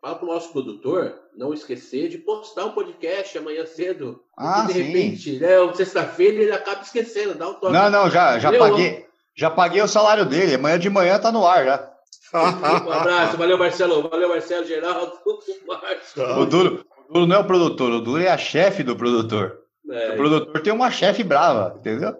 Fala 0.00 0.14
pro 0.14 0.26
nosso 0.26 0.50
produtor 0.50 1.14
não 1.36 1.52
esquecer 1.52 2.08
de 2.08 2.16
postar 2.16 2.64
um 2.64 2.72
podcast 2.72 3.36
amanhã 3.36 3.66
cedo. 3.66 4.22
Ah, 4.36 4.64
de 4.66 4.72
sim. 4.72 4.82
repente, 4.82 5.38
né, 5.38 5.74
sexta-feira 5.74 6.42
ele 6.42 6.52
acaba 6.52 6.80
esquecendo, 6.80 7.34
dá 7.34 7.48
um 7.48 7.54
toque. 7.54 7.72
Não, 7.72 7.90
não, 7.90 8.10
já, 8.10 8.38
já 8.38 8.50
paguei. 8.50 9.06
Já 9.34 9.50
paguei 9.50 9.82
o 9.82 9.88
salário 9.88 10.24
dele. 10.24 10.54
Amanhã 10.54 10.78
de 10.78 10.88
manhã 10.88 11.18
tá 11.18 11.30
no 11.30 11.46
ar 11.46 11.64
já. 11.64 11.90
Um 12.32 12.90
abraço, 12.92 13.36
valeu 13.36 13.58
Marcelo, 13.58 14.08
valeu 14.08 14.28
Marcelo, 14.28 14.66
Geraldo. 14.66 15.12
O 16.38 16.46
duro, 16.46 16.84
o 17.08 17.12
duro 17.12 17.26
não 17.26 17.36
é 17.36 17.38
o 17.38 17.44
produtor, 17.44 17.90
o 17.90 18.00
duro 18.00 18.22
é 18.22 18.28
a 18.28 18.38
chefe 18.38 18.82
do 18.82 18.96
produtor. 18.96 19.58
É, 19.90 20.12
O 20.12 20.16
produtor 20.16 20.60
tem 20.60 20.72
uma 20.72 20.90
chefe 20.90 21.22
brava, 21.22 21.74
entendeu? 21.78 22.14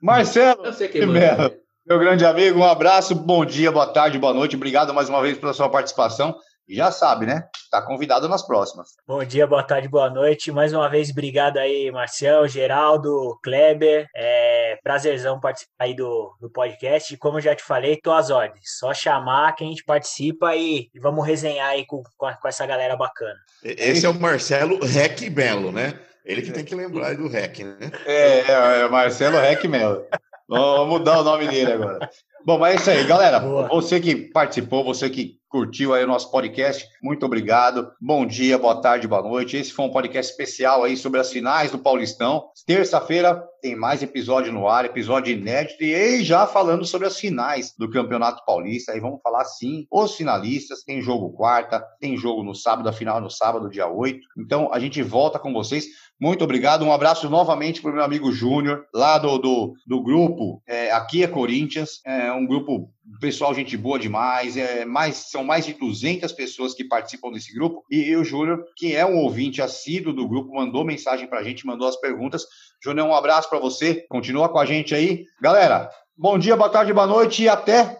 Marcelo, 0.00 0.64
eu 0.64 0.72
sei 0.72 1.06
manda. 1.06 1.56
meu 1.86 1.98
grande 1.98 2.24
amigo, 2.24 2.60
um 2.60 2.64
abraço, 2.64 3.14
bom 3.14 3.44
dia, 3.44 3.72
boa 3.72 3.86
tarde, 3.86 4.18
boa 4.18 4.34
noite. 4.34 4.56
Obrigado 4.56 4.94
mais 4.94 5.08
uma 5.08 5.20
vez 5.22 5.38
pela 5.38 5.52
sua 5.52 5.68
participação. 5.68 6.36
E 6.70 6.76
já 6.76 6.92
sabe, 6.92 7.26
né? 7.26 7.42
Tá 7.68 7.82
convidado 7.82 8.28
nas 8.28 8.46
próximas. 8.46 8.90
Bom 9.04 9.24
dia, 9.24 9.44
boa 9.44 9.62
tarde, 9.64 9.88
boa 9.88 10.08
noite. 10.08 10.52
Mais 10.52 10.72
uma 10.72 10.88
vez, 10.88 11.10
obrigado 11.10 11.56
aí, 11.56 11.90
Marcel, 11.90 12.46
Geraldo, 12.46 13.36
Kleber. 13.42 14.06
É 14.14 14.78
prazerzão 14.80 15.40
participar 15.40 15.72
aí 15.80 15.94
do, 15.94 16.32
do 16.40 16.48
podcast. 16.48 17.12
E 17.12 17.16
como 17.16 17.38
eu 17.38 17.42
já 17.42 17.56
te 17.56 17.62
falei, 17.64 17.96
tô 18.00 18.12
às 18.12 18.30
ordens. 18.30 18.78
Só 18.78 18.94
chamar 18.94 19.52
que 19.56 19.64
a 19.64 19.66
gente 19.66 19.82
participa 19.84 20.54
e, 20.54 20.88
e 20.94 21.00
vvamos 21.00 21.26
resenhar 21.26 21.70
aí 21.70 21.84
com, 21.84 22.04
com, 22.16 22.26
a- 22.26 22.36
com 22.36 22.46
essa 22.46 22.64
galera 22.64 22.96
bacana. 22.96 23.34
Esse 23.64 24.06
é 24.06 24.08
o 24.08 24.14
Marcelo 24.14 24.78
Rec 24.84 25.28
Belo, 25.28 25.72
né? 25.72 25.98
Ele 26.24 26.40
que 26.40 26.52
tem 26.52 26.64
que 26.64 26.76
lembrar 26.76 27.16
do 27.16 27.26
Rec, 27.28 27.58
né? 27.64 27.78
É, 28.06 28.40
é, 28.42 28.80
é 28.82 28.88
Marcelo 28.88 29.38
Rec 29.40 29.64
Melo. 29.64 30.04
Vamos 30.48 30.88
mudar 30.88 31.18
o 31.18 31.24
nome 31.24 31.48
dele 31.48 31.72
agora. 31.72 32.08
Bom, 32.44 32.58
mas 32.58 32.74
é 32.74 32.76
isso 32.76 32.90
aí, 32.90 33.04
galera. 33.08 33.40
Boa. 33.40 33.66
Você 33.68 33.98
que 34.00 34.14
participou, 34.30 34.84
você 34.84 35.10
que 35.10 35.39
curtiu 35.50 35.92
aí 35.92 36.04
o 36.04 36.06
nosso 36.06 36.30
podcast, 36.30 36.88
muito 37.02 37.26
obrigado. 37.26 37.90
Bom 38.00 38.24
dia, 38.24 38.56
boa 38.56 38.80
tarde, 38.80 39.08
boa 39.08 39.20
noite. 39.20 39.56
Esse 39.56 39.72
foi 39.72 39.84
um 39.84 39.90
podcast 39.90 40.30
especial 40.30 40.84
aí 40.84 40.96
sobre 40.96 41.18
as 41.18 41.32
finais 41.32 41.72
do 41.72 41.78
Paulistão. 41.78 42.44
Terça-feira 42.64 43.44
tem 43.60 43.76
mais 43.76 44.02
episódio 44.02 44.52
no 44.52 44.68
ar, 44.68 44.84
episódio 44.84 45.32
inédito 45.32 45.82
e 45.82 45.94
aí 45.94 46.24
já 46.24 46.46
falando 46.46 46.84
sobre 46.84 47.08
as 47.08 47.18
finais 47.18 47.74
do 47.76 47.90
Campeonato 47.90 48.44
Paulista. 48.46 48.92
Aí 48.92 49.00
vamos 49.00 49.20
falar 49.22 49.44
sim, 49.44 49.86
os 49.90 50.14
finalistas, 50.14 50.84
tem 50.84 51.02
jogo 51.02 51.32
quarta, 51.32 51.84
tem 52.00 52.16
jogo 52.16 52.44
no 52.44 52.54
sábado, 52.54 52.88
a 52.88 52.92
final 52.92 53.18
é 53.18 53.20
no 53.20 53.30
sábado, 53.30 53.68
dia 53.68 53.88
8. 53.88 54.20
Então 54.38 54.72
a 54.72 54.78
gente 54.78 55.02
volta 55.02 55.38
com 55.38 55.52
vocês. 55.52 55.86
Muito 56.18 56.44
obrigado. 56.44 56.84
Um 56.84 56.92
abraço 56.92 57.28
novamente 57.28 57.82
para 57.82 57.90
o 57.90 57.94
meu 57.94 58.04
amigo 58.04 58.30
Júnior, 58.30 58.84
lá 58.94 59.18
do, 59.18 59.38
do, 59.38 59.74
do 59.86 60.02
grupo 60.02 60.62
é, 60.66 60.92
Aqui 60.92 61.24
é 61.24 61.26
Corinthians. 61.26 62.00
É 62.06 62.30
um 62.32 62.46
grupo 62.46 62.90
pessoal, 63.20 63.54
gente 63.54 63.76
boa 63.76 63.98
demais. 63.98 64.56
É 64.56 64.84
mais, 64.84 65.30
são 65.30 65.44
mais 65.44 65.66
de 65.66 65.74
200 65.74 66.32
pessoas 66.32 66.74
que 66.74 66.84
participam 66.84 67.30
desse 67.30 67.52
grupo. 67.54 67.84
E 67.90 68.14
o 68.16 68.24
Júnior, 68.24 68.64
que 68.76 68.94
é 68.94 69.04
um 69.04 69.18
ouvinte 69.18 69.62
assíduo 69.62 70.12
do 70.12 70.28
grupo, 70.28 70.54
mandou 70.54 70.84
mensagem 70.84 71.26
para 71.26 71.40
a 71.40 71.42
gente, 71.42 71.66
mandou 71.66 71.88
as 71.88 71.96
perguntas. 71.96 72.44
Júnior, 72.82 73.08
um 73.08 73.14
abraço 73.14 73.48
para 73.48 73.58
você. 73.58 74.06
Continua 74.08 74.48
com 74.48 74.58
a 74.58 74.66
gente 74.66 74.94
aí. 74.94 75.24
Galera, 75.40 75.90
bom 76.16 76.38
dia, 76.38 76.56
boa 76.56 76.70
tarde, 76.70 76.92
boa 76.92 77.06
noite 77.06 77.42
e 77.42 77.48
até, 77.48 77.96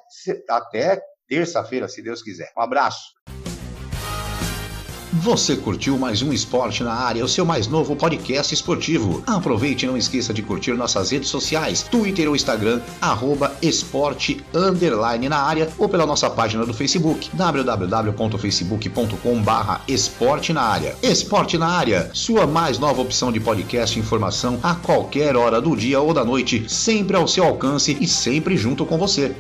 até 0.49 1.01
terça-feira, 1.29 1.89
se 1.89 2.03
Deus 2.03 2.23
quiser. 2.23 2.53
Um 2.57 2.63
abraço. 2.63 3.20
Você 5.23 5.55
curtiu 5.55 5.99
mais 5.99 6.23
um 6.23 6.33
Esporte 6.33 6.83
na 6.83 6.95
Área, 6.95 7.23
o 7.23 7.29
seu 7.29 7.45
mais 7.45 7.69
novo 7.69 7.95
podcast 7.95 8.55
esportivo. 8.55 9.23
Aproveite 9.27 9.85
e 9.85 9.89
não 9.89 9.95
esqueça 9.95 10.33
de 10.33 10.41
curtir 10.41 10.73
nossas 10.73 11.11
redes 11.11 11.29
sociais, 11.29 11.83
Twitter 11.83 12.27
ou 12.27 12.35
Instagram, 12.35 12.81
arroba 13.03 13.55
esporte 13.61 14.43
na 15.29 15.37
área 15.37 15.69
ou 15.77 15.91
pela 15.91 16.07
nossa 16.07 16.31
página 16.31 16.65
do 16.65 16.73
Facebook, 16.73 17.29
www.facebook.com 17.35 19.43
barra 19.43 19.83
esporte 19.87 20.55
na 20.55 20.63
área. 20.63 20.97
Esporte 21.03 21.59
na 21.59 21.69
área, 21.69 22.11
sua 22.15 22.47
mais 22.47 22.79
nova 22.79 23.03
opção 23.03 23.31
de 23.31 23.41
podcast 23.41 23.99
e 23.99 24.01
informação 24.01 24.59
a 24.63 24.75
qualquer 24.75 25.37
hora 25.37 25.61
do 25.61 25.77
dia 25.77 26.01
ou 26.01 26.15
da 26.15 26.25
noite, 26.25 26.65
sempre 26.67 27.15
ao 27.15 27.29
seu 27.29 27.45
alcance 27.45 27.95
e 28.01 28.09
sempre 28.09 28.57
junto 28.57 28.87
com 28.87 28.97
você. 28.97 29.37